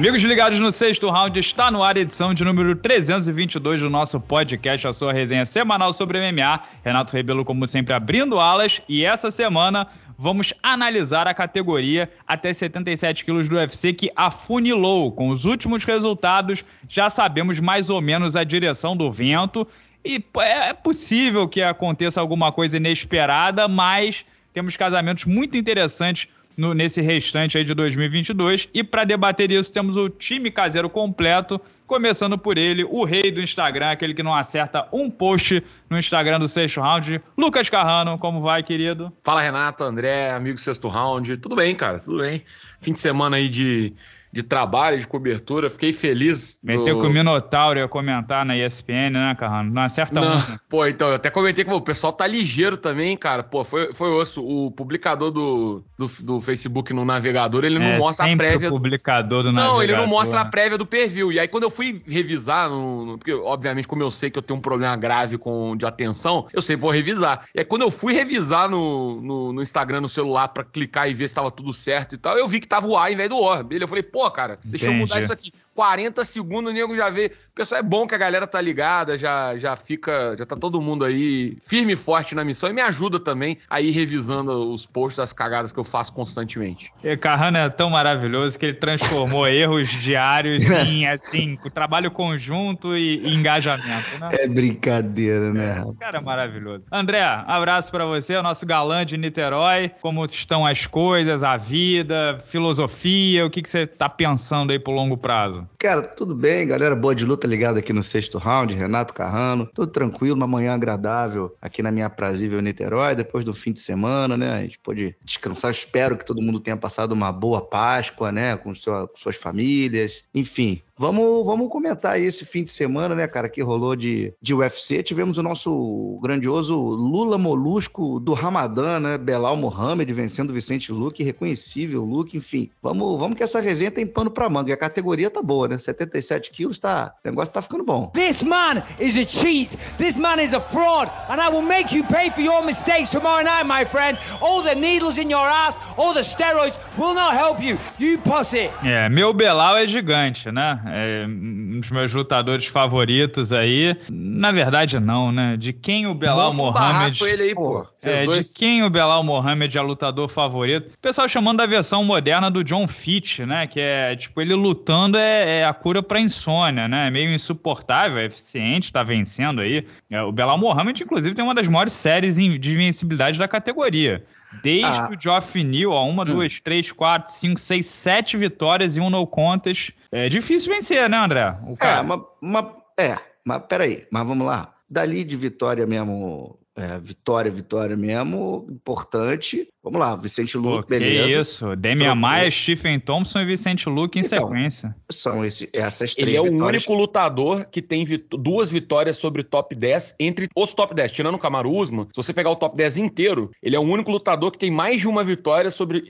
Amigos 0.00 0.22
ligados 0.22 0.58
no 0.58 0.72
sexto 0.72 1.10
round, 1.10 1.38
está 1.38 1.70
no 1.70 1.82
ar 1.82 1.94
a 1.94 2.00
edição 2.00 2.32
de 2.32 2.42
número 2.42 2.74
322 2.74 3.82
do 3.82 3.90
nosso 3.90 4.18
podcast, 4.18 4.88
a 4.88 4.94
sua 4.94 5.12
resenha 5.12 5.44
semanal 5.44 5.92
sobre 5.92 6.18
MMA. 6.18 6.58
Renato 6.82 7.12
Rebelo, 7.12 7.44
como 7.44 7.66
sempre, 7.66 7.92
abrindo 7.92 8.40
alas. 8.40 8.80
E 8.88 9.04
essa 9.04 9.30
semana 9.30 9.86
vamos 10.16 10.54
analisar 10.62 11.28
a 11.28 11.34
categoria 11.34 12.10
até 12.26 12.50
77 12.50 13.26
quilos 13.26 13.46
do 13.46 13.56
UFC 13.56 13.92
que 13.92 14.10
afunilou. 14.16 15.12
Com 15.12 15.28
os 15.28 15.44
últimos 15.44 15.84
resultados, 15.84 16.64
já 16.88 17.10
sabemos 17.10 17.60
mais 17.60 17.90
ou 17.90 18.00
menos 18.00 18.36
a 18.36 18.42
direção 18.42 18.96
do 18.96 19.12
vento. 19.12 19.68
E 20.02 20.24
é 20.38 20.72
possível 20.72 21.46
que 21.46 21.60
aconteça 21.60 22.22
alguma 22.22 22.50
coisa 22.50 22.78
inesperada, 22.78 23.68
mas 23.68 24.24
temos 24.54 24.78
casamentos 24.78 25.26
muito 25.26 25.58
interessantes 25.58 26.26
no, 26.56 26.74
nesse 26.74 27.00
restante 27.00 27.58
aí 27.58 27.64
de 27.64 27.74
2022. 27.74 28.68
E 28.72 28.84
para 28.84 29.04
debater 29.04 29.50
isso, 29.50 29.72
temos 29.72 29.96
o 29.96 30.08
time 30.08 30.50
caseiro 30.50 30.88
completo, 30.88 31.60
começando 31.86 32.38
por 32.38 32.58
ele, 32.58 32.84
o 32.84 33.04
rei 33.04 33.30
do 33.30 33.40
Instagram, 33.40 33.90
aquele 33.90 34.14
que 34.14 34.22
não 34.22 34.34
acerta 34.34 34.86
um 34.92 35.10
post 35.10 35.62
no 35.88 35.98
Instagram 35.98 36.38
do 36.38 36.46
Sexto 36.46 36.80
Round, 36.80 37.20
Lucas 37.36 37.68
Carrano. 37.68 38.18
Como 38.18 38.40
vai, 38.40 38.62
querido? 38.62 39.12
Fala, 39.22 39.42
Renato, 39.42 39.82
André, 39.84 40.30
amigo 40.30 40.54
do 40.54 40.60
Sexto 40.60 40.88
Round. 40.88 41.36
Tudo 41.38 41.56
bem, 41.56 41.74
cara, 41.74 41.98
tudo 41.98 42.18
bem. 42.18 42.44
Fim 42.80 42.92
de 42.92 43.00
semana 43.00 43.36
aí 43.36 43.48
de 43.48 43.92
de 44.32 44.42
trabalho, 44.42 44.98
de 44.98 45.06
cobertura. 45.06 45.68
Fiquei 45.68 45.92
feliz. 45.92 46.60
Meteu 46.62 46.96
do... 46.96 47.00
que 47.00 47.06
o 47.06 47.10
Minotauro 47.10 47.78
ia 47.78 47.88
comentar 47.88 48.44
na 48.44 48.56
ESPN, 48.56 49.10
né, 49.10 49.34
Carrano? 49.38 49.72
Não 49.72 49.82
acerta 49.82 50.20
Não, 50.20 50.36
um. 50.36 50.58
Pô, 50.68 50.86
então, 50.86 51.08
eu 51.08 51.14
até 51.16 51.30
comentei 51.30 51.64
que 51.64 51.72
o 51.72 51.80
pessoal 51.80 52.12
tá 52.12 52.26
ligeiro 52.26 52.76
também, 52.76 53.16
cara. 53.16 53.42
Pô, 53.42 53.64
foi, 53.64 53.92
foi 53.92 54.10
osso. 54.10 54.42
O 54.42 54.70
publicador 54.70 55.30
do, 55.30 55.84
do, 55.98 56.10
do 56.22 56.40
Facebook 56.40 56.92
no 56.92 57.04
navegador, 57.04 57.64
ele 57.64 57.78
não 57.78 57.86
é, 57.86 57.98
mostra 57.98 58.30
a 58.30 58.36
prévia. 58.36 58.68
O 58.68 58.72
publicador 58.72 59.42
do 59.42 59.52
não, 59.52 59.54
navegador. 59.54 59.76
Não, 59.76 59.82
ele 59.82 59.96
não 59.96 60.06
mostra 60.06 60.40
a 60.40 60.44
prévia 60.44 60.78
do 60.78 60.86
perfil. 60.86 61.32
E 61.32 61.40
aí, 61.40 61.48
quando 61.48 61.64
eu 61.64 61.70
fui 61.70 62.02
revisar, 62.06 62.70
no, 62.70 63.06
no, 63.06 63.18
porque, 63.18 63.32
obviamente, 63.32 63.88
como 63.88 64.02
eu 64.02 64.10
sei 64.10 64.30
que 64.30 64.38
eu 64.38 64.42
tenho 64.42 64.58
um 64.58 64.62
problema 64.62 64.96
grave 64.96 65.38
com, 65.38 65.76
de 65.76 65.84
atenção, 65.84 66.46
eu 66.52 66.62
sempre 66.62 66.82
vou 66.82 66.90
revisar. 66.90 67.46
E 67.54 67.60
aí, 67.60 67.64
quando 67.64 67.82
eu 67.82 67.90
fui 67.90 68.14
revisar 68.14 68.68
no, 68.68 69.20
no, 69.20 69.52
no 69.52 69.62
Instagram, 69.62 70.00
no 70.00 70.08
celular, 70.08 70.48
para 70.48 70.62
clicar 70.64 71.10
e 71.10 71.14
ver 71.14 71.28
se 71.28 71.34
tava 71.34 71.50
tudo 71.50 71.72
certo 71.72 72.14
e 72.14 72.18
tal, 72.18 72.38
eu 72.38 72.46
vi 72.46 72.60
que 72.60 72.68
tava 72.68 72.86
o 72.86 72.96
A 72.96 73.10
em 73.10 73.16
vez 73.16 73.28
do 73.28 73.36
O. 73.36 73.50
Eu 73.70 73.88
falei, 73.88 74.02
pô, 74.02 74.19
cara, 74.28 74.58
deixa 74.64 74.86
Entendi. 74.86 75.00
eu 75.00 75.06
mudar 75.06 75.20
isso 75.20 75.32
aqui. 75.32 75.52
40 75.80 76.26
segundos, 76.26 76.70
o 76.70 76.74
nego 76.74 76.94
já 76.94 77.08
vê. 77.08 77.32
Pessoal, 77.54 77.80
é 77.80 77.82
bom 77.82 78.06
que 78.06 78.14
a 78.14 78.18
galera 78.18 78.46
tá 78.46 78.60
ligada, 78.60 79.16
já, 79.16 79.56
já 79.56 79.74
fica, 79.74 80.36
já 80.38 80.44
tá 80.44 80.54
todo 80.54 80.78
mundo 80.78 81.06
aí 81.06 81.56
firme 81.58 81.94
e 81.94 81.96
forte 81.96 82.34
na 82.34 82.44
missão 82.44 82.68
e 82.68 82.74
me 82.74 82.82
ajuda 82.82 83.18
também 83.18 83.56
a 83.70 83.80
ir 83.80 83.90
revisando 83.90 84.70
os 84.70 84.84
posts, 84.84 85.18
as 85.18 85.32
cagadas 85.32 85.72
que 85.72 85.80
eu 85.80 85.84
faço 85.84 86.12
constantemente. 86.12 86.92
E 87.02 87.16
Carrano 87.16 87.56
é 87.56 87.70
tão 87.70 87.88
maravilhoso 87.88 88.58
que 88.58 88.66
ele 88.66 88.74
transformou 88.74 89.48
erros 89.48 89.88
diários 89.88 90.68
em, 90.68 91.06
assim, 91.06 91.58
trabalho 91.72 92.10
conjunto 92.10 92.94
e, 92.94 93.18
e, 93.20 93.34
engajamento, 93.34 94.18
né? 94.20 94.28
É 94.32 94.46
brincadeira, 94.46 95.50
né? 95.50 95.80
Esse 95.82 95.96
cara 95.96 96.18
é 96.18 96.20
maravilhoso. 96.20 96.84
André, 96.92 97.22
abraço 97.22 97.90
para 97.90 98.04
você, 98.04 98.36
o 98.36 98.42
nosso 98.42 98.66
galã 98.66 99.06
de 99.06 99.16
Niterói. 99.16 99.92
Como 100.02 100.26
estão 100.26 100.66
as 100.66 100.84
coisas, 100.84 101.42
a 101.42 101.56
vida, 101.56 102.38
filosofia, 102.48 103.46
o 103.46 103.50
que, 103.50 103.62
que 103.62 103.70
você 103.70 103.86
tá 103.86 104.10
pensando 104.10 104.72
aí 104.72 104.78
pro 104.78 104.92
longo 104.92 105.16
prazo? 105.16 105.69
Cara, 105.78 106.02
tudo 106.02 106.34
bem, 106.34 106.66
galera. 106.66 106.94
Boa 106.94 107.14
de 107.14 107.24
luta 107.24 107.46
ligada 107.46 107.78
aqui 107.78 107.92
no 107.92 108.02
sexto 108.02 108.36
round, 108.36 108.74
Renato 108.74 109.14
Carrano. 109.14 109.66
Tudo 109.74 109.90
tranquilo, 109.90 110.36
uma 110.36 110.46
manhã 110.46 110.74
agradável 110.74 111.56
aqui 111.60 111.82
na 111.82 111.90
minha 111.90 112.06
aprazível 112.06 112.60
Niterói, 112.60 113.14
depois 113.14 113.44
do 113.44 113.54
fim 113.54 113.72
de 113.72 113.80
semana, 113.80 114.36
né? 114.36 114.58
A 114.58 114.62
gente 114.62 114.78
pôde 114.78 115.16
descansar. 115.24 115.70
Espero 115.70 116.18
que 116.18 116.24
todo 116.24 116.42
mundo 116.42 116.60
tenha 116.60 116.76
passado 116.76 117.12
uma 117.12 117.32
boa 117.32 117.66
Páscoa, 117.66 118.30
né? 118.30 118.56
Com, 118.56 118.74
sua, 118.74 119.08
com 119.08 119.16
suas 119.16 119.36
famílias. 119.36 120.24
Enfim, 120.34 120.82
Vamos, 121.00 121.46
vamos 121.46 121.70
comentar 121.70 122.12
aí 122.12 122.26
esse 122.26 122.44
fim 122.44 122.62
de 122.62 122.70
semana, 122.70 123.14
né, 123.14 123.26
cara, 123.26 123.48
que 123.48 123.62
rolou 123.62 123.96
de, 123.96 124.34
de 124.38 124.52
UFC. 124.52 125.02
Tivemos 125.02 125.38
o 125.38 125.42
nosso 125.42 126.20
grandioso 126.22 126.78
Lula 126.78 127.38
Molusco 127.38 128.20
do 128.20 128.34
Ramadã, 128.34 129.00
né? 129.00 129.16
Belal 129.16 129.56
Mohamed 129.56 130.12
vencendo 130.12 130.52
Vicente 130.52 130.92
Luque, 130.92 131.24
reconhecível 131.24 132.04
Luque, 132.04 132.36
enfim. 132.36 132.68
Vamos, 132.82 133.18
vamos 133.18 133.34
que 133.34 133.42
essa 133.42 133.62
resenha 133.62 133.90
tem 133.90 134.06
pano 134.06 134.30
pra 134.30 134.50
manga. 134.50 134.68
E 134.68 134.72
a 134.74 134.76
categoria 134.76 135.30
tá 135.30 135.40
boa, 135.40 135.68
né? 135.68 135.78
77 135.78 136.50
quilos, 136.50 136.78
tá, 136.78 137.14
o 137.24 137.28
negócio 137.30 137.54
tá 137.54 137.62
ficando 137.62 137.82
bom. 137.82 138.10
This 138.12 138.42
man 138.42 138.82
is 139.00 139.16
a 139.16 139.24
cheat. 139.24 139.78
This 139.96 140.16
man 140.16 140.38
is 140.38 140.52
a 140.52 140.60
fraud. 140.60 141.10
And 141.30 141.40
I 141.40 141.48
will 141.48 141.66
make 141.66 141.96
you 141.96 142.04
pay 142.04 142.28
for 142.28 142.42
your 142.42 142.62
mistakes 142.62 143.10
tomorrow 143.10 143.42
night, 143.42 143.64
my 143.64 143.86
friend. 143.86 144.18
All 144.42 144.62
the 144.62 144.74
needles 144.74 145.16
in 145.16 145.30
your 145.30 145.48
ass, 145.48 145.80
all 145.96 146.12
the 146.12 146.20
steroids 146.20 146.78
will 146.98 147.14
not 147.14 147.32
help 147.32 147.58
you. 147.62 147.78
You 147.98 148.18
pussy. 148.18 148.68
É, 148.84 149.08
meu 149.08 149.32
Belal 149.32 149.78
é 149.78 149.88
gigante, 149.88 150.52
né? 150.52 150.89
É 150.92 151.26
um 151.26 151.80
dos 151.80 151.90
meus 151.90 152.12
lutadores 152.12 152.66
favoritos 152.66 153.52
aí. 153.52 153.96
Na 154.10 154.52
verdade, 154.52 154.98
não, 154.98 155.30
né? 155.32 155.56
De 155.56 155.72
quem 155.72 156.06
o 156.06 156.14
Belal 156.14 156.52
Mohamed. 156.52 157.22
ele 157.24 157.42
aí, 157.42 157.54
pô. 157.54 157.86
É, 158.02 158.26
de 158.26 158.54
quem 158.54 158.82
o 158.82 158.90
Belal 158.90 159.22
Mohamed 159.22 159.76
é 159.76 159.80
lutador 159.80 160.28
favorito. 160.28 160.92
O 160.94 160.98
pessoal 160.98 161.28
chamando 161.28 161.58
da 161.58 161.66
versão 161.66 162.04
moderna 162.04 162.50
do 162.50 162.64
John 162.64 162.86
Fitch, 162.88 163.40
né? 163.40 163.66
Que 163.66 163.80
é, 163.80 164.16
tipo, 164.16 164.40
ele 164.40 164.54
lutando 164.54 165.16
é, 165.16 165.60
é 165.60 165.64
a 165.64 165.72
cura 165.72 166.02
pra 166.02 166.20
insônia, 166.20 166.88
né? 166.88 167.08
É 167.08 167.10
meio 167.10 167.32
insuportável, 167.32 168.18
é 168.18 168.24
eficiente, 168.24 168.92
tá 168.92 169.02
vencendo 169.02 169.60
aí. 169.60 169.86
É, 170.10 170.22
o 170.22 170.32
Belal 170.32 170.58
Mohamed, 170.58 171.02
inclusive, 171.02 171.34
tem 171.34 171.44
uma 171.44 171.54
das 171.54 171.68
maiores 171.68 171.92
séries 171.92 172.36
de 172.36 172.72
invencibilidade 172.72 173.38
da 173.38 173.48
categoria. 173.48 174.24
Desde 174.62 174.84
ah. 174.84 175.10
o 175.10 175.20
Geoff 175.20 175.62
Neal, 175.62 175.92
ó, 175.92 176.08
uma, 176.08 176.22
hum. 176.22 176.26
duas, 176.26 176.58
três, 176.60 176.90
quatro, 176.90 177.32
cinco, 177.32 177.60
seis, 177.60 177.86
sete 177.86 178.36
vitórias 178.36 178.96
e 178.96 179.00
um 179.00 179.08
no 179.08 179.26
contest. 179.26 179.92
É 180.12 180.28
difícil 180.28 180.72
vencer, 180.72 181.08
né, 181.08 181.16
André? 181.16 181.56
O 181.66 181.76
cara... 181.76 181.98
É, 181.98 182.00
uma, 182.00 182.26
uma, 182.40 182.76
é, 182.98 183.18
mas 183.44 183.62
peraí, 183.68 184.06
mas 184.10 184.26
vamos 184.26 184.46
lá. 184.46 184.74
Dali 184.88 185.22
de 185.22 185.36
vitória 185.36 185.86
mesmo 185.86 186.60
é, 186.80 186.98
vitória, 186.98 187.50
vitória 187.50 187.96
mesmo, 187.96 188.66
importante. 188.70 189.68
Vamos 189.82 190.00
lá, 190.00 190.16
Vicente 190.16 190.56
Luque, 190.56 190.82
Pô, 190.82 190.88
beleza. 190.88 191.26
Que 191.26 191.40
isso, 191.40 191.76
Demian 191.76 192.14
Maia, 192.14 192.50
Stephen 192.50 192.98
Thompson 192.98 193.40
e 193.40 193.44
Vicente 193.44 193.88
Luque 193.88 194.18
em 194.18 194.22
então, 194.22 194.46
sequência. 194.46 194.96
São 195.10 195.44
esse, 195.44 195.68
essas 195.72 196.14
três 196.14 196.28
Ele 196.28 196.36
é 196.36 196.40
vitórias. 196.40 196.62
o 196.62 196.66
único 196.66 196.94
lutador 196.94 197.66
que 197.66 197.82
tem 197.82 198.04
vit 198.04 198.24
duas 198.30 198.70
vitórias 198.70 199.16
sobre 199.16 199.42
top 199.42 199.76
10 199.76 200.16
entre 200.20 200.48
os 200.56 200.72
top 200.72 200.94
10. 200.94 201.12
Tirando 201.12 201.34
o 201.34 201.38
Kamaru 201.38 201.70
Usman, 201.70 202.06
se 202.06 202.16
você 202.16 202.32
pegar 202.32 202.50
o 202.50 202.56
top 202.56 202.76
10 202.76 202.98
inteiro, 202.98 203.50
ele 203.62 203.76
é 203.76 203.78
o 203.78 203.82
único 203.82 204.10
lutador 204.10 204.50
que 204.50 204.58
tem 204.58 204.70
mais 204.70 205.00
de 205.00 205.08
uma 205.08 205.22
vitória 205.22 205.70
sobre 205.70 206.04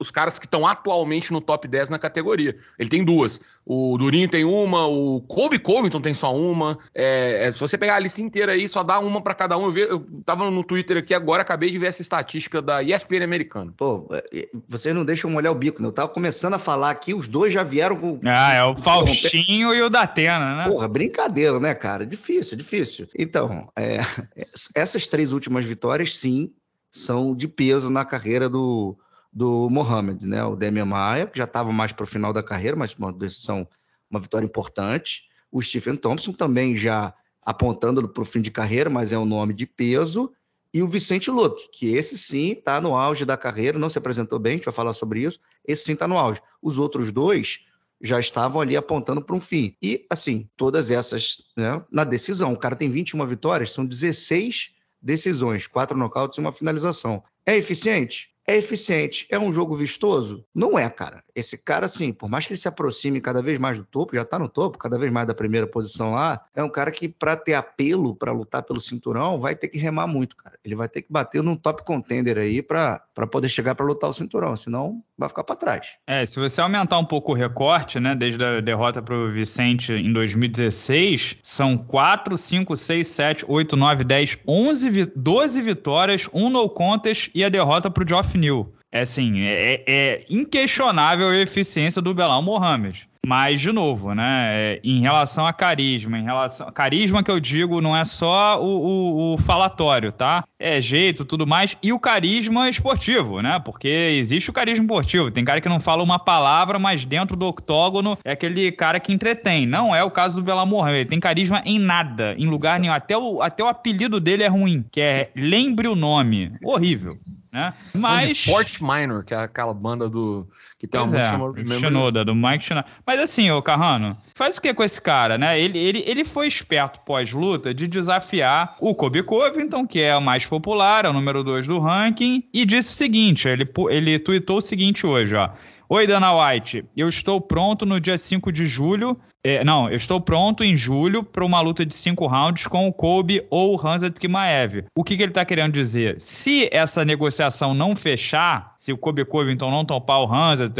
os 0.00 0.10
caras 0.10 0.38
que 0.38 0.46
estão 0.46 0.66
atualmente 0.66 1.30
no 1.32 1.40
top 1.40 1.68
10 1.68 1.90
na 1.90 1.98
categoria. 1.98 2.56
Ele 2.78 2.88
tem 2.88 3.04
duas. 3.04 3.40
O 3.66 3.96
Durinho 3.98 4.28
tem 4.28 4.44
uma, 4.44 4.86
o 4.86 5.20
Kobe 5.20 5.58
Covington 5.58 6.00
tem 6.00 6.14
só 6.14 6.34
uma. 6.34 6.78
É, 6.94 7.46
é, 7.46 7.52
se 7.52 7.60
você 7.60 7.76
pegar 7.76 7.96
a 7.96 7.98
lista 7.98 8.22
inteira 8.22 8.52
aí, 8.52 8.66
só 8.66 8.82
dá 8.82 8.98
uma 8.98 9.20
para 9.20 9.34
cada 9.34 9.58
um. 9.58 9.66
Eu, 9.66 9.70
vi, 9.70 9.80
eu 9.82 10.04
tava 10.24 10.50
no 10.50 10.64
Twitter 10.64 10.96
aqui 10.96 11.12
agora, 11.12 11.42
acabei 11.42 11.70
de 11.70 11.78
ver 11.78 11.86
essa 11.86 12.00
estatística 12.00 12.62
da 12.62 12.82
ESPN 12.82 13.22
americana. 13.22 13.72
Pô, 13.76 14.08
é, 14.32 14.48
vocês 14.66 14.94
não 14.94 15.04
deixam 15.04 15.30
molhar 15.30 15.52
o 15.52 15.54
bico, 15.54 15.82
né? 15.82 15.88
Eu 15.88 15.92
tava 15.92 16.08
começando 16.08 16.54
a 16.54 16.58
falar 16.58 16.90
aqui, 16.90 17.12
os 17.12 17.28
dois 17.28 17.52
já 17.52 17.62
vieram 17.62 17.96
com. 17.96 18.18
Ah, 18.24 18.54
é 18.54 18.64
o 18.64 18.74
Faustinho 18.74 19.74
e 19.74 19.82
o 19.82 19.90
Datena, 19.90 20.56
né? 20.56 20.72
Porra, 20.72 20.88
brincadeira, 20.88 21.60
né, 21.60 21.74
cara? 21.74 22.06
Difícil, 22.06 22.56
difícil. 22.56 23.06
Então, 23.16 23.70
é, 23.76 23.98
essas 24.74 25.06
três 25.06 25.32
últimas 25.32 25.66
vitórias, 25.66 26.16
sim, 26.16 26.50
são 26.90 27.36
de 27.36 27.46
peso 27.46 27.90
na 27.90 28.04
carreira 28.04 28.48
do 28.48 28.98
do 29.32 29.68
Mohamed, 29.70 30.26
né? 30.26 30.44
O 30.44 30.56
Demian 30.56 30.86
Maia, 30.86 31.26
que 31.26 31.38
já 31.38 31.44
estava 31.44 31.72
mais 31.72 31.92
para 31.92 32.04
o 32.04 32.06
final 32.06 32.32
da 32.32 32.42
carreira, 32.42 32.76
mas 32.76 32.94
uma 32.94 33.12
decisão, 33.12 33.66
uma 34.10 34.18
vitória 34.18 34.44
importante. 34.44 35.24
O 35.50 35.62
Stephen 35.62 35.96
Thompson 35.96 36.32
também 36.32 36.76
já 36.76 37.14
apontando 37.42 38.08
para 38.08 38.22
o 38.22 38.26
fim 38.26 38.40
de 38.40 38.50
carreira, 38.50 38.90
mas 38.90 39.12
é 39.12 39.18
um 39.18 39.24
nome 39.24 39.54
de 39.54 39.66
peso. 39.66 40.32
E 40.72 40.82
o 40.82 40.88
Vicente 40.88 41.30
Luque, 41.30 41.68
que 41.72 41.94
esse 41.94 42.16
sim 42.16 42.52
está 42.52 42.80
no 42.80 42.94
auge 42.94 43.24
da 43.24 43.36
carreira, 43.36 43.78
não 43.78 43.90
se 43.90 43.98
apresentou 43.98 44.38
bem, 44.38 44.52
a 44.52 44.56
gente 44.56 44.64
vai 44.64 44.74
falar 44.74 44.92
sobre 44.92 45.20
isso. 45.22 45.40
Esse 45.66 45.84
sim 45.84 45.92
está 45.92 46.06
no 46.06 46.16
auge. 46.16 46.40
Os 46.62 46.78
outros 46.78 47.10
dois 47.10 47.60
já 48.00 48.18
estavam 48.18 48.60
ali 48.62 48.76
apontando 48.76 49.20
para 49.20 49.36
um 49.36 49.40
fim. 49.40 49.76
E, 49.82 50.06
assim, 50.08 50.48
todas 50.56 50.90
essas 50.90 51.38
né, 51.56 51.82
na 51.90 52.04
decisão. 52.04 52.52
O 52.52 52.56
cara 52.56 52.76
tem 52.76 52.88
21 52.88 53.26
vitórias, 53.26 53.72
são 53.72 53.84
16 53.84 54.70
decisões, 55.02 55.66
quatro 55.66 55.96
nocautes 55.96 56.38
e 56.38 56.40
uma 56.40 56.52
finalização. 56.52 57.22
É 57.44 57.56
eficiente? 57.56 58.29
É 58.46 58.56
eficiente. 58.56 59.26
É 59.30 59.38
um 59.38 59.52
jogo 59.52 59.76
vistoso? 59.76 60.44
Não 60.54 60.78
é, 60.78 60.88
cara. 60.90 61.22
Esse 61.34 61.56
cara, 61.56 61.86
assim, 61.86 62.12
por 62.12 62.28
mais 62.28 62.46
que 62.46 62.52
ele 62.52 62.60
se 62.60 62.66
aproxime 62.66 63.20
cada 63.20 63.40
vez 63.42 63.58
mais 63.58 63.78
do 63.78 63.84
topo, 63.84 64.14
já 64.14 64.24
tá 64.24 64.38
no 64.38 64.48
topo, 64.48 64.78
cada 64.78 64.98
vez 64.98 65.12
mais 65.12 65.26
da 65.26 65.34
primeira 65.34 65.66
posição 65.66 66.12
lá, 66.12 66.44
é 66.54 66.62
um 66.62 66.68
cara 66.68 66.90
que, 66.90 67.08
para 67.08 67.36
ter 67.36 67.54
apelo, 67.54 68.14
para 68.14 68.32
lutar 68.32 68.62
pelo 68.62 68.80
cinturão, 68.80 69.38
vai 69.38 69.54
ter 69.54 69.68
que 69.68 69.78
remar 69.78 70.06
muito, 70.06 70.36
cara. 70.36 70.58
Ele 70.64 70.74
vai 70.74 70.88
ter 70.88 71.02
que 71.02 71.12
bater 71.12 71.42
num 71.42 71.56
top 71.56 71.84
contender 71.84 72.38
aí 72.38 72.62
para 72.62 73.00
poder 73.30 73.48
chegar 73.48 73.74
para 73.74 73.86
lutar 73.86 74.10
o 74.10 74.14
cinturão, 74.14 74.56
senão 74.56 75.02
vai 75.20 75.28
ficar 75.28 75.44
para 75.44 75.54
trás. 75.54 75.86
É, 76.06 76.24
se 76.24 76.40
você 76.40 76.60
aumentar 76.60 76.98
um 76.98 77.04
pouco 77.04 77.32
o 77.32 77.34
recorte, 77.34 78.00
né, 78.00 78.14
desde 78.14 78.42
a 78.42 78.60
derrota 78.60 79.02
pro 79.02 79.30
Vicente 79.30 79.92
em 79.92 80.12
2016, 80.12 81.36
são 81.42 81.76
4, 81.76 82.36
5, 82.36 82.76
6, 82.76 83.06
7, 83.06 83.44
8, 83.46 83.76
9, 83.76 84.04
10, 84.04 84.38
11, 84.48 85.12
12 85.14 85.62
vitórias, 85.62 86.28
um 86.32 86.48
no 86.48 86.68
contest 86.68 87.30
e 87.34 87.44
a 87.44 87.48
derrota 87.48 87.90
pro 87.90 88.08
Geoff 88.08 88.36
New. 88.36 88.74
É 88.90 89.02
assim, 89.02 89.42
é, 89.42 89.84
é 89.86 90.26
inquestionável 90.28 91.28
a 91.28 91.36
eficiência 91.36 92.02
do 92.02 92.12
Belal 92.12 92.42
Mohamed. 92.42 93.08
Mas, 93.26 93.60
de 93.60 93.70
novo, 93.70 94.14
né? 94.14 94.48
É, 94.50 94.80
em 94.82 95.00
relação 95.00 95.46
a 95.46 95.52
carisma, 95.52 96.18
em 96.18 96.24
relação. 96.24 96.70
Carisma 96.72 97.22
que 97.22 97.30
eu 97.30 97.38
digo 97.38 97.80
não 97.80 97.96
é 97.96 98.04
só 98.04 98.60
o, 98.62 98.64
o, 98.66 99.34
o 99.34 99.38
falatório, 99.38 100.10
tá? 100.10 100.42
É 100.58 100.80
jeito, 100.80 101.24
tudo 101.24 101.46
mais. 101.46 101.76
E 101.82 101.92
o 101.92 101.98
carisma 101.98 102.68
esportivo, 102.68 103.42
né? 103.42 103.60
Porque 103.62 103.88
existe 103.88 104.48
o 104.48 104.52
carisma 104.52 104.84
esportivo. 104.84 105.30
Tem 105.30 105.44
cara 105.44 105.60
que 105.60 105.68
não 105.68 105.80
fala 105.80 106.02
uma 106.02 106.18
palavra, 106.18 106.78
mas 106.78 107.04
dentro 107.04 107.36
do 107.36 107.46
octógono 107.46 108.16
é 108.24 108.32
aquele 108.32 108.72
cara 108.72 108.98
que 108.98 109.12
entretém. 109.12 109.66
Não 109.66 109.94
é 109.94 110.02
o 110.02 110.10
caso 110.10 110.36
do 110.36 110.44
Belamor. 110.44 110.88
Ele 110.88 111.04
tem 111.04 111.20
carisma 111.20 111.62
em 111.66 111.78
nada, 111.78 112.34
em 112.38 112.46
lugar 112.46 112.80
nenhum. 112.80 112.92
Até 112.92 113.16
o, 113.18 113.42
até 113.42 113.62
o 113.62 113.68
apelido 113.68 114.18
dele 114.18 114.44
é 114.44 114.48
ruim, 114.48 114.84
que 114.90 115.00
é 115.00 115.30
Lembre 115.36 115.88
o 115.88 115.94
Nome. 115.94 116.52
Horrível 116.64 117.18
né? 117.52 117.74
Mas 117.94 118.44
Fort 118.44 118.80
Minor, 118.80 119.24
que 119.24 119.34
é 119.34 119.38
aquela 119.38 119.74
banda 119.74 120.08
do 120.08 120.46
que 120.78 120.86
tem 120.86 121.00
pois 121.00 121.12
uma 121.12 121.38
música 121.38 121.74
é, 121.74 121.78
Shinoda, 121.78 122.24
do 122.24 122.34
Mike 122.34 122.64
Shinoda. 122.64 122.86
Mas 123.06 123.20
assim, 123.20 123.50
ô 123.50 123.60
Carrano, 123.60 124.16
faz 124.34 124.56
o 124.56 124.60
que 124.60 124.72
com 124.72 124.84
esse 124.84 125.00
cara, 125.00 125.36
né? 125.36 125.60
Ele, 125.60 125.78
ele, 125.78 126.04
ele 126.06 126.24
foi 126.24 126.46
esperto 126.46 127.00
pós-luta 127.00 127.74
de 127.74 127.86
desafiar 127.86 128.76
o 128.80 128.94
Kobe 128.94 129.22
Covington, 129.22 129.86
que 129.86 130.00
é 130.00 130.16
o 130.16 130.20
mais 130.20 130.46
popular, 130.46 131.04
é 131.04 131.08
o 131.08 131.12
número 131.12 131.42
2 131.42 131.66
do 131.66 131.78
ranking, 131.78 132.44
e 132.52 132.64
disse 132.64 132.92
o 132.92 132.94
seguinte, 132.94 133.48
ele, 133.48 133.68
ele 133.90 134.18
tweetou 134.18 134.58
o 134.58 134.62
seguinte 134.62 135.06
hoje, 135.06 135.34
ó. 135.34 135.50
Oi, 135.92 136.06
Dana 136.06 136.32
White. 136.32 136.84
Eu 136.96 137.08
estou 137.08 137.40
pronto 137.40 137.84
no 137.84 137.98
dia 137.98 138.16
5 138.16 138.52
de 138.52 138.64
julho. 138.64 139.18
É, 139.42 139.64
não, 139.64 139.88
eu 139.88 139.96
estou 139.96 140.20
pronto 140.20 140.62
em 140.62 140.76
julho 140.76 141.22
para 141.24 141.44
uma 141.44 141.60
luta 141.60 141.84
de 141.86 141.94
cinco 141.94 142.26
rounds 142.26 142.66
com 142.66 142.86
o 142.86 142.92
Kobe 142.92 143.42
ou 143.50 143.74
o 143.74 143.86
Hanzat 143.86 144.18
Kimaev. 144.20 144.84
O 144.94 145.02
que, 145.02 145.16
que 145.16 145.22
ele 145.22 145.30
está 145.30 145.44
querendo 145.44 145.72
dizer? 145.72 146.16
Se 146.18 146.68
essa 146.70 147.04
negociação 147.04 147.72
não 147.72 147.96
fechar, 147.96 148.74
se 148.76 148.92
o 148.92 148.98
Kobe 148.98 149.24
Covington 149.24 149.70
não 149.70 149.84
topar 149.84 150.20
o 150.20 150.32
Hanzat, 150.32 150.74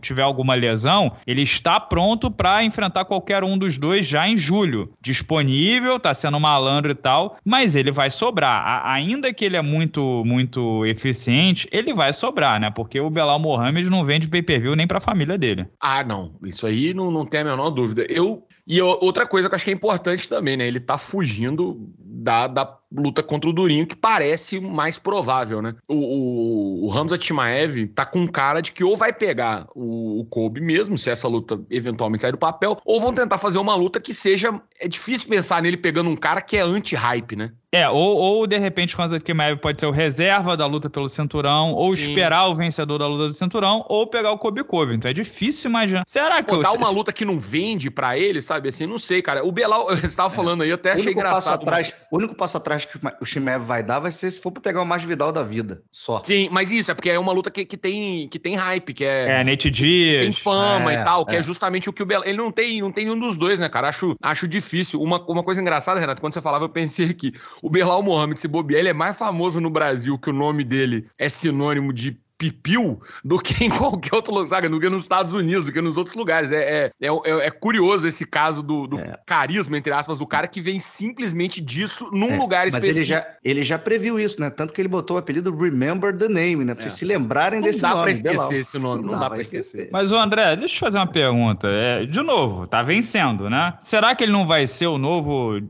tiver 0.00 0.22
alguma 0.22 0.54
lesão, 0.54 1.12
ele 1.26 1.42
está 1.42 1.78
pronto 1.78 2.28
para 2.28 2.64
enfrentar 2.64 3.04
qualquer 3.04 3.44
um 3.44 3.56
dos 3.56 3.78
dois 3.78 4.06
já 4.06 4.28
em 4.28 4.36
julho. 4.36 4.92
Disponível, 5.00 5.96
está 5.96 6.12
sendo 6.12 6.40
malandro 6.40 6.90
e 6.90 6.96
tal, 6.96 7.36
mas 7.44 7.76
ele 7.76 7.92
vai 7.92 8.10
sobrar. 8.10 8.62
A, 8.66 8.92
ainda 8.92 9.32
que 9.32 9.44
ele 9.44 9.56
é 9.56 9.62
muito, 9.62 10.24
muito 10.26 10.84
eficiente, 10.86 11.68
ele 11.70 11.94
vai 11.94 12.12
sobrar, 12.12 12.58
né? 12.58 12.70
Porque 12.70 13.00
o 13.00 13.10
Belal 13.10 13.38
Mohamed 13.38 13.88
não 13.88 14.04
vende 14.04 14.26
pay-per-view 14.26 14.74
nem 14.74 14.88
para 14.88 14.98
a 14.98 15.00
família 15.00 15.38
dele. 15.38 15.66
Ah, 15.80 16.02
não. 16.02 16.32
Isso 16.42 16.66
aí 16.66 16.92
não, 16.92 17.08
não 17.10 17.24
tem 17.24 17.40
a 17.40 17.44
menor 17.44 17.70
dúvida. 17.70 17.91
Eu 18.08 18.46
e 18.66 18.80
outra 18.80 19.26
coisa 19.26 19.48
que 19.48 19.54
eu 19.54 19.56
acho 19.56 19.64
que 19.64 19.70
é 19.70 19.74
importante 19.74 20.28
também, 20.28 20.56
né? 20.56 20.66
Ele 20.66 20.80
tá 20.80 20.96
fugindo 20.96 21.76
da, 21.98 22.46
da 22.46 22.78
luta 22.96 23.22
contra 23.22 23.48
o 23.48 23.52
Durinho, 23.52 23.86
que 23.86 23.96
parece 23.96 24.60
mais 24.60 24.98
provável, 24.98 25.62
né? 25.62 25.74
O, 25.88 25.94
o, 25.94 26.86
o 26.86 26.92
Hamza 26.92 27.18
Timaev 27.18 27.86
tá 27.88 28.04
com 28.04 28.26
cara 28.26 28.60
de 28.60 28.72
que 28.72 28.84
ou 28.84 28.96
vai 28.96 29.12
pegar 29.12 29.66
o, 29.74 30.20
o 30.20 30.24
Kobe 30.24 30.60
mesmo, 30.60 30.96
se 30.98 31.10
essa 31.10 31.28
luta 31.28 31.60
eventualmente 31.70 32.22
sair 32.22 32.32
do 32.32 32.38
papel, 32.38 32.78
ou 32.84 33.00
vão 33.00 33.12
tentar 33.14 33.38
fazer 33.38 33.58
uma 33.58 33.74
luta 33.74 34.00
que 34.00 34.12
seja. 34.12 34.60
É 34.78 34.88
difícil 34.88 35.28
pensar 35.28 35.62
nele 35.62 35.76
pegando 35.76 36.10
um 36.10 36.16
cara 36.16 36.40
que 36.40 36.56
é 36.56 36.60
anti-hype, 36.60 37.36
né? 37.36 37.52
É, 37.74 37.88
ou, 37.88 38.16
ou 38.18 38.46
de 38.46 38.58
repente 38.58 38.94
o 38.94 39.00
Hamza 39.00 39.18
Timaev 39.18 39.58
pode 39.58 39.80
ser 39.80 39.86
o 39.86 39.90
reserva 39.90 40.54
da 40.58 40.66
luta 40.66 40.90
pelo 40.90 41.08
cinturão, 41.08 41.72
ou 41.72 41.96
Sim. 41.96 42.10
esperar 42.10 42.46
o 42.48 42.54
vencedor 42.54 42.98
da 42.98 43.06
luta 43.06 43.28
do 43.28 43.34
cinturão, 43.34 43.86
ou 43.88 44.06
pegar 44.06 44.30
o 44.30 44.36
Kobe 44.36 44.62
Kobe. 44.62 44.94
Então 44.94 45.10
é 45.10 45.14
difícil 45.14 45.70
imaginar. 45.70 46.04
Será 46.06 46.42
que. 46.42 46.50
Pô, 46.50 46.56
eu... 46.56 46.62
dar 46.62 46.72
uma 46.72 46.90
luta 46.90 47.14
que 47.14 47.24
não 47.24 47.40
vende 47.40 47.90
para 47.90 48.18
ele, 48.18 48.42
sabe? 48.42 48.68
Assim, 48.68 48.86
não 48.86 48.98
sei, 48.98 49.22
cara. 49.22 49.42
O 49.42 49.50
Belal, 49.50 49.86
você 49.96 50.14
tava 50.14 50.28
falando 50.28 50.62
aí, 50.62 50.68
eu 50.68 50.74
até 50.74 50.92
achei 50.92 51.12
engraçado. 51.12 51.62
Atrás, 51.62 51.94
o 52.10 52.18
único 52.18 52.34
passo 52.34 52.58
atrás 52.58 52.81
que 52.88 52.98
o 53.20 53.24
Shimev 53.24 53.64
vai 53.64 53.82
dar 53.82 53.98
vai 53.98 54.12
ser 54.12 54.30
se 54.30 54.40
for 54.40 54.50
pra 54.50 54.62
pegar 54.62 54.82
o 54.82 54.86
mais 54.86 55.02
Vidal 55.02 55.32
da 55.32 55.42
vida, 55.42 55.82
só. 55.90 56.22
Sim, 56.24 56.48
mas 56.50 56.70
isso, 56.70 56.90
é 56.90 56.94
porque 56.94 57.10
é 57.10 57.18
uma 57.18 57.32
luta 57.32 57.50
que, 57.50 57.64
que, 57.64 57.76
tem, 57.76 58.28
que 58.28 58.38
tem 58.38 58.54
hype, 58.54 58.94
que 58.94 59.04
é... 59.04 59.40
É, 59.40 59.44
Nate 59.44 59.70
Diaz. 59.70 60.24
Tem 60.24 60.32
fama 60.32 60.92
é, 60.92 61.00
e 61.00 61.04
tal, 61.04 61.24
que 61.26 61.36
é. 61.36 61.38
é. 61.38 61.42
justamente 61.42 61.88
o 61.88 61.92
que 61.92 62.02
o 62.02 62.06
Belal... 62.06 62.24
Ele 62.26 62.38
não 62.38 62.52
tem, 62.52 62.80
não 62.80 62.92
tem 62.92 63.04
nenhum 63.04 63.18
dos 63.18 63.36
dois, 63.36 63.58
né, 63.58 63.68
cara? 63.68 63.88
Acho, 63.88 64.16
acho 64.22 64.46
difícil. 64.46 65.00
Uma, 65.00 65.20
uma 65.26 65.42
coisa 65.42 65.60
engraçada, 65.60 66.00
Renato, 66.00 66.20
quando 66.20 66.34
você 66.34 66.40
falava, 66.40 66.64
eu 66.64 66.68
pensei 66.68 67.10
aqui, 67.10 67.32
o 67.60 67.68
Belal 67.68 68.02
Mohamed, 68.02 68.40
se 68.40 68.48
bobear, 68.48 68.80
ele 68.80 68.88
é 68.88 68.94
mais 68.94 69.16
famoso 69.16 69.60
no 69.60 69.70
Brasil 69.70 70.18
que 70.18 70.30
o 70.30 70.32
nome 70.32 70.64
dele 70.64 71.06
é 71.18 71.28
sinônimo 71.28 71.92
de 71.92 72.18
pipiu 72.42 73.00
do 73.24 73.38
que 73.38 73.64
em 73.64 73.70
qualquer 73.70 74.16
outro 74.16 74.34
lugar, 74.34 74.48
sabe? 74.48 74.68
do 74.68 74.80
que 74.80 74.88
nos 74.88 75.04
Estados 75.04 75.32
Unidos, 75.32 75.66
do 75.66 75.72
que 75.72 75.80
nos 75.80 75.96
outros 75.96 76.16
lugares. 76.16 76.50
É, 76.50 76.90
é, 77.00 77.06
é, 77.06 77.46
é 77.46 77.50
curioso 77.50 78.08
esse 78.08 78.26
caso 78.26 78.62
do, 78.62 78.88
do 78.88 78.98
é. 78.98 79.16
carisma, 79.24 79.78
entre 79.78 79.92
aspas, 79.92 80.18
do 80.18 80.26
cara 80.26 80.48
que 80.48 80.60
vem 80.60 80.80
simplesmente 80.80 81.60
disso 81.60 82.10
num 82.12 82.32
é, 82.32 82.36
lugar 82.36 82.66
específico. 82.66 82.88
Mas 82.88 82.96
ele 82.96 83.04
já, 83.04 83.36
ele 83.44 83.62
já 83.62 83.78
previu 83.78 84.18
isso, 84.18 84.40
né? 84.40 84.50
Tanto 84.50 84.72
que 84.72 84.80
ele 84.80 84.88
botou 84.88 85.16
o 85.16 85.18
apelido 85.20 85.54
Remember 85.56 86.16
the 86.16 86.28
Name, 86.28 86.64
né? 86.64 86.74
Pra 86.74 86.82
vocês 86.82 86.94
é. 86.94 86.96
se 86.96 87.04
lembrarem 87.04 87.60
não 87.60 87.68
desse 87.68 87.82
nome. 87.82 87.92
Não 87.92 88.00
dá 88.00 88.02
pra 88.02 88.12
esquecer 88.12 88.56
esse 88.56 88.78
nome, 88.78 89.02
não, 89.02 89.12
não 89.12 89.18
dá, 89.18 89.18
dá 89.20 89.30
pra 89.30 89.42
esquecer. 89.42 89.76
esquecer. 89.76 89.90
Mas, 89.92 90.10
o 90.10 90.16
André, 90.16 90.56
deixa 90.56 90.74
eu 90.74 90.80
fazer 90.80 90.98
uma 90.98 91.06
pergunta. 91.06 91.68
de 92.10 92.22
novo, 92.22 92.66
tá 92.66 92.82
vencendo, 92.82 93.48
né? 93.48 93.74
Será 93.80 94.16
que 94.16 94.24
ele 94.24 94.32
não 94.32 94.46
vai 94.46 94.66
ser 94.66 94.88
o 94.88 94.98
novo... 94.98 95.60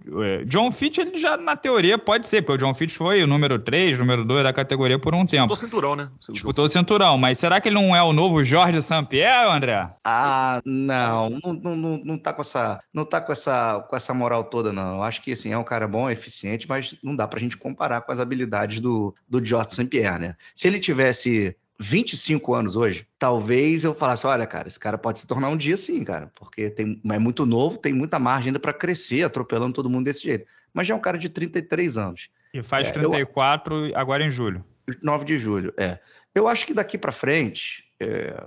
John 0.47 0.73
Fitch, 0.73 0.99
ele 0.99 1.19
já, 1.19 1.37
na 1.37 1.57
teoria, 1.57 1.99
pode 1.99 2.27
ser, 2.27 2.43
porque 2.43 2.65
o 2.65 2.67
John 2.67 2.75
Fitch 2.75 2.95
foi 2.95 3.23
o 3.23 3.27
número 3.27 3.59
3, 3.59 3.99
número 3.99 4.25
2 4.25 4.45
da 4.45 4.53
categoria 4.53 4.99
por 4.99 5.15
um 5.15 5.27
tempo. 5.27 5.49
Disputou 5.49 5.55
o 5.55 5.57
cinturão, 5.57 5.97
né? 5.97 6.09
Disputou 6.31 6.62
o 6.63 6.69
cinturão, 6.69 7.19
mas 7.19 7.39
será 7.39 7.61
que 7.61 7.69
ele 7.69 7.75
não 7.75 7.95
é 7.95 8.03
o 8.03 8.13
novo 8.13 8.43
Jorge 8.45 8.81
Sampierre, 8.83 9.49
André? 9.49 9.89
Ah, 10.05 10.61
não, 10.65 11.31
não, 11.31 11.77
não, 11.77 12.01
não 12.05 12.19
tá 12.19 12.33
com 12.33 12.43
essa, 12.43 12.83
não 12.93 13.05
tá 13.05 13.21
com 13.21 13.33
essa, 13.33 13.85
com 13.89 13.97
essa 13.97 14.15
moral 14.15 14.45
toda, 14.45 14.73
não. 14.73 14.97
Eu 14.97 15.03
acho 15.03 15.23
que 15.23 15.33
assim, 15.33 15.53
é 15.53 15.59
um 15.59 15.65
cara 15.65 15.87
bom, 15.87 16.09
é 16.09 16.13
eficiente, 16.13 16.69
mas 16.69 16.95
não 17.03 17.15
dá 17.15 17.27
pra 17.27 17.41
gente 17.41 17.57
comparar 17.57 18.01
com 18.03 18.13
as 18.13 18.21
habilidades 18.21 18.81
do, 18.81 19.15
do 19.29 19.45
Jorge 19.45 19.75
Sampierre, 19.75 20.19
né? 20.19 20.37
Se 20.55 20.67
ele 20.67 20.79
tivesse 20.79 21.57
25 21.79 22.55
anos 22.55 22.77
hoje, 22.77 23.07
talvez 23.19 23.85
eu 23.85 23.95
falasse: 23.95 24.27
olha, 24.27 24.47
cara, 24.47 24.69
esse 24.69 24.79
cara 24.79 24.97
pode 24.97 25.19
se 25.19 25.27
tornar 25.27 25.49
um 25.49 25.57
dia 25.57 25.77
sim, 25.77 26.03
cara, 26.05 26.31
porque 26.35 26.71
tem, 26.71 27.01
é 27.11 27.19
muito 27.19 27.45
novo, 27.45 27.77
tem 27.77 27.93
muita 27.93 28.19
margem 28.19 28.49
ainda 28.49 28.61
para 28.61 28.73
crescer, 28.73 29.25
atropelando 29.25 29.75
todo 29.75 29.91
mundo 29.91 30.05
desse 30.05 30.23
jeito. 30.23 30.47
Mas 30.73 30.87
já 30.87 30.95
é 30.95 30.97
um 30.97 31.01
cara 31.01 31.19
de 31.19 31.29
33 31.29 31.99
anos. 31.99 32.29
E 32.55 32.63
faz 32.63 32.87
é, 32.89 32.93
34 32.93 33.89
eu... 33.89 33.99
agora 33.99 34.25
em 34.25 34.31
julho. 34.31 34.65
9 35.03 35.25
de 35.25 35.39
julho, 35.39 35.73
é. 35.77 35.99
Eu 36.35 36.49
acho 36.49 36.67
que 36.67 36.75
daqui 36.75 36.97
para 36.97 37.13
frente, 37.13 37.85
é, 38.01 38.45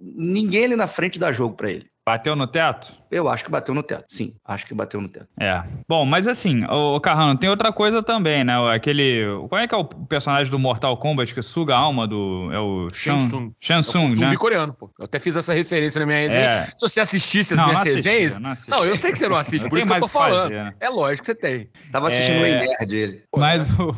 ninguém 0.00 0.64
ali 0.64 0.76
na 0.76 0.86
frente 0.86 1.18
dá 1.18 1.32
jogo 1.32 1.54
para 1.54 1.70
ele. 1.70 1.90
Bateu 2.06 2.34
no 2.34 2.46
teto? 2.46 2.92
Eu 3.10 3.28
acho 3.28 3.44
que 3.44 3.50
bateu 3.50 3.74
no 3.74 3.82
teto, 3.82 4.06
sim. 4.08 4.34
Acho 4.44 4.66
que 4.66 4.74
bateu 4.74 5.00
no 5.00 5.08
teto. 5.08 5.28
É. 5.38 5.62
Bom, 5.86 6.04
mas 6.04 6.26
assim, 6.26 6.64
o 6.64 6.98
Carrano, 6.98 7.38
tem 7.38 7.48
outra 7.48 7.72
coisa 7.72 8.02
também, 8.02 8.42
né? 8.42 8.54
Aquele. 8.74 9.22
Qual 9.48 9.60
é 9.60 9.68
que 9.68 9.74
é 9.74 9.78
o 9.78 9.84
personagem 9.84 10.50
do 10.50 10.58
Mortal 10.58 10.96
Kombat 10.96 11.34
que 11.34 11.42
suga 11.42 11.74
a 11.74 11.78
alma 11.78 12.08
do. 12.08 12.50
É 12.52 12.58
o 12.58 12.88
Shansung. 12.92 13.52
Shansung, 13.60 14.12
é 14.14 14.30
né? 14.30 14.36
coreano, 14.36 14.72
pô. 14.72 14.90
Eu 14.98 15.04
até 15.04 15.20
fiz 15.20 15.36
essa 15.36 15.52
referência 15.52 16.00
na 16.00 16.06
minha 16.06 16.18
resenha. 16.18 16.40
É. 16.40 16.64
Se 16.64 16.80
você 16.80 17.00
assistisse 17.00 17.54
as 17.54 17.60
não, 17.60 17.66
minhas 17.66 17.84
não 17.84 17.92
resenhas. 17.92 18.40
Não, 18.40 18.54
não, 18.68 18.84
eu 18.84 18.96
sei 18.96 19.12
que 19.12 19.18
você 19.18 19.28
não 19.28 19.36
assiste, 19.38 19.68
por 19.68 19.78
isso 19.78 19.86
que 19.86 19.94
eu 19.94 20.00
tô 20.00 20.08
falando. 20.08 20.42
Fazer, 20.42 20.64
né? 20.64 20.74
É 20.80 20.88
lógico 20.88 21.20
que 21.20 21.26
você 21.26 21.34
tem. 21.34 21.68
Tava 21.92 22.08
assistindo 22.08 22.44
é... 22.44 22.60
o 22.60 22.60
Nerd 22.60 22.96
ele. 22.96 23.22
Mas 23.36 23.70
o, 23.78 23.90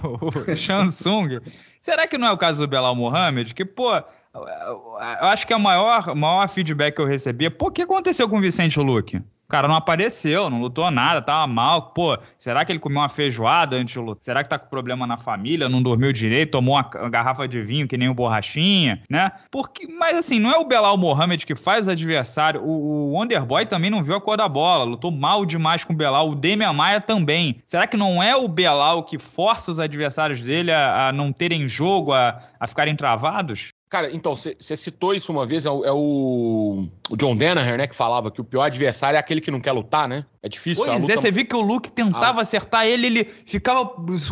o 0.50 0.56
Shansung. 0.56 1.40
Será 1.82 2.06
que 2.06 2.16
não 2.16 2.28
é 2.28 2.32
o 2.32 2.38
caso 2.38 2.60
do 2.60 2.68
Belal 2.68 2.94
Mohamed? 2.94 3.52
Que, 3.52 3.64
pô, 3.64 3.92
eu 3.92 5.26
acho 5.26 5.44
que 5.44 5.52
o 5.52 5.58
maior, 5.58 6.14
maior 6.14 6.48
feedback 6.48 6.94
que 6.94 7.02
eu 7.02 7.06
recebi 7.06 7.46
é, 7.46 7.50
pô, 7.50 7.66
o 7.66 7.70
que 7.72 7.82
aconteceu 7.82 8.28
com 8.28 8.38
o 8.38 8.40
Vicente 8.40 8.78
Luque? 8.78 9.20
Cara 9.52 9.68
não 9.68 9.76
apareceu, 9.76 10.48
não 10.48 10.62
lutou 10.62 10.90
nada, 10.90 11.20
tava 11.20 11.46
mal. 11.46 11.92
Pô, 11.92 12.16
será 12.38 12.64
que 12.64 12.72
ele 12.72 12.78
comeu 12.78 13.00
uma 13.00 13.08
feijoada 13.10 13.76
antes 13.76 13.92
de 13.92 13.98
lutar? 13.98 14.24
Será 14.24 14.42
que 14.42 14.48
tá 14.48 14.58
com 14.58 14.66
problema 14.66 15.06
na 15.06 15.18
família, 15.18 15.68
não 15.68 15.82
dormiu 15.82 16.10
direito, 16.10 16.52
tomou 16.52 16.74
uma, 16.74 16.82
garrafa 17.10 17.46
de 17.46 17.60
vinho 17.60 17.86
que 17.86 17.98
nem 17.98 18.08
o 18.08 18.14
Borrachinha, 18.14 19.02
né? 19.10 19.30
Porque, 19.50 19.86
mas 19.86 20.16
assim, 20.16 20.38
não 20.38 20.50
é 20.50 20.56
o 20.56 20.64
Belal 20.64 20.96
Mohamed 20.96 21.44
que 21.44 21.54
faz 21.54 21.86
o 21.86 21.90
adversário. 21.90 22.62
O, 22.62 23.10
o 23.10 23.12
Wonderboy 23.12 23.66
também 23.66 23.90
não 23.90 24.02
viu 24.02 24.14
a 24.14 24.20
cor 24.22 24.38
da 24.38 24.48
bola, 24.48 24.84
lutou 24.84 25.10
mal 25.10 25.44
demais 25.44 25.84
com 25.84 25.92
o 25.92 25.96
Belal. 25.96 26.30
O 26.30 26.34
Demian 26.34 26.72
Maia 26.72 27.00
também. 27.00 27.60
Será 27.66 27.86
que 27.86 27.96
não 27.96 28.22
é 28.22 28.34
o 28.34 28.48
Belal 28.48 29.02
que 29.04 29.18
força 29.18 29.70
os 29.70 29.78
adversários 29.78 30.40
dele 30.40 30.72
a, 30.72 31.08
a 31.08 31.12
não 31.12 31.30
terem 31.30 31.68
jogo, 31.68 32.14
a, 32.14 32.38
a 32.58 32.66
ficarem 32.66 32.96
travados? 32.96 33.68
Cara, 33.92 34.08
então, 34.10 34.34
você 34.34 34.74
citou 34.74 35.14
isso 35.14 35.30
uma 35.30 35.44
vez, 35.44 35.66
é 35.66 35.70
o, 35.70 35.84
é 35.84 35.92
o, 35.92 36.88
o, 37.10 37.16
John 37.18 37.36
Danaher, 37.36 37.76
né, 37.76 37.86
que 37.86 37.94
falava 37.94 38.30
que 38.30 38.40
o 38.40 38.44
pior 38.44 38.62
adversário 38.62 39.18
é 39.18 39.20
aquele 39.20 39.38
que 39.38 39.50
não 39.50 39.60
quer 39.60 39.72
lutar, 39.72 40.08
né? 40.08 40.24
É 40.42 40.48
difícil. 40.48 40.84
Pois 40.84 41.08
é, 41.08 41.16
você 41.16 41.30
viu 41.30 41.46
que 41.46 41.54
o 41.54 41.60
Luke 41.60 41.92
tentava 41.92 42.40
ah. 42.40 42.42
acertar 42.42 42.84
ele, 42.84 43.06
ele 43.06 43.24
ficava 43.24 43.84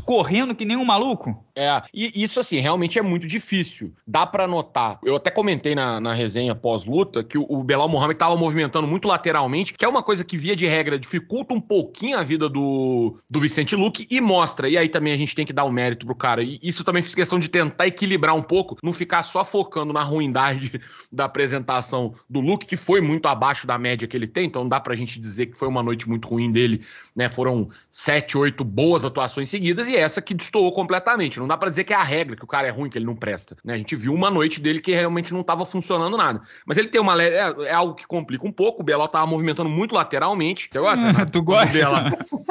correndo 0.04 0.56
que 0.56 0.64
nem 0.64 0.76
um 0.76 0.84
maluco. 0.84 1.44
É, 1.54 1.82
e 1.92 2.22
isso 2.22 2.40
assim, 2.40 2.58
realmente 2.58 2.98
é 2.98 3.02
muito 3.02 3.26
difícil. 3.26 3.92
Dá 4.06 4.26
para 4.26 4.46
notar. 4.46 4.98
Eu 5.04 5.14
até 5.14 5.30
comentei 5.30 5.74
na, 5.74 6.00
na 6.00 6.12
resenha 6.12 6.54
pós-luta 6.54 7.22
que 7.22 7.38
o, 7.38 7.46
o 7.48 7.62
Belal 7.62 7.88
Mohamed 7.88 8.18
tava 8.18 8.34
movimentando 8.34 8.88
muito 8.88 9.06
lateralmente, 9.06 9.74
que 9.74 9.84
é 9.84 9.88
uma 9.88 10.02
coisa 10.02 10.24
que, 10.24 10.36
via 10.36 10.56
de 10.56 10.66
regra, 10.66 10.98
dificulta 10.98 11.54
um 11.54 11.60
pouquinho 11.60 12.18
a 12.18 12.24
vida 12.24 12.48
do, 12.48 13.18
do 13.28 13.38
Vicente 13.38 13.76
Luke 13.76 14.06
e 14.10 14.20
mostra. 14.20 14.68
E 14.68 14.76
aí 14.76 14.88
também 14.88 15.12
a 15.12 15.18
gente 15.18 15.34
tem 15.34 15.46
que 15.46 15.52
dar 15.52 15.64
o 15.64 15.68
um 15.68 15.72
mérito 15.72 16.06
pro 16.06 16.14
cara. 16.14 16.42
E 16.42 16.58
isso 16.60 16.82
também 16.82 17.02
fiz 17.02 17.14
questão 17.14 17.38
de 17.38 17.48
tentar 17.48 17.86
equilibrar 17.86 18.34
um 18.34 18.42
pouco, 18.42 18.78
não 18.82 18.92
ficar 18.92 19.22
só 19.22 19.44
focando 19.50 19.92
na 19.92 20.02
ruindade 20.02 20.80
da 21.12 21.24
apresentação 21.24 22.14
do 22.28 22.40
Luke, 22.40 22.66
que 22.66 22.76
foi 22.76 23.00
muito 23.00 23.26
abaixo 23.26 23.66
da 23.66 23.78
média 23.78 24.06
que 24.06 24.16
ele 24.16 24.26
tem, 24.26 24.46
então 24.46 24.62
não 24.62 24.68
dá 24.68 24.80
pra 24.80 24.96
gente 24.96 25.18
dizer 25.18 25.46
que 25.46 25.56
foi 25.56 25.68
uma 25.68 25.82
noite 25.82 26.08
muito 26.08 26.28
ruim 26.28 26.50
dele, 26.50 26.84
né? 27.14 27.28
Foram 27.28 27.68
sete, 27.90 28.38
oito 28.38 28.64
boas 28.64 29.04
atuações 29.04 29.50
seguidas 29.50 29.88
e 29.88 29.96
essa 29.96 30.22
que 30.22 30.32
destoou 30.34 30.72
completamente. 30.72 31.38
Não 31.38 31.48
dá 31.48 31.56
para 31.56 31.68
dizer 31.68 31.84
que 31.84 31.92
é 31.92 31.96
a 31.96 32.02
regra, 32.02 32.36
que 32.36 32.44
o 32.44 32.46
cara 32.46 32.68
é 32.68 32.70
ruim, 32.70 32.88
que 32.88 32.98
ele 32.98 33.06
não 33.06 33.16
presta. 33.16 33.56
Né? 33.64 33.74
A 33.74 33.78
gente 33.78 33.96
viu 33.96 34.14
uma 34.14 34.30
noite 34.30 34.60
dele 34.60 34.80
que 34.80 34.92
realmente 34.92 35.32
não 35.32 35.40
estava 35.40 35.64
funcionando 35.64 36.16
nada. 36.16 36.40
Mas 36.64 36.78
ele 36.78 36.88
tem 36.88 37.00
uma. 37.00 37.20
É, 37.22 37.52
é, 37.66 37.72
algo 37.72 37.94
que 37.94 38.06
complica 38.06 38.46
um 38.46 38.52
pouco. 38.52 38.82
O 38.82 38.84
Belal 38.84 39.08
tava 39.08 39.26
movimentando 39.26 39.68
muito 39.68 39.94
lateralmente. 39.94 40.68
Você 40.70 40.78
gosta? 40.78 41.12
Né? 41.12 41.24
tu 41.30 41.42
gosta? 41.42 41.70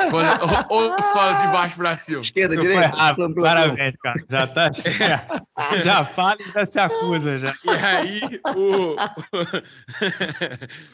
Quando, 0.10 0.70
ou, 0.70 0.92
ou, 0.92 1.02
só 1.02 1.32
de 1.34 1.48
baixo 1.48 1.78
pra 1.78 1.96
cima? 1.96 2.22
Esquerda, 2.22 2.58
direita. 2.58 2.92
Ah, 2.98 3.16
parabéns, 3.16 3.96
cara. 4.02 4.24
Já 4.30 4.48
tá. 4.48 4.72
É. 5.00 5.49
Já 5.84 6.06
fala 6.06 6.38
e 6.40 6.52
já 6.52 6.66
se 6.66 6.80
acusa 6.80 7.38
já. 7.38 7.54
E 7.66 7.70
aí, 7.70 8.22
o. 8.56 8.96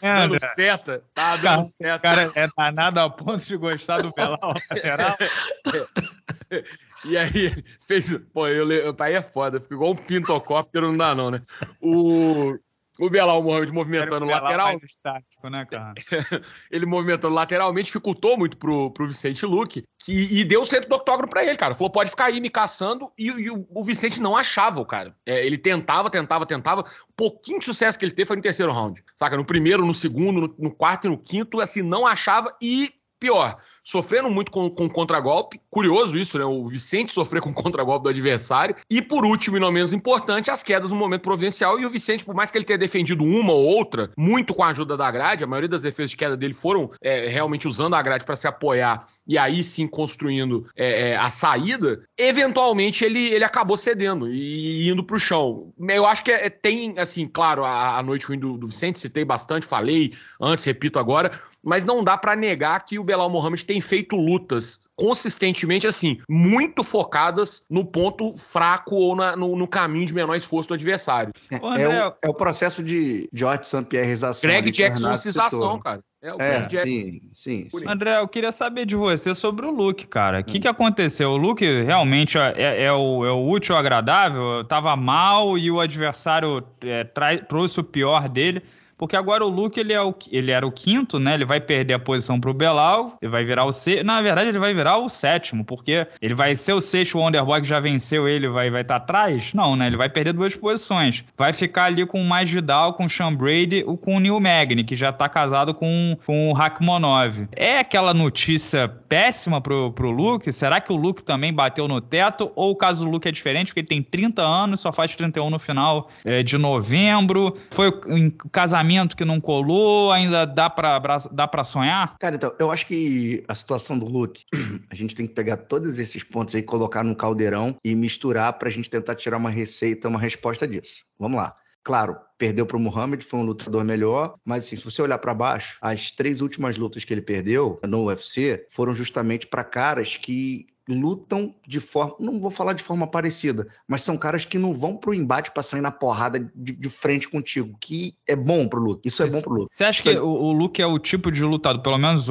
É, 0.02 0.28
dando 0.28 0.40
seta. 0.56 1.04
Tá 1.14 1.36
dando 1.36 1.44
cara, 1.44 1.64
seta. 1.64 2.00
cara 2.00 2.32
é 2.36 2.48
danado 2.58 3.00
a 3.00 3.10
ponto 3.10 3.44
de 3.46 3.58
gostar 3.58 4.02
do 4.02 4.14
lateral. 4.18 5.18
E 7.06 7.18
aí, 7.18 7.64
fez. 7.80 8.18
Pô, 8.34 8.48
eu, 8.48 8.70
eu, 8.72 8.96
aí 9.00 9.14
é 9.14 9.22
foda, 9.22 9.60
fica 9.60 9.76
igual 9.76 9.92
um 9.92 9.96
pintocóptero, 9.96 10.88
não 10.88 10.98
dá, 10.98 11.14
não, 11.14 11.30
né? 11.30 11.42
O, 11.80 12.58
o 13.00 13.10
Belal 13.10 13.42
Mohamed 13.44 13.72
movimentando 13.72 14.26
lateral. 14.26 14.80
Estático, 14.84 15.50
né, 15.50 15.66
cara? 15.66 15.94
ele 16.72 16.86
movimentando 16.86 17.34
lateralmente 17.34 17.88
dificultou 17.88 18.38
muito 18.38 18.58
pro, 18.58 18.92
pro 18.92 19.08
Vicente 19.08 19.46
Luque 19.46 19.84
que, 20.06 20.40
e 20.40 20.44
deu 20.44 20.62
o 20.62 20.66
centro 20.66 20.88
do 20.88 20.96
octógono 20.96 21.28
pra 21.28 21.44
ele, 21.44 21.58
cara. 21.58 21.74
Falou, 21.74 21.90
pode 21.90 22.10
ficar 22.10 22.26
aí 22.26 22.40
me 22.40 22.50
caçando. 22.50 23.12
E, 23.18 23.28
e 23.28 23.50
o, 23.50 23.66
o, 23.70 23.84
Vicente 23.84 24.22
não 24.22 24.36
achava 24.36 24.80
o 24.80 24.86
cara. 24.86 25.16
É, 25.26 25.46
ele 25.46 25.58
tentava, 25.58 26.10
tentava, 26.10 26.46
tentava. 26.46 26.82
O 26.82 27.14
pouquinho 27.16 27.60
de 27.60 27.66
sucesso 27.66 27.98
que 27.98 28.06
ele 28.06 28.14
teve 28.14 28.28
foi 28.28 28.36
no 28.36 28.42
terceiro 28.42 28.72
round. 28.72 29.04
Saca? 29.16 29.36
No 29.36 29.46
primeiro, 29.46 29.86
no 29.86 29.94
segundo, 29.94 30.42
no, 30.42 30.56
no 30.58 30.74
quarto 30.74 31.08
e 31.08 31.10
no 31.10 31.18
quinto, 31.18 31.60
assim, 31.60 31.82
não 31.82 32.06
achava. 32.06 32.56
E 32.62 32.94
pior, 33.20 33.58
sofrendo 33.86 34.30
muito 34.30 34.52
com, 34.52 34.70
com 34.70 34.90
contragolpe. 34.90 35.62
Curioso 35.70 36.18
isso, 36.18 36.40
né? 36.40 36.44
O 36.44 36.66
Vicente 36.66 37.12
sofrer 37.12 37.42
com 37.42 37.54
contragolpe 37.54 38.04
do 38.04 38.10
adversário. 38.10 38.76
E 38.90 39.02
por 39.02 39.24
último, 39.24 39.58
e 39.58 39.60
não 39.60 39.72
menos 39.72 39.94
importante, 39.94 40.50
as 40.50 40.64
quedas 40.64 40.90
no 40.92 40.98
momento 40.98 41.22
providencial. 41.22 41.80
E 41.80 41.86
o 41.86 41.90
Vicente, 41.90 42.26
por 42.26 42.34
mais 42.34 42.50
que 42.50 42.58
ele 42.58 42.66
tenha 42.66 42.80
defendido 42.80 43.24
uma 43.24 43.54
ou 43.54 43.64
outra, 43.64 44.12
muito 44.18 44.54
com 44.54 44.64
a 44.64 44.70
ajuda 44.70 44.98
da 44.98 45.12
grade, 45.12 45.44
a 45.44 45.48
maioria 45.48 45.70
das 45.70 45.84
defesas 45.84 46.12
de 46.12 46.18
queda 46.18 46.36
dele 46.36 46.54
foram 46.54 46.90
é, 47.00 47.28
realmente 47.28 47.68
usando 47.68 47.94
a 47.94 48.02
grade 48.02 48.26
para 48.26 48.36
se 48.36 48.48
apoiar 48.48 49.08
e 49.28 49.38
aí 49.38 49.64
sim 49.64 49.88
construindo 49.88 50.68
é, 50.76 51.10
é, 51.10 51.18
a 51.18 51.30
saída, 51.30 52.02
eventualmente 52.18 53.04
ele, 53.04 53.30
ele 53.32 53.44
acabou 53.44 53.76
cedendo 53.76 54.32
e 54.32 54.88
indo 54.90 55.04
para 55.04 55.16
o 55.16 55.20
chão. 55.20 55.74
Eu 55.90 56.06
acho 56.06 56.24
que 56.24 56.32
é, 56.32 56.50
tem, 56.50 56.98
assim, 56.98 57.28
claro, 57.28 57.66
a, 57.66 57.98
a 57.98 58.04
noite 58.04 58.26
ruim 58.26 58.40
do, 58.40 58.58
do 58.58 58.68
Vicente, 58.68 59.00
citei 59.00 59.26
bastante, 59.26 59.66
falei 59.66 60.14
antes, 60.40 60.66
repito 60.66 61.00
agora, 61.00 61.32
mas 61.64 61.84
não 61.84 62.04
dá 62.04 62.16
para 62.16 62.36
negar 62.36 62.80
que 62.86 63.00
o 63.00 63.04
Belal 63.04 63.30
Mohamed 63.30 63.66
tem 63.66 63.75
feito 63.82 64.16
lutas 64.16 64.80
consistentemente, 64.96 65.86
assim, 65.86 66.20
muito 66.30 66.84
focadas 66.84 67.64
no 67.70 67.86
ponto 67.86 68.34
fraco 68.38 68.96
ou 68.96 69.16
na, 69.16 69.36
no, 69.36 69.56
no, 69.56 69.68
caminho 69.68 70.06
de 70.06 70.14
menor 70.14 70.36
esforço 70.36 70.70
do 70.70 70.74
adversário. 70.74 71.34
É, 71.52 71.56
é, 71.56 71.88
o, 71.88 72.14
é 72.24 72.30
o, 72.30 72.34
processo 72.34 72.82
de 72.82 73.30
George 73.34 73.68
St. 73.68 73.84
Pierreização. 73.84 74.50
Greg 74.50 74.72
Jacksonização, 74.72 75.80
cara. 75.80 76.02
É, 76.22 76.34
o 76.34 76.42
é 76.42 76.68
sim, 76.70 77.22
sim, 77.34 77.68
sim, 77.70 77.88
André, 77.88 78.20
eu 78.20 78.28
queria 78.28 78.52
saber 78.52 78.86
de 78.88 78.96
você 78.96 79.36
sobre 79.36 79.64
o 79.64 79.70
Luke, 79.70 80.08
cara. 80.08 80.40
O 80.40 80.44
que, 80.44 80.58
hum. 80.58 80.62
que 80.62 80.68
aconteceu? 80.68 81.30
O 81.30 81.38
Luke 81.38 81.64
realmente 81.84 82.36
é, 82.36 82.54
é, 82.58 82.84
é, 82.86 82.92
o, 82.92 83.24
é 83.24 83.32
o 83.32 83.48
útil 83.48 83.76
agradável? 83.76 84.64
Tava 84.64 84.96
mal 84.96 85.56
e 85.56 85.70
o 85.70 85.80
adversário 85.80 86.64
é, 86.84 87.04
trouxe 87.48 87.80
o 87.80 87.84
pior 87.84 88.28
dele. 88.28 88.64
Porque 88.98 89.16
agora 89.16 89.46
o 89.46 89.50
Luke, 89.50 89.80
ele, 89.80 89.92
é 89.92 90.02
o, 90.02 90.16
ele 90.32 90.52
era 90.52 90.66
o 90.66 90.72
quinto, 90.72 91.20
né? 91.20 91.34
Ele 91.34 91.46
vai 91.46 91.60
perder 91.60 91.96
a 91.96 92.00
posição 92.00 92.40
pro 92.40 92.54
Belal, 92.54 93.18
ele 93.22 93.30
vai 93.30 93.44
virar 93.44 93.66
o 93.66 93.74
sexto. 93.74 94.06
Na 94.06 94.22
verdade, 94.22 94.50
ele 94.50 94.60
vai 94.60 94.74
virar 94.74 94.98
o 94.98 95.10
sétimo, 95.10 95.66
porque 95.66 96.08
ele 96.22 96.34
vai 96.34 96.56
ser 96.56 96.74
o 96.74 96.82
sexto, 96.82 97.18
Wonderboy 97.18 97.62
que 97.62 97.68
já 97.68 97.80
venceu 97.80 98.28
ele, 98.28 98.48
vai 98.48 98.68
estar 98.68 98.74
vai 98.74 98.84
tá 98.84 98.96
atrás? 98.96 99.54
Não, 99.54 99.76
né? 99.76 99.88
Ele 99.88 99.98
vai 99.98 100.08
perder 100.08 100.34
duas 100.34 100.56
posições. 100.56 101.26
Vai 101.38 101.52
ficar 101.52 101.86
ali 101.86 102.06
com 102.06 102.22
o 102.22 102.26
Mais 102.26 102.50
Vidal, 102.50 102.94
com 102.94 103.06
o 103.06 103.10
Sean 103.10 103.34
Brady 103.34 103.84
ou 103.86 103.98
com 103.98 104.16
o 104.16 104.20
Neil 104.20 104.40
Magny, 104.40 104.84
que 104.84 104.96
já 104.96 105.12
tá 105.12 105.28
casado 105.28 105.74
com, 105.74 106.18
com 106.26 106.50
o 106.50 106.54
Rakhmonov. 106.54 107.48
É 107.52 107.80
aquela 107.80 108.14
notícia 108.14 108.88
péssima 108.88 109.60
pro, 109.60 109.92
pro 109.92 110.10
Luke? 110.10 110.52
Será 110.54 110.80
que 110.80 110.94
o 110.94 110.96
Luke 110.96 111.24
também 111.24 111.54
bateu 111.54 111.88
no 111.88 112.00
teto? 112.00 112.52
Ou 112.56 112.72
o 112.72 112.76
caso 112.76 113.04
do 113.04 113.12
Luke 113.12 113.28
é 113.28 113.32
diferente, 113.32 113.68
porque 113.68 113.82
ele 113.82 113.88
tem 113.88 114.02
30 114.02 114.42
anos, 114.42 114.80
só 114.80 114.94
faz 114.94 115.14
31 115.16 115.50
no 115.50 115.60
final 115.60 116.10
é, 116.24 116.42
de 116.42 116.58
novembro? 116.58 117.58
Foi 117.72 117.92
em 118.08 118.30
casamento 118.52 118.85
que 119.16 119.26
não 119.26 119.42
colou, 119.42 120.12
ainda 120.12 120.46
dá 120.46 120.70
pra, 120.70 121.00
dá 121.32 121.48
pra 121.48 121.64
sonhar? 121.64 122.16
Cara, 122.20 122.36
então, 122.36 122.54
eu 122.60 122.72
acho 122.72 122.86
que 122.86 123.44
a 123.48 123.56
situação 123.56 123.98
do 123.98 124.06
Luke, 124.06 124.44
a 124.90 124.96
gente 124.96 125.16
tem 125.16 125.28
que 125.28 125.34
pegar 125.34 125.58
todos 125.58 126.00
esses 126.00 126.24
pontos 126.24 126.56
aí, 126.56 126.62
colocar 126.62 127.04
num 127.04 127.14
caldeirão 127.14 127.76
e 127.84 127.96
misturar 127.96 128.54
pra 128.54 128.70
gente 128.70 128.90
tentar 128.90 129.16
tirar 129.16 129.38
uma 129.38 129.50
receita, 129.50 130.08
uma 130.08 130.20
resposta 130.20 130.68
disso. 130.68 131.04
Vamos 131.20 131.38
lá. 131.38 131.56
Claro, 131.84 132.18
perdeu 132.36 132.66
para 132.66 132.78
o 132.78 132.80
Muhammad, 132.80 133.22
foi 133.22 133.40
um 133.40 133.44
lutador 133.44 133.84
melhor, 133.84 134.36
mas 134.44 134.66
assim, 134.66 134.76
se 134.76 134.84
você 134.84 135.04
olhar 135.04 135.20
para 135.20 135.36
baixo, 135.36 135.78
as 135.80 136.10
três 136.10 136.42
últimas 136.42 136.78
lutas 136.78 137.06
que 137.06 137.14
ele 137.14 137.22
perdeu 137.22 137.80
no 137.88 138.06
UFC 138.06 138.66
foram 138.72 138.96
justamente 138.96 139.46
para 139.46 139.64
caras 139.64 140.18
que 140.18 140.66
lutam 140.88 141.54
de 141.68 141.80
forma, 141.80 142.16
não 142.20 142.40
vou 142.40 142.52
falar 142.52 142.74
de 142.74 142.84
forma 142.84 143.08
parecida, 143.08 143.68
mas 143.88 144.02
são 144.02 144.18
caras 144.18 144.46
que 144.46 144.58
não 144.58 144.74
vão 144.74 144.96
pro 144.96 145.14
embate 145.14 145.52
para 145.52 145.64
sair 145.64 145.82
na 145.82 145.92
porrada 145.92 146.40
de, 146.56 146.74
de, 146.74 146.90
frente 146.90 147.28
contigo, 147.28 147.76
que 147.80 148.14
é 148.28 148.36
bom 148.36 148.68
pro 148.68 148.80
Luke. 148.80 149.08
Isso 149.08 149.24
é 149.24 149.30
bom 149.30 149.42
pro 149.42 149.54
Luke. 149.54 149.72
Você 149.74 149.84
acha 149.84 150.04
que 150.04 150.18
o, 150.18 150.28
o 150.28 150.52
Luke 150.52 150.82
é 150.82 150.86
o 150.86 151.00
tipo 151.00 151.32
de 151.32 151.44
lutador, 151.44 151.82
pelo 151.82 151.98
menos 151.98 152.28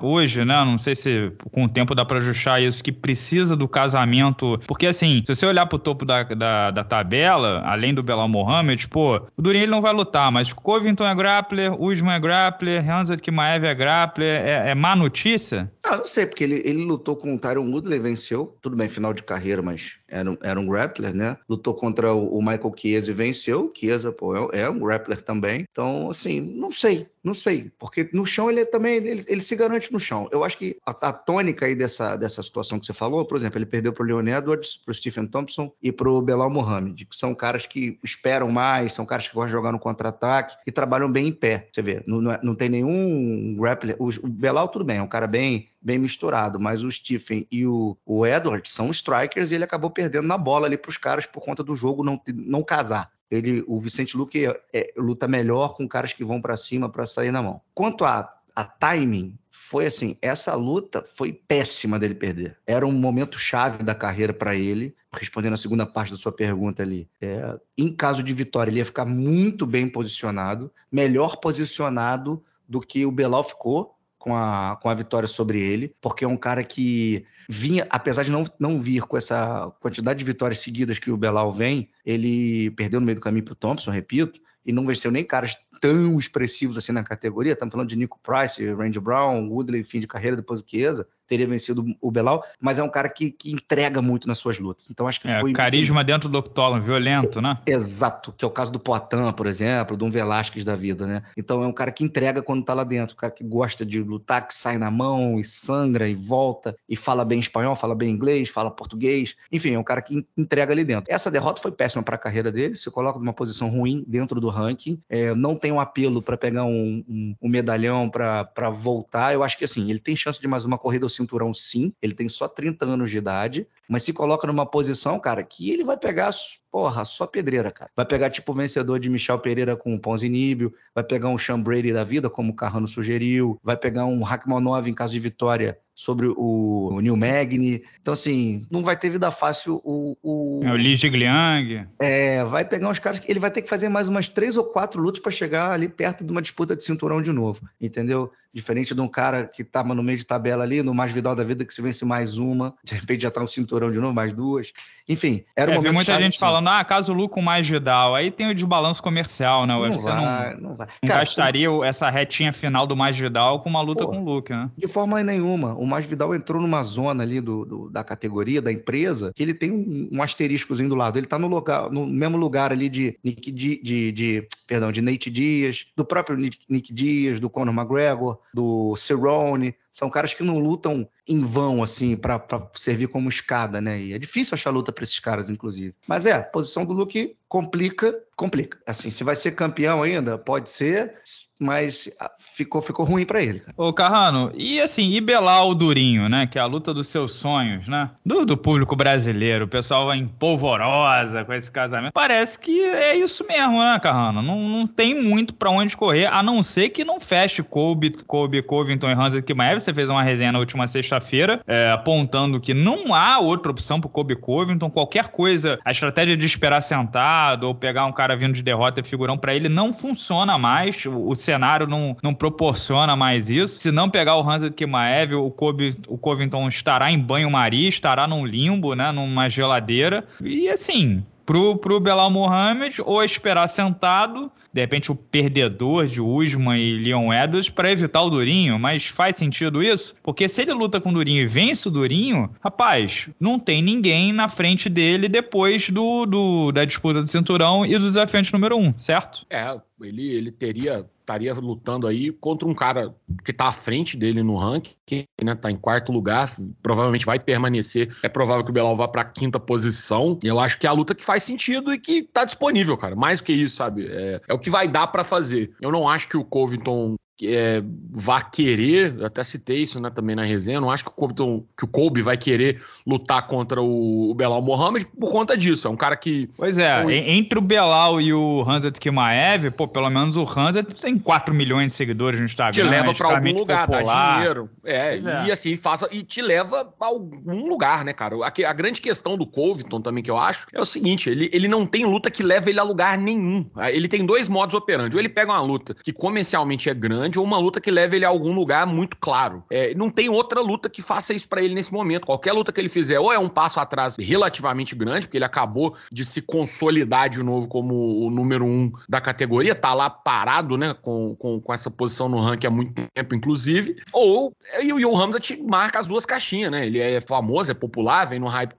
hoje, 0.00 0.44
né? 0.44 0.64
Não 0.64 0.78
sei 0.78 0.94
se 0.94 1.32
com 1.52 1.64
o 1.64 1.68
tempo 1.68 1.94
dá 1.94 2.04
para 2.04 2.18
ajustar 2.18 2.62
isso, 2.62 2.82
que 2.82 2.92
precisa 2.92 3.56
do 3.56 3.68
casamento. 3.68 4.58
Porque 4.66 4.86
assim, 4.86 5.22
se 5.24 5.34
você 5.34 5.46
olhar 5.46 5.66
pro 5.66 5.78
topo 5.78 6.04
da, 6.04 6.22
da, 6.22 6.70
da 6.70 6.84
tabela, 6.84 7.62
além 7.64 7.92
do 7.92 8.02
Belal 8.02 8.28
Mohamed, 8.28 8.88
pô, 8.88 9.16
o 9.36 9.42
Durin 9.42 9.60
ele 9.60 9.70
não 9.70 9.82
vai 9.82 9.92
lutar, 9.92 10.32
mas 10.32 10.52
Covington 10.52 11.06
é 11.06 11.14
grappler, 11.14 11.80
Usman 11.80 12.14
é 12.14 12.20
grappler, 12.20 12.90
Hanzat 12.90 13.20
Kimaev 13.20 13.64
é 13.64 13.74
grappler, 13.74 14.40
é, 14.40 14.70
é 14.70 14.74
má 14.74 14.96
notícia? 14.96 15.70
Ah, 15.82 15.96
não 15.96 16.06
sei, 16.06 16.26
porque 16.26 16.44
ele, 16.44 16.62
ele 16.64 16.84
lutou 16.84 17.16
com 17.16 17.34
o 17.34 17.38
Tyron 17.38 17.70
Woodley, 17.70 17.97
venceu. 18.00 18.58
Tudo 18.60 18.76
bem, 18.76 18.88
final 18.88 19.12
de 19.14 19.22
carreira, 19.22 19.62
mas 19.62 19.97
era 20.08 20.30
um, 20.30 20.36
era 20.42 20.58
um 20.58 20.66
grappler, 20.66 21.14
né? 21.14 21.36
Lutou 21.48 21.74
contra 21.74 22.12
o, 22.12 22.40
Michael 22.40 22.72
Chiesa 22.76 23.10
e 23.10 23.14
venceu. 23.14 23.72
Chiesa, 23.76 24.10
pô, 24.10 24.34
é, 24.52 24.60
é, 24.60 24.70
um 24.70 24.78
grappler 24.78 25.22
também. 25.22 25.66
Então, 25.70 26.10
assim, 26.10 26.40
não 26.40 26.70
sei, 26.70 27.06
não 27.22 27.34
sei. 27.34 27.70
Porque 27.78 28.08
no 28.12 28.24
chão 28.24 28.50
ele 28.50 28.64
também, 28.64 28.96
ele, 28.96 29.24
ele 29.26 29.40
se 29.42 29.54
garante 29.54 29.92
no 29.92 30.00
chão. 30.00 30.28
Eu 30.32 30.42
acho 30.42 30.56
que 30.56 30.76
a, 30.84 30.90
a, 30.90 31.12
tônica 31.12 31.66
aí 31.66 31.74
dessa, 31.74 32.16
dessa 32.16 32.42
situação 32.42 32.80
que 32.80 32.86
você 32.86 32.92
falou, 32.92 33.24
por 33.24 33.36
exemplo, 33.36 33.58
ele 33.58 33.66
perdeu 33.66 33.92
pro 33.92 34.04
Leon 34.04 34.26
Edwards, 34.26 34.76
pro 34.76 34.94
Stephen 34.94 35.26
Thompson 35.26 35.70
e 35.82 35.92
pro 35.92 36.22
Belal 36.22 36.50
Mohamed, 36.50 37.04
que 37.04 37.16
são 37.16 37.34
caras 37.34 37.66
que 37.66 37.98
esperam 38.02 38.50
mais, 38.50 38.94
são 38.94 39.04
caras 39.04 39.28
que 39.28 39.34
gostam 39.34 39.46
de 39.46 39.52
jogar 39.52 39.72
no 39.72 39.78
contra-ataque 39.78 40.56
e 40.66 40.72
trabalham 40.72 41.10
bem 41.10 41.28
em 41.28 41.32
pé. 41.32 41.68
Você 41.72 41.82
vê, 41.82 42.02
não, 42.06 42.20
não, 42.20 42.32
é, 42.32 42.40
não 42.42 42.54
tem 42.54 42.68
nenhum 42.68 43.56
grappler. 43.58 43.96
O, 43.98 44.08
o 44.08 44.28
Belal, 44.28 44.68
tudo 44.68 44.84
bem, 44.84 44.98
é 44.98 45.02
um 45.02 45.08
cara 45.08 45.26
bem 45.26 45.68
bem 45.80 45.98
misturado, 45.98 46.58
mas 46.58 46.82
o 46.82 46.90
Stephen 46.90 47.46
e 47.50 47.66
o, 47.66 47.96
o 48.04 48.26
Edwards 48.26 48.72
são 48.72 48.90
strikers 48.90 49.50
e 49.50 49.54
ele 49.54 49.64
acabou 49.64 49.90
perdendo 49.98 50.28
na 50.28 50.38
bola 50.38 50.68
ali 50.68 50.76
para 50.76 50.90
os 50.90 50.96
caras 50.96 51.26
por 51.26 51.40
conta 51.40 51.64
do 51.64 51.74
jogo 51.74 52.04
não, 52.04 52.20
não 52.32 52.62
casar. 52.62 53.10
Ele, 53.28 53.64
o 53.66 53.80
Vicente 53.80 54.16
Luque 54.16 54.46
é, 54.72 54.92
luta 54.96 55.26
melhor 55.26 55.74
com 55.74 55.88
caras 55.88 56.12
que 56.12 56.24
vão 56.24 56.40
para 56.40 56.56
cima 56.56 56.88
para 56.88 57.04
sair 57.04 57.32
na 57.32 57.42
mão. 57.42 57.60
Quanto 57.74 58.04
a, 58.04 58.32
a 58.54 58.62
timing, 58.62 59.36
foi 59.50 59.86
assim, 59.86 60.16
essa 60.22 60.54
luta 60.54 61.02
foi 61.04 61.32
péssima 61.32 61.98
dele 61.98 62.14
perder. 62.14 62.56
Era 62.64 62.86
um 62.86 62.92
momento 62.92 63.36
chave 63.36 63.82
da 63.82 63.92
carreira 63.92 64.32
para 64.32 64.54
ele, 64.54 64.94
respondendo 65.12 65.54
a 65.54 65.58
segunda 65.58 65.84
parte 65.84 66.12
da 66.12 66.16
sua 66.16 66.30
pergunta 66.30 66.80
ali. 66.80 67.08
É, 67.20 67.58
em 67.76 67.92
caso 67.92 68.22
de 68.22 68.32
vitória, 68.32 68.70
ele 68.70 68.78
ia 68.78 68.84
ficar 68.84 69.04
muito 69.04 69.66
bem 69.66 69.88
posicionado, 69.88 70.70
melhor 70.92 71.38
posicionado 71.38 72.40
do 72.68 72.80
que 72.80 73.04
o 73.04 73.10
Belal 73.10 73.42
ficou 73.42 73.97
com 74.28 74.36
a, 74.36 74.78
com 74.82 74.90
a 74.90 74.94
vitória 74.94 75.26
sobre 75.26 75.58
ele, 75.58 75.94
porque 76.02 76.22
é 76.22 76.28
um 76.28 76.36
cara 76.36 76.62
que 76.62 77.24
vinha, 77.48 77.86
apesar 77.88 78.24
de 78.24 78.30
não, 78.30 78.44
não 78.58 78.78
vir 78.78 79.00
com 79.02 79.16
essa 79.16 79.72
quantidade 79.80 80.18
de 80.18 80.24
vitórias 80.24 80.58
seguidas 80.58 80.98
que 80.98 81.10
o 81.10 81.16
Belal 81.16 81.50
vem, 81.50 81.88
ele 82.04 82.70
perdeu 82.72 83.00
no 83.00 83.06
meio 83.06 83.16
do 83.16 83.22
caminho 83.22 83.42
para 83.42 83.52
o 83.52 83.56
Thompson, 83.56 83.90
repito, 83.90 84.38
e 84.66 84.70
não 84.70 84.84
venceu 84.84 85.10
nem 85.10 85.24
caras 85.24 85.56
tão 85.80 86.18
expressivos 86.18 86.76
assim 86.76 86.92
na 86.92 87.02
categoria. 87.02 87.54
Estamos 87.54 87.72
falando 87.72 87.88
de 87.88 87.96
Nico 87.96 88.20
Price, 88.22 88.62
Randy 88.74 89.00
Brown, 89.00 89.48
Woodley, 89.48 89.82
fim 89.82 89.98
de 89.98 90.06
carreira 90.06 90.36
depois 90.36 90.60
do 90.60 90.68
Chiesa. 90.68 91.08
Teria 91.28 91.46
vencido 91.46 91.84
o 92.00 92.10
Belal, 92.10 92.44
mas 92.60 92.78
é 92.78 92.82
um 92.82 92.88
cara 92.88 93.08
que, 93.08 93.30
que 93.30 93.52
entrega 93.52 94.00
muito 94.00 94.26
nas 94.26 94.38
suas 94.38 94.58
lutas. 94.58 94.88
Então 94.90 95.06
acho 95.06 95.20
que 95.20 95.28
é, 95.28 95.40
foi. 95.40 95.52
Carisma 95.52 96.02
dentro 96.02 96.28
do 96.28 96.38
octógono, 96.38 96.80
violento, 96.80 97.40
né? 97.40 97.58
Exato, 97.66 98.32
que 98.32 98.44
é 98.44 98.48
o 98.48 98.50
caso 98.50 98.72
do 98.72 98.78
Poitin, 98.78 99.30
por 99.36 99.46
exemplo, 99.46 99.96
de 99.96 100.04
um 100.04 100.10
Velasquez 100.10 100.64
da 100.64 100.74
vida, 100.74 101.06
né? 101.06 101.22
Então 101.36 101.62
é 101.62 101.66
um 101.66 101.72
cara 101.72 101.92
que 101.92 102.02
entrega 102.02 102.42
quando 102.42 102.64
tá 102.64 102.74
lá 102.74 102.84
dentro, 102.84 103.14
um 103.14 103.18
cara 103.18 103.32
que 103.32 103.44
gosta 103.44 103.84
de 103.84 104.02
lutar, 104.02 104.46
que 104.46 104.54
sai 104.54 104.78
na 104.78 104.90
mão 104.90 105.38
e 105.38 105.44
sangra 105.44 106.08
e 106.08 106.14
volta 106.14 106.74
e 106.88 106.96
fala 106.96 107.24
bem 107.24 107.38
espanhol, 107.38 107.76
fala 107.76 107.94
bem 107.94 108.10
inglês, 108.10 108.48
fala 108.48 108.70
português. 108.70 109.36
Enfim, 109.52 109.74
é 109.74 109.78
um 109.78 109.84
cara 109.84 110.00
que 110.00 110.26
entrega 110.36 110.72
ali 110.72 110.84
dentro. 110.84 111.12
Essa 111.12 111.30
derrota 111.30 111.60
foi 111.60 111.70
péssima 111.70 112.02
para 112.02 112.14
a 112.14 112.18
carreira 112.18 112.50
dele, 112.50 112.74
se 112.74 112.90
coloca 112.90 113.18
numa 113.18 113.32
posição 113.32 113.68
ruim 113.68 114.04
dentro 114.06 114.40
do 114.40 114.48
ranking, 114.48 115.00
é, 115.08 115.34
não 115.34 115.54
tem 115.54 115.70
um 115.70 115.80
apelo 115.80 116.22
para 116.22 116.36
pegar 116.36 116.64
um, 116.64 117.04
um, 117.08 117.34
um 117.42 117.48
medalhão 117.48 118.08
para 118.08 118.70
voltar. 118.70 119.34
Eu 119.34 119.42
acho 119.42 119.58
que 119.58 119.64
assim, 119.64 119.90
ele 119.90 119.98
tem 119.98 120.16
chance 120.16 120.40
de 120.40 120.48
mais 120.48 120.64
uma 120.64 120.78
corrida 120.78 121.04
ao 121.04 121.10
cinturão, 121.18 121.52
sim. 121.52 121.92
Ele 122.00 122.14
tem 122.14 122.28
só 122.28 122.48
30 122.48 122.84
anos 122.84 123.10
de 123.10 123.18
idade, 123.18 123.66
mas 123.88 124.02
se 124.02 124.12
coloca 124.12 124.46
numa 124.46 124.64
posição, 124.64 125.20
cara, 125.20 125.42
que 125.42 125.70
ele 125.70 125.84
vai 125.84 125.96
pegar, 125.96 126.30
porra, 126.70 127.04
só 127.04 127.26
pedreira, 127.26 127.70
cara. 127.70 127.90
Vai 127.94 128.06
pegar 128.06 128.30
tipo 128.30 128.52
o 128.52 128.54
vencedor 128.54 128.98
de 128.98 129.10
Michel 129.10 129.38
Pereira 129.38 129.76
com 129.76 129.94
o 129.94 130.00
Ponzinibio, 130.00 130.72
vai 130.94 131.04
pegar 131.04 131.28
um 131.28 131.38
Sean 131.38 131.60
Brady 131.60 131.92
da 131.92 132.04
vida, 132.04 132.30
como 132.30 132.52
o 132.52 132.56
Carrano 132.56 132.88
sugeriu, 132.88 133.58
vai 133.62 133.76
pegar 133.76 134.06
um 134.06 134.22
Rakhmonov 134.22 134.88
em 134.88 134.94
caso 134.94 135.12
de 135.12 135.20
vitória 135.20 135.78
sobre 135.98 136.28
o, 136.28 136.90
o 136.92 137.00
Neil 137.00 137.16
Magny. 137.16 137.82
Então, 138.00 138.14
assim, 138.14 138.64
não 138.70 138.84
vai 138.84 138.96
ter 138.96 139.10
vida 139.10 139.32
fácil 139.32 139.80
o. 139.84 140.16
O, 140.22 140.60
é 140.62 140.70
o 140.70 140.76
Li 140.76 140.94
Jigliang. 140.94 141.88
É, 142.00 142.44
vai 142.44 142.64
pegar 142.64 142.88
uns 142.88 143.00
caras 143.00 143.18
que 143.18 143.28
ele 143.28 143.40
vai 143.40 143.50
ter 143.50 143.62
que 143.62 143.68
fazer 143.68 143.88
mais 143.88 144.06
umas 144.06 144.28
três 144.28 144.56
ou 144.56 144.62
quatro 144.62 145.02
lutas 145.02 145.20
para 145.20 145.32
chegar 145.32 145.72
ali 145.72 145.88
perto 145.88 146.24
de 146.24 146.30
uma 146.30 146.40
disputa 146.40 146.76
de 146.76 146.84
cinturão 146.84 147.20
de 147.20 147.32
novo, 147.32 147.68
entendeu? 147.80 148.30
Diferente 148.54 148.94
de 148.94 149.00
um 149.00 149.08
cara 149.08 149.44
que 149.46 149.64
tava 149.64 149.92
no 149.92 150.02
meio 150.02 150.18
de 150.18 150.24
tabela 150.24 150.62
ali, 150.62 150.82
no 150.82 150.94
mais 150.94 151.10
Vidal 151.10 151.34
da 151.34 151.42
vida, 151.42 151.64
que 151.64 151.74
se 151.74 151.82
vence 151.82 152.04
mais 152.04 152.38
uma, 152.38 152.74
de 152.84 152.94
repente 152.94 153.22
já 153.22 153.30
tá 153.30 153.40
no 153.40 153.48
cinturão 153.48 153.90
de 153.90 153.98
novo, 153.98 154.14
mais 154.14 154.32
duas. 154.32 154.72
Enfim, 155.08 155.44
era 155.56 155.70
um 155.70 155.74
é, 155.74 155.76
momento 155.76 155.94
muita 155.94 156.12
gente 156.18 156.34
assim. 156.34 156.38
falando, 156.38 156.68
ah, 156.68 156.84
caso 156.84 157.12
Lu 157.12 157.28
com 157.28 157.42
mais 157.42 157.68
Vidal. 157.68 158.14
Aí 158.14 158.30
tem 158.30 158.48
o 158.48 158.54
desbalanço 158.54 159.02
comercial, 159.02 159.66
né? 159.66 159.74
O 159.74 159.80
não 159.80 159.90
UFC 159.90 160.08
vai, 160.08 160.54
não, 160.54 160.60
não, 160.60 160.76
vai. 160.76 160.86
não 161.02 161.08
cara, 161.08 161.20
gastaria 161.20 161.68
essa 161.84 162.08
retinha 162.08 162.52
final 162.52 162.86
do 162.86 162.94
mais 162.94 163.18
Vidal 163.18 163.60
com 163.60 163.68
uma 163.68 163.80
luta 163.80 164.04
pô, 164.04 164.10
com 164.10 164.20
o 164.20 164.24
Luke, 164.24 164.52
né? 164.52 164.70
De 164.76 164.86
forma 164.86 165.22
nenhuma. 165.22 165.74
O 165.74 165.86
mais 165.88 166.04
Vidal 166.04 166.34
entrou 166.34 166.60
numa 166.60 166.82
zona 166.82 167.22
ali 167.22 167.40
do, 167.40 167.64
do 167.64 167.90
da 167.90 168.04
categoria, 168.04 168.62
da 168.62 168.70
empresa, 168.70 169.32
que 169.34 169.42
ele 169.42 169.54
tem 169.54 169.70
um, 169.70 170.08
um 170.12 170.22
asteriscozinho 170.22 170.88
do 170.88 170.94
lado. 170.94 171.18
Ele 171.18 171.26
tá 171.26 171.38
no, 171.38 171.48
lugar, 171.48 171.90
no 171.90 172.06
mesmo 172.06 172.36
lugar 172.36 172.72
ali 172.72 172.88
de, 172.88 173.18
de, 173.24 173.34
de, 173.34 173.82
de, 173.82 174.12
de 174.12 174.48
perdão, 174.66 174.92
de 174.92 175.00
Nate 175.00 175.30
Dias, 175.30 175.86
do 175.96 176.04
próprio 176.04 176.36
Nick, 176.36 176.58
Nick 176.68 176.92
Dias, 176.92 177.40
do 177.40 177.50
Conor 177.50 177.74
McGregor, 177.74 178.38
do 178.52 178.94
Cerrone. 178.96 179.74
São 179.90 180.08
caras 180.08 180.32
que 180.32 180.44
não 180.44 180.58
lutam 180.60 181.08
em 181.26 181.40
vão, 181.40 181.82
assim, 181.82 182.16
para 182.16 182.40
servir 182.74 183.08
como 183.08 183.28
escada, 183.28 183.80
né? 183.80 184.00
E 184.00 184.12
é 184.12 184.18
difícil 184.18 184.54
achar 184.54 184.70
luta 184.70 184.92
para 184.92 185.02
esses 185.02 185.18
caras, 185.18 185.50
inclusive. 185.50 185.94
Mas 186.06 186.24
é, 186.24 186.32
a 186.32 186.42
posição 186.42 186.84
do 186.84 186.92
Luke 186.92 187.36
complica, 187.48 188.14
complica. 188.36 188.78
Assim, 188.86 189.10
se 189.10 189.24
vai 189.24 189.34
ser 189.34 189.52
campeão 189.52 190.02
ainda, 190.02 190.38
pode 190.38 190.70
ser 190.70 191.14
mas 191.58 192.08
ah, 192.20 192.30
ficou, 192.38 192.80
ficou 192.80 193.04
ruim 193.04 193.24
para 193.24 193.42
ele. 193.42 193.60
Cara. 193.60 193.74
Ô, 193.76 193.92
Carrano, 193.92 194.52
e 194.54 194.80
assim, 194.80 195.10
e 195.10 195.20
Belal 195.20 195.74
Durinho, 195.74 196.28
né? 196.28 196.46
Que 196.46 196.58
é 196.58 196.62
a 196.62 196.66
luta 196.66 196.94
dos 196.94 197.08
seus 197.08 197.32
sonhos, 197.32 197.88
né? 197.88 198.10
Do, 198.24 198.44
do 198.44 198.56
público 198.56 198.94
brasileiro. 198.94 199.64
O 199.64 199.68
pessoal 199.68 200.06
vai 200.06 200.18
em 200.18 200.28
polvorosa 200.28 201.44
com 201.44 201.52
esse 201.52 201.70
casamento. 201.70 202.12
Parece 202.12 202.58
que 202.58 202.82
é 202.84 203.16
isso 203.16 203.44
mesmo, 203.48 203.78
né, 203.78 203.98
Carrano? 204.00 204.40
Não, 204.40 204.68
não 204.68 204.86
tem 204.86 205.20
muito 205.20 205.52
para 205.52 205.70
onde 205.70 205.96
correr, 205.96 206.26
a 206.26 206.42
não 206.42 206.62
ser 206.62 206.90
que 206.90 207.04
não 207.04 207.20
feche 207.20 207.62
Kobe, 207.62 208.10
Kobe 208.24 208.62
Covington 208.62 209.10
e 209.10 209.14
Hansa 209.14 209.42
Kimaev. 209.42 209.80
Você 209.80 209.92
fez 209.92 210.08
uma 210.08 210.22
resenha 210.22 210.52
na 210.52 210.58
última 210.58 210.86
sexta-feira, 210.86 211.60
é, 211.66 211.90
apontando 211.90 212.60
que 212.60 212.72
não 212.72 213.14
há 213.14 213.38
outra 213.38 213.70
opção 213.70 214.00
pro 214.00 214.08
Kobe 214.08 214.36
Covington. 214.36 214.90
Qualquer 214.90 215.28
coisa, 215.28 215.78
a 215.84 215.90
estratégia 215.90 216.36
de 216.36 216.46
esperar 216.46 216.80
sentado 216.80 217.64
ou 217.64 217.74
pegar 217.74 218.06
um 218.06 218.12
cara 218.12 218.36
vindo 218.36 218.52
de 218.52 218.62
derrota 218.62 219.00
e 219.00 219.04
figurão 219.04 219.36
para 219.36 219.54
ele 219.54 219.68
não 219.68 219.92
funciona 219.92 220.56
mais. 220.56 221.04
O, 221.04 221.28
o 221.28 221.34
cenário 221.48 221.86
não, 221.86 222.16
não 222.22 222.34
proporciona 222.34 223.16
mais 223.16 223.48
isso. 223.48 223.80
Se 223.80 223.90
não 223.90 224.10
pegar 224.10 224.36
o 224.36 224.48
Hansa 224.48 224.70
Kimaev, 224.70 225.34
o, 225.34 225.50
Kobe, 225.50 225.96
o 226.06 226.18
Covington 226.18 226.68
estará 226.68 227.10
em 227.10 227.18
banho-maria, 227.18 227.88
estará 227.88 228.26
num 228.26 228.44
limbo, 228.44 228.94
né? 228.94 229.10
Numa 229.10 229.48
geladeira. 229.48 230.26
E 230.42 230.68
assim, 230.68 231.24
pro, 231.46 231.76
pro 231.76 231.98
Belal 231.98 232.30
Mohamed 232.30 233.00
ou 233.02 233.24
esperar 233.24 233.66
sentado, 233.68 234.52
de 234.70 234.82
repente 234.82 235.10
o 235.10 235.14
perdedor 235.14 236.06
de 236.06 236.20
Usman 236.20 236.78
e 236.78 236.98
Leon 236.98 237.32
Edwards 237.32 237.70
para 237.70 237.90
evitar 237.90 238.20
o 238.20 238.28
Durinho, 238.28 238.78
mas 238.78 239.06
faz 239.06 239.36
sentido 239.36 239.82
isso? 239.82 240.14
Porque 240.22 240.46
se 240.46 240.60
ele 240.60 240.74
luta 240.74 241.00
com 241.00 241.08
o 241.08 241.14
Durinho 241.14 241.40
e 241.40 241.46
vence 241.46 241.88
o 241.88 241.90
Durinho, 241.90 242.50
rapaz, 242.60 243.30
não 243.40 243.58
tem 243.58 243.80
ninguém 243.80 244.30
na 244.30 244.50
frente 244.50 244.90
dele 244.90 245.26
depois 245.26 245.88
do, 245.88 246.26
do 246.26 246.70
da 246.70 246.84
disputa 246.84 247.22
do 247.22 247.28
cinturão 247.28 247.86
e 247.86 247.92
do 247.92 248.04
desafiante 248.04 248.52
número 248.52 248.76
um, 248.76 248.92
certo? 248.98 249.46
É, 249.48 249.74
ele, 250.00 250.28
ele 250.28 250.50
teria 250.50 251.08
estaria 251.28 251.52
lutando 251.52 252.06
aí 252.06 252.32
contra 252.32 252.66
um 252.66 252.74
cara 252.74 253.14
que 253.44 253.50
está 253.50 253.66
à 253.66 253.72
frente 253.72 254.16
dele 254.16 254.42
no 254.42 254.56
ranking, 254.56 254.94
que 255.04 255.26
né, 255.42 255.54
tá 255.54 255.70
em 255.70 255.76
quarto 255.76 256.10
lugar, 256.10 256.48
provavelmente 256.82 257.26
vai 257.26 257.38
permanecer. 257.38 258.16
É 258.22 258.28
provável 258.30 258.64
que 258.64 258.70
o 258.70 258.72
Belal 258.72 258.96
vá 258.96 259.06
para 259.06 259.24
quinta 259.24 259.60
posição. 259.60 260.38
Eu 260.42 260.58
acho 260.58 260.78
que 260.78 260.86
é 260.86 260.90
a 260.90 260.92
luta 260.92 261.14
que 261.14 261.24
faz 261.24 261.44
sentido 261.44 261.92
e 261.92 261.98
que 261.98 262.22
tá 262.22 262.46
disponível, 262.46 262.96
cara. 262.96 263.14
Mais 263.14 263.42
que 263.42 263.52
isso, 263.52 263.76
sabe? 263.76 264.06
É, 264.06 264.40
é 264.48 264.54
o 264.54 264.58
que 264.58 264.70
vai 264.70 264.88
dar 264.88 265.08
para 265.08 265.22
fazer. 265.22 265.70
Eu 265.82 265.92
não 265.92 266.08
acho 266.08 266.28
que 266.28 266.36
o 266.36 266.44
Covington 266.44 267.16
é, 267.42 267.82
vá 268.10 268.42
querer, 268.42 269.24
até 269.24 269.44
citei 269.44 269.82
isso 269.82 270.02
né, 270.02 270.10
também 270.10 270.34
na 270.34 270.44
resenha, 270.44 270.80
não 270.80 270.90
acho 270.90 271.04
que 271.04 271.10
o, 271.10 271.14
Kobe, 271.14 271.34
que 271.76 271.84
o 271.84 271.88
Kobe 271.88 272.22
vai 272.22 272.36
querer 272.36 272.82
lutar 273.06 273.46
contra 273.46 273.80
o, 273.80 274.30
o 274.30 274.34
Belal 274.34 274.60
Mohamed 274.60 275.06
por 275.18 275.30
conta 275.30 275.56
disso. 275.56 275.86
É 275.86 275.90
um 275.90 275.96
cara 275.96 276.16
que. 276.16 276.50
Pois 276.56 276.78
é, 276.78 277.04
o... 277.04 277.10
entre 277.10 277.58
o 277.58 277.62
Belal 277.62 278.20
e 278.20 278.32
o 278.32 278.64
Hanzat 278.66 278.98
Kimaev, 278.98 279.70
pô, 279.70 279.86
pelo 279.86 280.10
menos 280.10 280.36
o 280.36 280.42
Hanzat 280.42 280.94
tem 280.96 281.18
4 281.18 281.54
milhões 281.54 281.88
de 281.88 281.92
seguidores 281.92 282.40
no 282.40 282.46
Instagram. 282.46 282.72
Te 282.72 282.88
leva 282.88 283.14
para 283.14 283.36
algum 283.36 283.52
lugar, 283.52 283.86
popular. 283.86 284.04
dá 284.04 284.36
dinheiro. 284.36 284.70
É, 284.84 285.16
é, 285.16 285.46
e 285.46 285.52
assim, 285.52 285.76
faça, 285.76 286.08
e 286.10 286.22
te 286.22 286.42
leva 286.42 286.92
a 287.00 287.06
algum 287.06 287.68
lugar, 287.68 288.04
né, 288.04 288.12
cara? 288.12 288.34
A, 288.42 288.48
a, 288.48 288.72
grande 288.72 289.00
questão 289.00 289.36
do 289.36 289.46
Covington 289.46 290.00
também 290.00 290.22
que 290.22 290.30
eu 290.30 290.38
acho 290.38 290.66
é 290.72 290.80
o 290.80 290.84
seguinte: 290.84 291.30
ele, 291.30 291.48
ele 291.52 291.68
não 291.68 291.86
tem 291.86 292.04
luta 292.04 292.30
que 292.30 292.42
leva 292.42 292.68
ele 292.68 292.80
a 292.80 292.82
lugar 292.82 293.16
nenhum. 293.16 293.64
Ele 293.92 294.08
tem 294.08 294.24
dois 294.26 294.48
modos 294.48 294.74
operando. 294.74 295.16
Ou 295.16 295.20
ele 295.20 295.28
pega 295.28 295.52
uma 295.52 295.60
luta 295.60 295.94
que 295.94 296.12
comercialmente 296.12 296.90
é 296.90 296.94
grande 296.94 297.27
grande 297.28 297.38
ou 297.38 297.44
uma 297.44 297.58
luta 297.58 297.80
que 297.80 297.90
leve 297.90 298.16
ele 298.16 298.24
a 298.24 298.28
algum 298.28 298.54
lugar 298.54 298.86
muito 298.86 299.16
claro. 299.18 299.62
É, 299.70 299.94
não 299.94 300.10
tem 300.10 300.28
outra 300.28 300.60
luta 300.60 300.88
que 300.88 301.02
faça 301.02 301.34
isso 301.34 301.48
para 301.48 301.62
ele 301.62 301.74
nesse 301.74 301.92
momento. 301.92 302.26
Qualquer 302.26 302.52
luta 302.52 302.72
que 302.72 302.80
ele 302.80 302.88
fizer, 302.88 303.20
ou 303.20 303.32
é 303.32 303.38
um 303.38 303.48
passo 303.48 303.78
atrás 303.78 304.16
relativamente 304.18 304.94
grande, 304.94 305.26
porque 305.26 305.36
ele 305.36 305.44
acabou 305.44 305.94
de 306.10 306.24
se 306.24 306.40
consolidar 306.42 307.28
de 307.28 307.42
novo 307.42 307.68
como 307.68 308.26
o 308.26 308.30
número 308.30 308.64
um 308.64 308.90
da 309.08 309.20
categoria, 309.20 309.74
tá 309.74 309.92
lá 309.92 310.08
parado, 310.08 310.76
né, 310.76 310.94
com, 310.94 311.36
com, 311.36 311.60
com 311.60 311.74
essa 311.74 311.90
posição 311.90 312.28
no 312.28 312.40
ranking 312.40 312.66
há 312.66 312.70
muito 312.70 312.94
tempo, 313.14 313.34
inclusive, 313.34 313.96
ou 314.12 314.52
e 314.82 314.92
o 314.92 315.16
Hamza 315.16 315.38
te 315.38 315.62
marca 315.62 315.98
as 315.98 316.06
duas 316.06 316.24
caixinhas, 316.24 316.70
né? 316.70 316.86
Ele 316.86 316.98
é 316.98 317.20
famoso, 317.20 317.70
é 317.70 317.74
popular, 317.74 318.24
vem 318.24 318.38
no 318.38 318.46
hype 318.46 318.74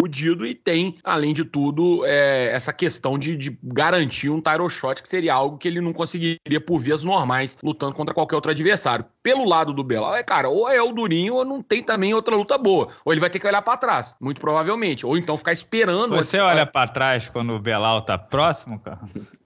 fudido 0.00 0.46
e 0.46 0.54
tem, 0.54 0.96
além 1.04 1.34
de 1.34 1.44
tudo, 1.44 2.04
é, 2.06 2.50
essa 2.52 2.72
questão 2.72 3.18
de, 3.18 3.36
de, 3.36 3.58
garantir 3.62 4.30
um 4.30 4.40
title 4.40 4.70
shot, 4.70 5.02
que 5.02 5.08
seria 5.08 5.34
algo 5.34 5.58
que 5.58 5.68
ele 5.68 5.80
não 5.80 5.92
conseguiria 5.92 6.60
por 6.64 6.78
vias 6.78 7.04
normais, 7.04 7.58
lutando 7.62 7.94
contra 7.94 8.14
qualquer 8.14 8.36
outro 8.36 8.50
adversário. 8.50 9.04
Pelo 9.22 9.46
lado 9.46 9.74
do 9.74 9.84
Belal, 9.84 10.16
é, 10.16 10.22
cara, 10.22 10.48
ou 10.48 10.70
é 10.70 10.80
o 10.80 10.92
Durinho 10.92 11.34
ou 11.34 11.44
não 11.44 11.62
tem 11.62 11.82
também 11.82 12.14
outra 12.14 12.34
luta 12.34 12.56
boa. 12.56 12.88
Ou 13.04 13.12
ele 13.12 13.20
vai 13.20 13.28
ter 13.28 13.38
que 13.38 13.46
olhar 13.46 13.60
para 13.60 13.76
trás, 13.76 14.16
muito 14.18 14.40
provavelmente. 14.40 15.04
Ou 15.04 15.16
então 15.18 15.36
ficar 15.36 15.52
esperando. 15.52 16.16
Você 16.16 16.38
olha 16.38 16.64
para 16.64 16.88
trás 16.88 17.28
quando 17.28 17.52
o 17.52 17.58
Belal 17.58 18.00
tá 18.00 18.16
próximo, 18.16 18.78
cara? 18.78 19.00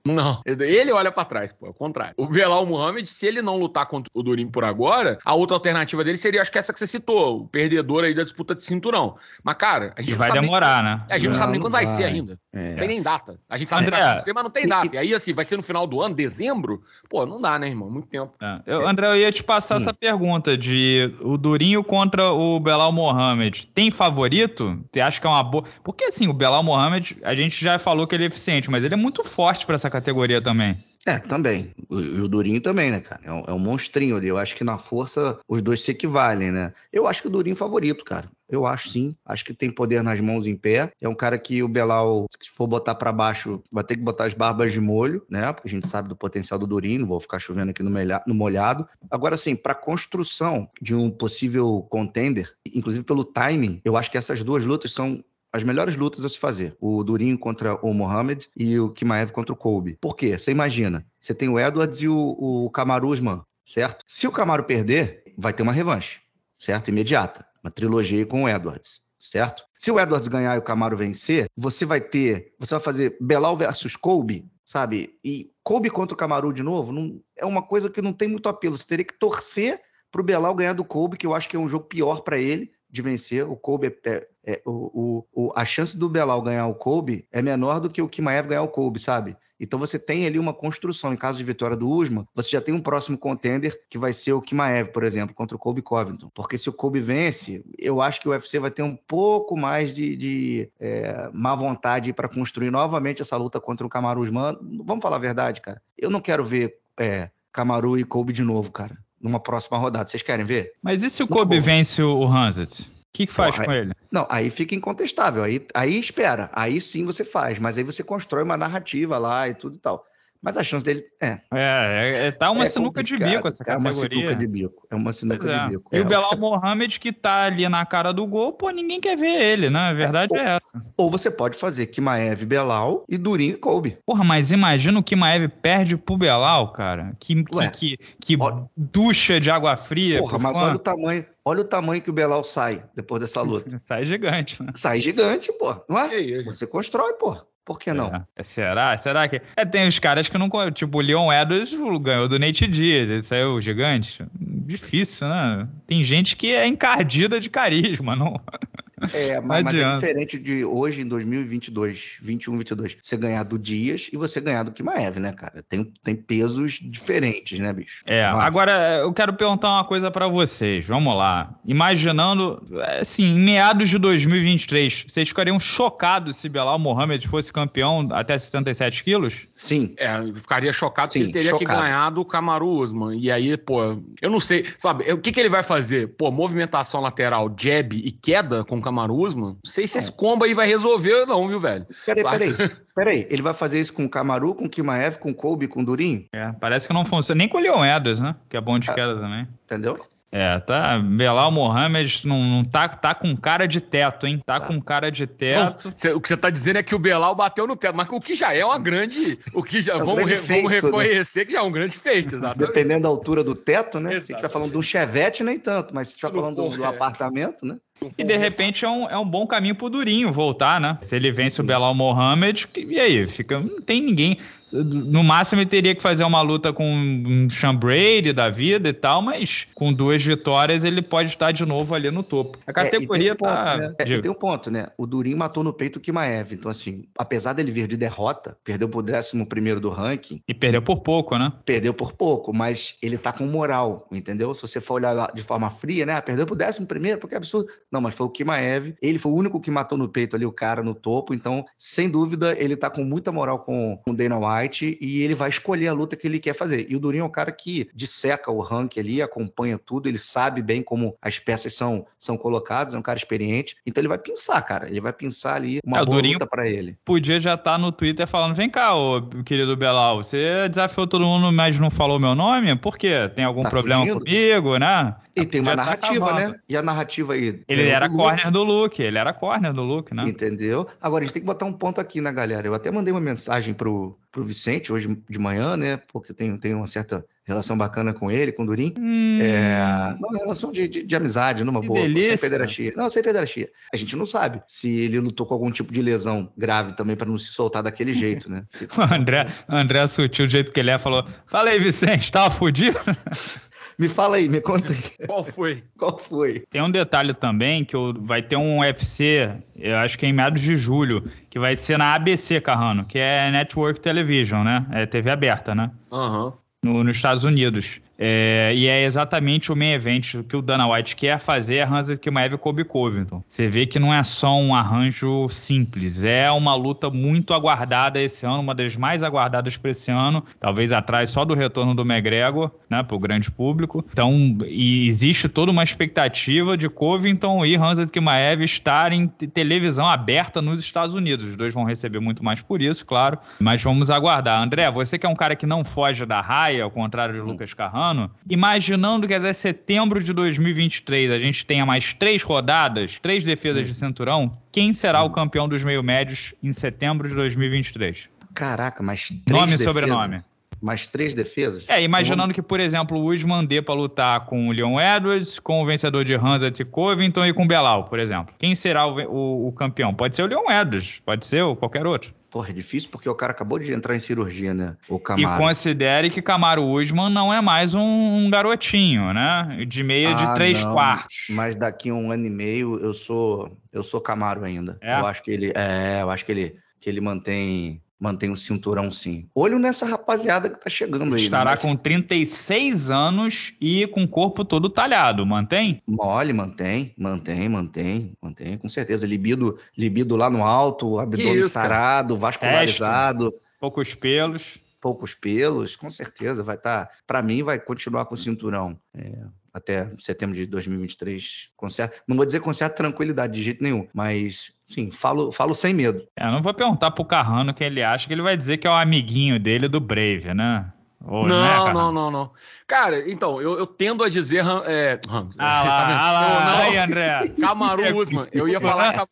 Não, 0.07 0.43
ele 0.45 0.93
olha 0.93 1.11
para 1.11 1.25
trás, 1.25 1.53
pô, 1.53 1.67
é 1.67 1.71
o 1.71 1.75
contrário. 1.75 2.15
O 2.17 2.27
Belal 2.27 2.65
Muhammad, 2.67 3.07
se 3.07 3.27
ele 3.27 3.41
não 3.41 3.57
lutar 3.57 3.87
contra 3.87 4.11
o 4.15 4.23
Durinho 4.23 4.51
por 4.51 4.63
agora, 4.63 5.19
a 5.25 5.35
outra 5.35 5.57
alternativa 5.57 6.05
dele 6.05 6.19
seria, 6.19 6.43
acho 6.43 6.53
que 6.53 6.59
essa 6.59 6.73
que 6.73 6.79
você 6.79 6.87
citou, 6.87 7.41
o 7.41 7.49
perdedor 7.49 8.05
aí 8.05 8.15
da 8.15 8.23
disputa 8.23 8.55
de 8.55 8.63
cinturão. 8.63 9.17
Mas, 9.43 9.57
cara, 9.57 9.95
a 9.97 10.03
gente 10.03 10.15
vai 10.15 10.31
demorar, 10.45 10.83
nem, 10.83 10.93
né? 10.95 11.05
A 11.09 11.15
gente 11.15 11.25
não, 11.25 11.31
não 11.31 11.37
sabe 11.37 11.53
nem 11.53 11.61
quando 11.61 11.73
vai, 11.73 11.87
vai 11.87 11.95
ser 11.95 12.05
ainda. 12.05 12.39
É. 12.53 12.71
Não 12.71 12.77
tem 12.79 12.89
nem 12.89 13.03
data. 13.03 13.39
A 13.49 13.59
gente 13.59 13.69
sabe 13.69 13.83
André, 13.83 13.97
que 13.97 14.03
vai 14.03 14.19
ser, 14.19 14.33
mas 14.33 14.45
não 14.45 14.51
tem 14.51 14.69
data. 14.69 14.95
E 14.95 14.99
aí, 14.99 15.15
assim, 15.15 15.33
vai 15.33 15.45
ser 15.45 15.57
no 15.57 15.63
final 15.63 15.87
do 15.87 16.01
ano, 16.01 16.15
dezembro? 16.15 16.83
Pô, 17.09 17.27
não 17.27 17.41
dá, 17.41 17.59
né, 17.59 17.69
irmão? 17.69 17.91
Muito 17.91 18.09
tempo. 18.09 18.33
É. 18.41 18.61
Eu, 18.67 18.87
André, 18.87 19.09
eu 19.09 19.17
ia 19.17 19.33
te 19.33 19.43
passar 19.43 19.75
hum. 19.75 19.79
essa 19.79 19.93
pergunta 19.95 20.57
de 20.57 21.15
o 21.21 21.37
Durinho 21.37 21.83
contra 21.83 22.33
o 22.33 22.61
Belal 22.61 22.93
Mohamed. 22.93 23.67
Tem 23.69 23.91
favorito? 23.91 24.79
Você 24.93 25.01
acha 25.01 25.21
que 25.21 25.27
é 25.27 25.31
uma 25.31 25.43
boa? 25.43 25.65
Porque, 25.83 26.05
assim, 26.05 26.29
o 26.29 26.33
Belal 26.33 26.63
Mohamed, 26.63 27.19
a 27.23 27.35
gente 27.35 27.63
já 27.63 27.79
falou 27.79 28.07
que 28.07 28.15
ele 28.15 28.25
é 28.25 28.27
eficiente, 28.29 28.71
mas 28.71 28.85
ele 28.85 28.95
é 28.95 28.97
muito 28.97 29.25
forte 29.25 29.67
para 29.67 29.75
essa 29.75 29.91
categoria 29.91 30.41
também. 30.41 30.77
É, 31.07 31.19
também. 31.19 31.75
O, 31.89 31.97
o 31.97 32.29
Durinho 32.29 32.61
também, 32.61 32.91
né, 32.91 33.01
cara? 33.01 33.21
É 33.25 33.33
um, 33.33 33.45
é 33.49 33.53
um, 33.53 33.59
monstrinho 33.59 34.17
ali. 34.17 34.29
Eu 34.29 34.39
acho 34.39 34.55
que 34.57 34.65
na 34.65 34.79
força 34.79 35.39
os 35.47 35.61
dois 35.61 35.81
se 35.83 35.91
equivalem, 35.91 36.51
né? 36.51 36.73
Eu 36.93 37.07
acho 37.07 37.21
que 37.21 37.29
o 37.29 37.31
Durinho 37.31 37.53
é 37.53 37.57
favorito, 37.57 38.05
cara. 38.05 38.29
Eu 38.49 38.67
acho 38.67 38.89
sim. 38.89 39.15
Acho 39.25 39.45
que 39.45 39.53
tem 39.53 39.71
poder 39.71 40.03
nas 40.03 40.21
mãos 40.21 40.47
em 40.47 40.57
pé. 40.57 40.91
É 41.01 41.09
um 41.09 41.15
cara 41.15 41.39
que 41.39 41.63
o 41.63 41.69
Belal, 41.69 42.27
se 42.41 42.51
for 42.51 42.67
botar 42.67 42.95
para 42.95 43.13
baixo, 43.13 43.63
vai 43.71 43.85
ter 43.85 43.97
que 43.97 44.03
botar 44.03 44.25
as 44.25 44.35
barbas 44.35 44.73
de 44.73 44.81
molho, 44.81 45.25
né? 45.29 45.53
Porque 45.53 45.69
a 45.69 45.71
gente 45.71 45.87
sabe 45.87 46.09
do 46.09 46.17
potencial 46.17 46.59
do 46.59 46.67
Durinho. 46.67 47.01
Não 47.01 47.09
vou 47.09 47.21
ficar 47.21 47.39
chovendo 47.39 47.71
aqui 47.71 47.83
no 47.83 48.35
molhado. 48.35 48.89
Agora, 49.11 49.35
assim, 49.35 49.55
para 49.55 49.75
construção 49.75 50.71
de 50.81 50.95
um 50.95 51.11
possível 51.11 51.87
contender, 51.91 52.55
inclusive 52.75 53.05
pelo 53.05 53.25
timing, 53.25 53.81
eu 53.85 53.97
acho 53.97 54.11
que 54.11 54.17
essas 54.17 54.43
duas 54.43 54.65
lutas 54.65 54.93
são 54.93 55.23
as 55.55 55.63
melhores 55.63 55.95
lutas 55.95 56.25
a 56.25 56.29
se 56.29 56.37
fazer. 56.37 56.77
O 56.81 57.05
Durinho 57.05 57.39
contra 57.39 57.77
o 57.77 57.95
Mohamed 57.95 58.51
e 58.57 58.77
o 58.81 58.91
Kimaev 58.91 59.31
contra 59.31 59.53
o 59.53 59.57
Kobe. 59.57 59.97
Por 60.01 60.17
quê? 60.17 60.37
Você 60.37 60.51
imagina, 60.51 61.07
você 61.21 61.33
tem 61.33 61.49
o 61.49 61.61
Edwards 61.61 62.03
e 62.03 62.09
o, 62.09 62.17
o 62.17 62.69
Kamaru 62.71 63.07
Usman, 63.07 63.41
certo? 63.65 64.05
Se 64.05 64.27
o 64.27 64.33
Kamaru 64.33 64.65
perder, 64.65 65.23
vai 65.39 65.53
ter 65.53 65.63
uma 65.63 65.73
revanche, 65.73 66.19
certo? 66.59 66.89
Imediata. 66.89 67.47
Uma 67.63 67.71
trilogia 67.71 68.27
com 68.27 68.43
o 68.43 68.49
Edwards, 68.49 69.01
certo? 69.21 69.63
Se 69.79 69.93
o 69.93 70.01
Edwards 70.01 70.27
ganhar 70.27 70.57
e 70.57 70.59
o 70.59 70.63
Kamaru 70.63 70.97
vencer, 70.97 71.47
você 71.57 71.85
vai 71.85 72.01
ter, 72.01 72.53
você 72.59 72.75
vai 72.75 72.83
fazer 72.83 73.17
Belal 73.21 73.57
versus 73.57 73.95
Kobe, 73.95 74.51
sabe? 74.65 75.21
E 75.25 75.53
Kobe 75.63 75.89
contra 75.89 76.15
o 76.15 76.19
Kamaru 76.19 76.53
de 76.53 76.65
novo, 76.65 76.91
não, 76.91 77.23
é 77.37 77.47
uma 77.47 77.63
coisa 77.63 77.89
que 77.89 78.03
não 78.03 78.13
tem 78.13 78.27
muito 78.27 78.49
apelo. 78.49 78.77
Você 78.77 78.89
teria 78.89 79.05
que 79.05 79.17
torcer 79.17 79.81
para 80.11 80.21
o 80.21 80.25
Belal 80.25 80.53
ganhar 80.53 80.73
do 80.73 80.85
Kobe, 80.85 81.17
que 81.17 81.25
eu 81.25 81.33
acho 81.33 81.49
que 81.49 81.55
é 81.55 81.61
um 81.61 81.69
jogo 81.69 81.85
pior 81.85 82.23
para 82.23 82.39
ele 82.39 82.74
de 82.95 83.03
vencer. 83.03 83.45
O 83.45 83.57
Kobe 83.57 83.99
é, 84.05 84.27
é, 84.45 84.63
o, 84.65 85.27
o, 85.33 85.53
a 85.57 85.65
chance 85.65 85.99
do 85.99 86.09
Belal 86.09 86.41
ganhar 86.41 86.67
o 86.69 86.75
Kobe 86.75 87.27
é 87.33 87.43
menor 87.43 87.81
do 87.81 87.91
que 87.91 88.01
o 88.01 88.09
Kimaev 88.09 88.49
ganhar 88.49 88.63
o 88.63 88.69
Kobe, 88.69 89.01
sabe? 89.01 89.37
Então 89.59 89.79
você 89.79 89.99
tem 89.99 90.27
ali 90.27 90.39
uma 90.39 90.55
construção. 90.55 91.13
Em 91.13 91.17
caso 91.17 91.39
de 91.39 91.45
vitória 91.45 91.77
do 91.77 91.89
Usman, 91.89 92.27
você 92.35 92.51
já 92.51 92.61
tem 92.61 92.73
um 92.73 92.81
próximo 92.81 93.19
contender 93.19 93.81
que 93.91 93.99
vai 93.99 94.13
ser 94.13 94.33
o 94.33 94.41
Kimaev, 94.41 94.91
por 94.91 95.03
exemplo, 95.03 95.35
contra 95.35 95.57
o 95.57 95.59
Kobe 95.59 95.83
Covington. 95.83 96.31
Porque 96.33 96.57
se 96.57 96.69
o 96.69 96.73
Kobe 96.73 97.01
vence, 97.01 97.65
eu 97.79 98.01
acho 98.01 98.21
que 98.21 98.29
o 98.29 98.31
UFC 98.31 98.61
vai 98.61 98.71
ter 98.71 98.83
um 98.83 98.97
pouco 98.97 99.57
mais 99.57 99.93
de, 99.93 100.17
de 100.17 100.71
é, 100.79 101.29
má 101.33 101.55
vontade 101.55 102.13
para 102.13 102.29
construir 102.29 102.71
novamente 102.71 103.23
essa 103.23 103.37
luta 103.37 103.61
contra 103.61 103.85
o 103.85 103.91
Kamaru 103.91 104.21
Usman. 104.21 104.57
Vamos 104.85 105.03
falar 105.03 105.17
a 105.17 105.21
verdade, 105.21 105.61
cara. 105.61 105.83
Eu 105.99 106.11
não 106.11 106.21
quero 106.21 106.45
ver 106.45 106.79
é, 106.99 107.31
Kamaru 107.53 107.99
e 107.99 108.05
Kobe 108.05 108.33
de 108.33 108.43
novo, 108.43 108.71
cara 108.71 109.04
numa 109.25 109.41
próxima 109.41 109.79
rodada. 109.79 110.09
Vocês 110.09 110.23
querem 110.23 110.45
ver? 110.45 110.75
Mas 110.83 111.03
e 111.03 111.09
se 111.09 111.23
o 111.23 111.27
Kobe 111.27 111.59
vence 111.59 112.03
o 112.03 112.25
Hanset? 112.25 112.83
O 112.83 112.87
que, 113.15 113.27
que 113.27 113.33
faz 113.33 113.59
com 113.59 113.73
ele? 113.73 113.93
Não, 114.13 114.27
aí 114.29 114.51
fica 114.51 114.75
incontestável. 114.75 115.43
Aí, 115.43 115.65
aí 115.73 115.99
espera. 115.99 116.51
Aí 116.53 116.81
sim 116.81 117.07
você 117.07 117.25
faz. 117.25 117.59
Mas 117.59 117.79
aí 117.79 117.85
você 117.85 118.03
constrói 118.03 118.43
uma 118.43 118.57
narrativa 118.57 119.17
lá 119.17 119.49
e 119.49 119.55
tudo 119.55 119.77
e 119.77 119.79
tal. 119.79 120.05
Mas 120.45 120.59
a 120.59 120.63
chance 120.63 120.85
dele 120.85 121.03
é. 121.23 121.41
É, 121.55 122.27
é 122.27 122.31
tá 122.31 122.51
uma 122.51 122.65
é 122.65 122.67
sinuca 122.67 123.03
de 123.03 123.17
bico 123.17 123.49
essa 123.49 123.65
categoria. 123.65 123.75
É 123.75 123.79
uma 123.79 123.93
sinuca 123.95 124.37
de 124.37 124.47
bico. 124.47 124.87
É 124.91 124.95
uma 124.95 125.13
sinuca 125.15 125.51
é. 125.51 125.65
de 125.65 125.71
bico. 125.71 125.91
E 125.91 125.97
é, 125.97 126.01
o 126.03 126.05
Belal 126.05 126.29
você... 126.29 126.37
Mohamed, 126.37 127.01
que 127.01 127.13
tá 127.15 127.45
ali 127.45 127.67
na 127.67 127.87
cara 127.87 128.13
do 128.13 128.27
gol, 128.27 128.53
pô, 128.53 128.69
ninguém 128.69 129.01
quer 129.01 129.17
ver 129.17 129.41
ele, 129.41 129.71
né? 129.71 129.79
A 129.79 129.95
verdade 129.95 130.37
é, 130.37 130.43
ou, 130.43 130.47
essa. 130.47 130.85
Ou 130.99 131.11
você 131.11 131.31
pode 131.31 131.57
fazer 131.57 131.87
Kimaev, 131.87 132.45
Belal 132.45 133.07
e 133.09 133.17
Durinho 133.17 133.55
e 133.55 133.57
Kobe. 133.57 133.97
Porra, 134.05 134.23
mas 134.23 134.53
imagina 134.53 134.99
o 134.99 135.03
Kimaev 135.03 135.49
perde 135.49 135.97
pro 135.97 136.19
Belal, 136.19 136.73
cara. 136.73 137.17
Que, 137.19 137.43
Ué, 137.55 137.71
que, 137.71 137.97
que, 138.21 138.37
que 138.37 138.39
ducha 138.77 139.41
de 139.41 139.51
água 139.51 139.79
fria. 139.79 140.19
Porra, 140.19 140.39
mas 140.39 140.57
olha 140.57 140.77
o 140.77 140.79
tamanho. 140.79 141.25
Olha 141.43 141.61
o 141.61 141.65
tamanho 141.65 142.03
que 142.03 142.11
o 142.11 142.13
Belal 142.13 142.45
sai 142.45 142.85
depois 142.95 143.21
dessa 143.21 143.41
luta. 143.41 143.77
sai 143.81 144.05
gigante, 144.05 144.63
né? 144.63 144.73
Sai 144.75 145.01
gigante, 145.01 145.53
pô. 145.59 145.75
Não 145.89 145.99
é? 145.99 146.43
Você 146.45 146.67
constrói, 146.67 147.15
pô. 147.15 147.39
Por 147.65 147.79
que 147.79 147.93
não? 147.93 148.27
É. 148.37 148.43
Será? 148.43 148.97
Será 148.97 149.27
que. 149.27 149.41
É, 149.57 149.65
tem 149.65 149.87
os 149.87 149.99
caras 149.99 150.29
que 150.29 150.37
não. 150.37 150.51
Tipo, 150.73 150.99
o 150.99 151.01
Leon 151.01 151.33
Edwards 151.33 151.75
ganhou 152.03 152.29
do 152.29 152.39
Nate 152.39 152.67
Diaz, 152.67 153.09
ele 153.09 153.23
saiu 153.23 153.61
gigante. 153.61 154.25
Difícil, 154.39 155.29
né? 155.29 155.67
Tem 155.87 156.05
gente 156.05 156.37
que 156.37 156.53
é 156.53 156.67
encardida 156.67 157.41
de 157.41 157.49
carisma, 157.49 158.15
não. 158.15 158.37
É, 159.13 159.41
mas, 159.41 159.65
mas, 159.65 159.75
é 159.75 159.95
diferente 159.95 160.39
de 160.39 160.65
hoje, 160.65 161.03
em 161.03 161.07
2022, 161.07 162.19
21, 162.21 162.59
22, 162.59 162.97
você 163.01 163.17
ganhar 163.17 163.43
do 163.43 163.59
Dias 163.59 164.09
e 164.13 164.17
você 164.17 164.41
ganhar 164.41 164.63
do 164.63 164.73
Kimaev, 164.73 165.19
né, 165.19 165.33
cara? 165.33 165.63
Tem, 165.63 165.85
tem 166.03 166.15
pesos 166.15 166.79
diferentes, 166.83 167.59
né, 167.59 167.73
bicho? 167.73 168.03
É, 168.07 168.23
agora 168.25 169.01
eu 169.03 169.13
quero 169.13 169.33
perguntar 169.35 169.71
uma 169.71 169.85
coisa 169.85 170.11
para 170.11 170.29
vocês. 170.29 170.87
Vamos 170.87 171.17
lá. 171.17 171.55
Imaginando, 171.65 172.63
assim, 173.01 173.25
em 173.25 173.41
meados 173.41 173.91
de 173.91 173.99
2023, 173.99 175.07
vocês 175.09 175.29
ficariam 175.29 175.59
chocados 175.59 176.37
se 176.37 176.49
Belal 176.49 176.79
Mohamed 176.79 177.27
fosse 177.27 177.53
campeão 177.53 178.09
até 178.13 178.37
77 178.39 179.05
quilos? 179.05 179.47
Sim. 179.53 179.95
É, 179.99 180.19
eu 180.19 180.35
ficaria 180.35 180.73
chocado 180.73 181.13
Sim, 181.13 181.21
ele 181.21 181.33
teria 181.33 181.51
chocado. 181.51 181.71
que 181.71 181.83
ganhar 181.83 182.11
do 182.11 182.25
Kamaru 182.25 182.69
Usman. 182.69 183.19
E 183.19 183.31
aí, 183.31 183.57
pô, 183.57 183.97
eu 184.21 184.31
não 184.31 184.41
sei, 184.41 184.65
sabe, 184.79 185.11
o 185.13 185.19
que, 185.19 185.33
que 185.33 185.41
ele 185.41 185.49
vai 185.49 185.63
fazer? 185.63 186.09
Pô, 186.09 186.31
movimentação 186.31 187.01
lateral, 187.01 187.55
jab 187.59 187.97
e 187.97 188.11
queda 188.11 188.65
com 188.65 188.81
o 188.85 188.87
Kamaru 188.87 189.17
Usman? 189.17 189.51
Não 189.51 189.59
sei 189.65 189.87
se 189.87 189.99
esse 189.99 190.13
combo 190.13 190.45
aí 190.45 190.53
vai 190.53 190.67
resolver 190.67 191.27
não, 191.27 191.49
viu, 191.49 191.59
velho? 191.59 191.87
Peraí, 192.05 192.25
peraí. 192.25 192.55
Peraí, 192.95 193.27
ele 193.29 193.43
vai 193.43 193.53
fazer 193.53 193.81
isso 193.81 193.93
com 193.93 194.05
o 194.05 194.09
Kamaru, 194.09 194.55
com 194.55 194.67
o 194.67 194.71
Kimaev, 194.71 195.19
com 195.19 195.31
o 195.31 195.35
Kobe, 195.35 195.67
com 195.67 195.83
o 195.83 195.85
Durin? 195.85 196.29
É, 196.33 196.53
parece 196.61 196.87
que 196.87 196.95
não 196.95 197.05
funciona. 197.05 197.37
Nem 197.37 197.49
com 197.49 197.59
o 197.59 197.61
Leon 197.61 197.85
Edwards, 197.85 198.21
né? 198.21 198.37
Que 198.49 198.57
é 198.57 198.61
bom 198.61 198.79
de 198.79 198.89
ah, 198.89 198.95
queda 198.95 199.17
também. 199.17 199.49
Entendeu? 199.65 199.99
É, 200.37 200.59
tá. 200.59 200.99
Belal 200.99 201.53
Mohamed 201.53 202.27
não, 202.27 202.43
não 202.43 202.65
tá, 202.65 202.89
tá 202.89 203.15
com 203.15 203.37
cara 203.37 203.67
de 203.69 203.81
teto, 203.81 204.27
hein? 204.27 204.43
Tá, 204.45 204.59
tá. 204.59 204.67
com 204.67 204.83
cara 204.83 205.09
de 205.09 205.29
teto. 205.29 205.89
Então, 205.89 205.93
cê, 205.95 206.13
o 206.13 206.21
que 206.21 206.29
você 206.29 206.37
tá 206.37 206.51
dizendo 206.51 206.81
é 206.81 206.83
que 206.83 206.93
o 206.93 206.99
Belal 206.99 207.37
bateu 207.37 207.69
no 207.69 207.77
teto, 207.77 207.95
mas 207.95 208.09
o 208.11 208.21
que 208.21 208.35
já 208.35 208.53
é 208.53 208.65
uma 208.65 208.77
grande. 208.77 209.39
O 209.53 209.63
que 209.63 209.81
já. 209.81 209.93
É 209.93 209.97
um 209.97 210.05
vamos, 210.05 210.29
re, 210.29 210.37
feito, 210.39 210.65
vamos 210.65 210.73
né? 210.73 210.81
reconhecer 210.81 211.39
né? 211.39 211.45
que 211.45 211.53
já 211.53 211.61
é 211.61 211.63
um 211.63 211.71
grande 211.71 211.97
feito, 211.97 212.35
exatamente. 212.35 212.67
Dependendo 212.67 213.05
da 213.05 213.09
altura 213.09 213.45
do 213.45 213.55
teto, 213.55 214.01
né? 214.01 214.15
Exatamente. 214.15 214.27
Se 214.27 214.33
a 214.33 214.35
gente 214.35 214.43
vai 214.43 214.51
falando 214.51 214.73
de 214.73 214.79
um 214.79 214.83
chevette, 214.83 215.45
nem 215.45 215.57
tanto, 215.57 215.95
mas 215.95 216.09
se 216.09 216.15
a 216.15 216.15
gente 216.15 216.23
vai 216.23 216.33
falando 216.33 216.57
do, 216.57 216.77
do 216.79 216.85
é. 216.85 216.89
apartamento, 216.89 217.65
né? 217.65 217.77
E 218.19 218.25
de 218.25 218.37
repente 218.37 218.85
é 218.85 218.89
um, 218.89 219.09
é 219.09 219.19
um 219.19 219.29
bom 219.29 219.47
caminho 219.47 219.75
pro 219.75 219.89
Durinho 219.89 220.33
voltar, 220.33 220.81
né? 220.81 220.99
Se 221.01 221.17
ele 221.17 221.31
vence 221.33 221.61
o 221.61 221.65
Belal 221.65 221.95
Mohamed, 221.95 222.69
e 222.77 223.01
aí? 223.01 223.27
Fica, 223.27 223.61
não 223.61 223.81
tem 223.81 224.01
ninguém. 224.03 224.37
No 224.83 225.23
máximo 225.23 225.61
ele 225.61 225.71
teria 225.71 225.95
que 225.95 226.03
fazer 226.03 226.25
uma 226.25 226.43
luta 226.43 226.73
com 226.73 226.85
um 226.85 227.49
Sean 227.49 227.77
Brady 227.77 228.33
da 228.33 228.51
vida 228.51 228.89
e 228.89 228.93
tal, 228.93 229.23
mas 229.23 229.69
com 229.73 229.93
duas 229.93 230.23
vitórias 230.23 230.83
ele 230.83 231.01
pode 231.01 231.29
estar 231.29 231.53
de 231.53 231.65
novo 231.65 231.95
ali 231.95 232.11
no 232.11 232.25
topo. 232.25 232.59
A 232.67 232.73
categoria 232.73 233.31
é, 233.31 233.33
um 233.35 233.37
tá. 233.37 233.65
Ponto, 233.65 233.79
né? 233.79 233.95
é, 233.99 234.21
tem 234.21 234.31
um 234.31 234.35
ponto, 234.35 234.71
né? 234.71 234.87
O 234.99 235.07
Durinho 235.07 235.37
matou 235.37 235.63
no 235.63 235.73
peito 235.73 235.97
o 235.97 236.01
Kimaev. 236.01 236.53
Então, 236.53 236.71
assim, 236.71 237.05
apesar 237.17 237.53
dele 237.53 237.71
vir 237.71 237.87
de 237.87 237.97
derrota, 237.97 238.57
perdeu 238.65 238.89
pro 238.89 239.01
11 239.01 239.45
primeiro 239.45 239.81
do 239.81 239.91
ranking. 239.91 240.41
E 240.49 240.53
perdeu 240.53 240.83
por 240.83 241.01
pouco, 241.01 241.39
né? 241.39 241.53
Perdeu 241.65 241.95
por 241.95 242.13
pouco, 242.13 242.53
mas 242.53 242.97
ele 243.01 243.17
tá 243.17 243.33
com 243.33 243.47
moral, 243.47 244.09
entendeu? 244.11 244.53
Se 244.55 244.63
você 244.63 244.81
for 244.81 244.95
olhar 244.95 245.31
de 245.33 245.43
forma 245.43 245.71
fria, 245.71 246.05
né? 246.05 246.15
Ah, 246.15 246.23
perdeu 246.23 246.47
pro 246.47 246.57
11 246.57 246.85
primeiro, 246.87 247.19
porque 247.19 247.35
é 247.35 247.39
absurdo. 247.39 247.69
Não, 247.93 248.01
mas 248.01 248.15
foi 248.15 248.27
o 248.27 248.31
Kimaev. 248.31 248.95
Ele 249.01 249.19
foi 249.19 249.31
o 249.31 249.37
único 249.37 249.61
que 249.61 249.71
matou 249.71 249.97
no 249.97 250.09
peito 250.09 250.35
ali 250.35 250.45
o 250.45 250.53
cara 250.53 250.83
no 250.83 250.95
topo. 250.95 251.33
Então, 251.33 251.65
sem 251.79 252.09
dúvida, 252.09 252.57
ele 252.59 252.75
tá 252.75 252.91
com 252.91 253.05
muita 253.05 253.31
moral 253.31 253.61
com 253.61 254.01
o 254.07 254.13
Dana 254.13 254.39
White 254.39 254.64
e 255.01 255.23
ele 255.23 255.35
vai 255.35 255.49
escolher 255.49 255.89
a 255.89 255.93
luta 255.93 256.17
que 256.17 256.27
ele 256.27 256.39
quer 256.39 256.55
fazer. 256.55 256.87
E 256.89 256.97
o 256.97 257.01
Durinho 257.01 257.23
é 257.23 257.25
um 257.25 257.31
cara 257.31 257.53
que 257.53 257.89
disseca 257.95 258.51
o 258.51 258.61
ranking 258.61 259.01
ali, 259.01 259.23
acompanha 259.23 259.79
tudo, 259.79 260.09
ele 260.09 260.19
sabe 260.19 260.63
bem 260.63 260.83
como 260.83 261.17
as 261.21 261.39
peças 261.39 261.75
são, 261.75 262.07
são 262.19 262.37
colocadas, 262.37 262.95
é 262.95 262.99
um 262.99 263.03
cara 263.03 263.19
experiente. 263.19 263.77
Então 263.87 264.01
ele 264.01 264.09
vai 264.09 264.19
pensar, 264.19 264.61
cara. 264.63 264.89
Ele 264.89 265.01
vai 265.01 265.13
pensar 265.13 265.55
ali 265.55 265.81
uma 265.85 266.01
é, 266.01 266.05
boa 266.05 266.17
Durinho 266.17 266.35
luta 266.35 266.47
para 266.47 266.69
ele. 266.69 266.97
Podia 267.05 267.41
já 267.41 267.55
estar 267.55 267.73
tá 267.73 267.79
no 267.79 267.93
Twitter 267.93 268.27
falando: 268.27 268.55
vem 268.55 268.71
cá, 268.71 268.95
ô, 268.95 269.23
querido 269.45 269.77
Belal, 269.77 270.23
você 270.23 270.69
desafiou 270.69 271.07
todo 271.07 271.25
mundo, 271.25 271.53
mas 271.53 271.79
não 271.79 271.91
falou 271.91 272.19
meu 272.19 272.35
nome? 272.35 272.75
Por 272.77 272.97
quê? 272.97 273.31
Tem 273.35 273.45
algum 273.45 273.63
tá 273.63 273.71
problema 273.71 274.03
fugindo? 274.03 274.25
comigo, 274.25 274.79
né? 274.79 275.17
E 275.37 275.45
tem 275.45 275.61
uma 275.61 275.73
tá 275.73 275.77
narrativa, 275.77 276.27
tá 276.27 276.35
né? 276.35 276.55
E 276.69 276.77
a 276.77 276.83
narrativa 276.83 277.33
aí. 277.33 277.61
Ele 277.67 277.89
era 277.89 278.07
do 278.07 278.17
corner 278.17 278.47
Luke. 278.47 278.53
do 278.53 278.63
Luke, 278.63 279.03
ele 279.03 279.19
era 279.19 279.33
corner 279.33 279.73
do 279.73 279.83
Luke, 279.83 280.15
né? 280.15 280.25
Entendeu? 280.27 280.87
Agora 281.01 281.25
a 281.25 281.27
gente 281.27 281.35
tem 281.35 281.43
que 281.43 281.47
botar 281.47 281.65
um 281.65 281.73
ponto 281.73 282.01
aqui, 282.01 282.21
né, 282.21 282.33
galera? 282.33 282.67
Eu 282.67 282.75
até 282.75 282.91
mandei 282.91 283.13
uma 283.13 283.21
mensagem 283.21 283.75
pro, 283.75 284.17
pro 284.35 284.43
Vicente 284.43 284.93
hoje 284.93 285.17
de 285.31 285.39
manhã, 285.39 285.77
né? 285.77 285.97
Porque 286.13 286.33
eu 286.33 286.35
tenho, 286.35 286.59
tenho 286.59 286.79
uma 286.79 286.89
certa 286.89 287.25
relação 287.45 287.79
bacana 287.79 288.13
com 288.13 288.29
ele, 288.29 288.51
com 288.51 288.65
o 288.65 288.67
Durim. 288.67 288.93
Hum. 288.99 289.39
É, 289.41 290.17
uma 290.19 290.39
relação 290.39 290.73
de, 290.73 290.89
de, 290.89 291.03
de 291.05 291.17
amizade, 291.17 291.63
numa 291.63 291.81
que 291.81 291.87
boa, 291.87 292.01
delícia. 292.01 292.37
sem 292.37 292.51
pederastia. 292.51 292.93
Não, 292.97 293.09
sem 293.09 293.23
pederastia. 293.23 293.71
A 293.93 293.97
gente 293.97 294.17
não 294.17 294.27
sabe 294.27 294.61
se 294.67 294.91
ele 294.91 295.21
lutou 295.21 295.47
com 295.47 295.55
algum 295.55 295.71
tipo 295.71 295.93
de 295.93 296.03
lesão 296.03 296.53
grave 296.59 296.95
também 296.95 297.15
para 297.15 297.31
não 297.31 297.39
se 297.39 297.53
soltar 297.53 297.85
daquele 297.85 298.13
jeito, 298.13 298.51
né? 298.51 298.65
o 298.99 299.15
André, 299.15 299.47
André 299.69 300.05
Sutil, 300.09 300.47
do 300.47 300.51
jeito 300.51 300.73
que 300.73 300.81
ele 300.81 300.91
é, 300.91 300.99
falou: 300.99 301.25
Fala 301.47 301.71
aí, 301.71 301.79
Vicente, 301.79 302.33
tava 302.33 302.51
fudido? 302.51 302.99
Me 303.99 304.09
fala 304.09 304.37
aí, 304.37 304.49
me 304.49 304.61
conta 304.61 304.93
aí. 304.93 304.99
Qual 305.27 305.45
foi? 305.45 305.85
Qual 305.97 306.19
foi? 306.19 306.65
Tem 306.71 306.83
um 306.83 306.91
detalhe 306.91 307.33
também 307.33 307.85
que 307.85 307.97
vai 308.21 308.43
ter 308.43 308.57
um 308.57 308.81
UFC, 308.81 309.51
eu 309.77 309.97
acho 309.99 310.19
que 310.19 310.27
é 310.27 310.29
em 310.29 310.33
meados 310.33 310.61
de 310.61 310.77
julho, 310.77 311.25
que 311.49 311.59
vai 311.59 311.77
ser 311.77 311.99
na 311.99 312.15
ABC, 312.15 312.61
Carrano, 312.61 313.05
que 313.05 313.19
é 313.19 313.51
Network 313.51 314.01
Television, 314.01 314.65
né? 314.65 314.87
É 314.91 315.07
TV 315.07 315.31
aberta, 315.31 315.75
né? 315.75 315.91
Aham. 316.11 316.47
Uhum 316.47 316.65
no, 316.85 317.03
nos 317.03 317.17
Estados 317.17 317.45
Unidos. 317.45 318.01
É, 318.19 318.73
e 318.75 318.87
é 318.87 319.05
exatamente 319.05 319.73
o 319.73 319.77
main 319.77 319.93
event 319.93 320.43
que 320.49 320.57
o 320.57 320.63
Dana 320.63 320.89
White 320.89 321.17
quer 321.17 321.39
fazer, 321.39 321.77
é 321.77 321.85
Hansa 321.85 322.17
Kimaev 322.17 322.55
e 322.55 322.59
Kobe 322.59 322.85
Covington. 322.85 323.43
Você 323.47 323.69
vê 323.69 323.87
que 323.87 323.99
não 323.99 324.15
é 324.15 324.23
só 324.23 324.57
um 324.57 324.75
arranjo 324.75 325.49
simples, 325.49 326.25
é 326.25 326.51
uma 326.51 326.75
luta 326.75 327.11
muito 327.11 327.53
aguardada 327.53 328.21
esse 328.21 328.47
ano, 328.47 328.61
uma 328.61 328.75
das 328.75 328.97
mais 328.97 329.23
aguardadas 329.23 329.77
para 329.77 329.91
esse 329.91 330.11
ano, 330.11 330.45
talvez 330.61 330.93
atrás 330.93 331.31
só 331.31 331.45
do 331.45 331.55
retorno 331.55 331.95
do 331.95 332.03
McGregor, 332.03 332.71
né, 332.89 333.03
para 333.03 333.17
o 333.17 333.19
grande 333.19 333.51
público. 333.51 334.05
Então, 334.13 334.57
existe 334.67 335.49
toda 335.49 335.73
uma 335.73 335.83
expectativa 335.83 336.77
de 336.77 336.89
Covington 336.89 337.65
e 337.67 337.77
Hansa 337.77 338.07
Kimaev 338.07 338.63
estarem 338.63 339.23
em 339.23 339.49
televisão 339.49 340.09
aberta 340.09 340.63
nos 340.63 340.81
Estados 340.81 341.15
Unidos. 341.15 341.49
Os 341.49 341.57
dois 341.57 341.75
vão 341.75 341.85
receber 341.85 342.21
muito 342.21 342.45
mais 342.45 342.61
por 342.61 342.81
isso, 342.81 343.05
claro, 343.05 343.39
mas 343.61 343.83
vamos 343.83 344.11
aguardar. 344.11 344.63
André, 344.63 344.91
você 344.91 345.19
que 345.19 345.27
é 345.27 345.29
um 345.29 345.35
cara 345.35 345.57
que 345.57 345.67
não 345.67 345.85
foge 345.85 346.25
da 346.25 346.41
raia, 346.41 346.85
ao 346.85 346.91
contrário 346.91 347.35
de 347.35 347.41
Lucas 347.41 347.75
Carrano, 347.75 348.04
ano, 348.11 348.31
imaginando 348.49 349.27
que 349.27 349.35
até 349.35 349.53
setembro 349.53 350.23
de 350.23 350.33
2023 350.33 351.31
a 351.31 351.39
gente 351.39 351.65
tenha 351.65 351.85
mais 351.87 352.13
três 352.13 352.43
rodadas, 352.43 353.19
três 353.21 353.43
defesas 353.43 353.87
de 353.87 353.95
cinturão, 353.95 354.57
quem 354.71 354.93
será 354.93 355.23
o 355.23 355.31
campeão 355.31 355.69
dos 355.69 355.83
meio-médios 355.83 356.55
em 356.63 356.73
setembro 356.73 357.29
de 357.29 357.35
2023? 357.35 358.29
Caraca, 358.55 359.03
mas 359.03 359.29
três 359.29 359.43
Nome 359.49 359.73
defesas? 359.73 359.81
e 359.81 359.85
sobrenome. 359.85 360.45
Mais 360.81 361.07
três 361.07 361.35
defesas? 361.35 361.85
É, 361.89 362.03
imaginando 362.03 362.53
que, 362.53 362.61
por 362.61 362.79
exemplo, 362.79 363.19
o 363.19 363.33
Usman 363.33 363.65
dê 363.65 363.81
para 363.81 363.95
lutar 363.95 364.45
com 364.45 364.69
o 364.69 364.73
Leon 364.73 365.01
Edwards, 365.01 365.59
com 365.59 365.83
o 365.83 365.87
vencedor 365.87 366.25
de 366.25 366.35
Hansa 366.35 366.71
e 366.79 366.85
Covington 366.85 367.47
e 367.47 367.55
com 367.55 367.65
o 367.65 367.67
Belal, 367.67 368.05
por 368.05 368.19
exemplo. 368.19 368.55
Quem 368.59 368.75
será 368.75 369.07
o, 369.07 369.19
o, 369.19 369.69
o 369.69 369.73
campeão? 369.73 370.13
Pode 370.13 370.37
ser 370.37 370.43
o 370.43 370.47
Leon 370.47 370.71
Edwards, 370.71 371.23
pode 371.25 371.47
ser 371.47 371.63
ou 371.63 371.75
qualquer 371.75 372.07
outro. 372.07 372.35
Porra, 372.55 372.71
é 372.71 372.73
difícil 372.73 373.11
porque 373.11 373.29
o 373.29 373.35
cara 373.35 373.51
acabou 373.51 373.81
de 373.81 373.93
entrar 373.93 374.15
em 374.15 374.21
cirurgia, 374.21 374.73
né? 374.73 374.97
O 375.09 375.19
Camaro. 375.19 375.57
E 375.57 375.59
considere 375.59 376.31
que 376.31 376.41
Camaro 376.41 376.85
Usman 376.85 377.29
não 377.29 377.53
é 377.53 377.61
mais 377.61 377.97
um, 377.97 378.01
um 378.01 378.49
garotinho, 378.49 379.35
né? 379.35 379.85
De 379.89 380.05
meia 380.05 380.31
ah, 380.31 380.35
de 380.35 380.55
três 380.55 380.81
não, 380.85 380.93
quartos. 380.93 381.47
Mas 381.51 381.75
daqui 381.75 382.11
a 382.11 382.15
um 382.15 382.31
ano 382.31 382.47
e 382.47 382.51
meio 382.51 382.97
eu 383.01 383.13
sou 383.13 383.77
eu 383.93 384.05
sou 384.05 384.21
Camaro 384.21 384.63
ainda. 384.63 384.97
É? 385.01 385.19
Eu 385.19 385.27
acho 385.27 385.43
que 385.43 385.51
ele 385.51 385.73
é, 385.75 386.23
eu 386.23 386.31
acho 386.31 386.47
que 386.47 386.53
ele 386.53 386.77
que 387.01 387.11
ele 387.11 387.21
mantém 387.21 388.01
mantém 388.25 388.51
o 388.51 388.57
cinturão 388.57 389.13
sim. 389.13 389.47
Olho 389.55 389.79
nessa 389.79 390.07
rapaziada 390.07 390.71
que 390.71 390.81
tá 390.81 390.89
chegando 390.89 391.25
aí. 391.25 391.31
Né? 391.31 391.37
Estará 391.37 391.73
né? 391.73 391.77
com 391.77 391.95
36 391.95 393.11
anos 393.11 393.75
e 393.79 394.07
com 394.07 394.25
o 394.25 394.29
corpo 394.29 394.65
todo 394.65 394.89
talhado, 394.89 395.45
mantém? 395.45 396.03
Mole, 396.07 396.55
mantém, 396.55 397.15
mantém, 397.19 397.69
mantém, 397.69 398.33
mantém, 398.41 398.79
com 398.79 398.89
certeza. 398.89 399.27
Libido, 399.27 399.79
libido 399.97 400.37
lá 400.37 400.49
no 400.49 400.65
alto, 400.65 401.19
abdômen 401.19 401.69
sarado, 401.69 402.39
vascularizado. 402.39 403.51
Teste, 403.51 403.67
poucos 403.79 404.15
pelos. 404.15 404.79
Poucos 404.99 405.35
pelos, 405.35 405.95
com 405.95 406.09
certeza. 406.09 406.63
Vai 406.63 406.77
estar, 406.77 407.05
tá, 407.05 407.13
para 407.27 407.43
mim, 407.43 407.63
vai 407.63 407.79
continuar 407.79 408.25
com 408.25 408.35
o 408.35 408.39
cinturão. 408.39 408.99
É, 409.15 409.45
até 409.75 410.09
setembro 410.17 410.57
de 410.57 410.65
2023. 410.65 411.71
Com 411.77 411.91
certo, 411.91 412.23
não 412.27 412.37
vou 412.37 412.47
dizer 412.47 412.61
com 412.61 412.73
certa 412.73 412.97
tranquilidade 412.97 413.53
de 413.53 413.63
jeito 413.63 413.83
nenhum, 413.83 414.07
mas 414.15 414.74
sim, 414.87 415.11
falo, 415.11 415.51
falo 415.51 415.75
sem 415.75 415.95
medo. 415.95 416.27
É, 416.37 416.47
eu 416.47 416.53
não 416.53 416.63
vou 416.63 416.75
perguntar 416.75 417.11
pro 417.11 417.25
Carrano 417.25 417.75
que 417.75 417.85
ele 417.85 418.03
acha 418.03 418.27
que 418.27 418.33
ele 418.33 418.43
vai 418.43 418.57
dizer 418.57 418.79
que 418.79 418.87
é 418.87 418.91
o 418.91 418.95
amiguinho 418.95 419.59
dele 419.59 419.89
do 419.89 420.01
Brave, 420.01 420.55
né? 420.55 420.93
Ou, 421.27 421.49
não, 421.49 421.87
né, 421.87 421.93
não, 421.93 422.13
não, 422.13 422.31
não. 422.31 422.51
Cara, 422.87 423.31
então, 423.31 423.61
eu, 423.61 423.79
eu 423.79 423.87
tendo 423.87 424.23
a 424.23 424.29
dizer. 424.29 424.63
É, 424.87 425.19
ah 425.29 425.47
lá, 425.57 425.57
ah 425.59 426.33
lá, 426.33 426.65
não, 426.67 426.83
aí, 426.83 426.99
André. 426.99 427.49
Camaru 427.61 428.19
Usman. 428.19 428.47
Eu 428.53 428.69
ia 428.69 428.81
falar. 428.81 429.15
Cam... 429.15 429.27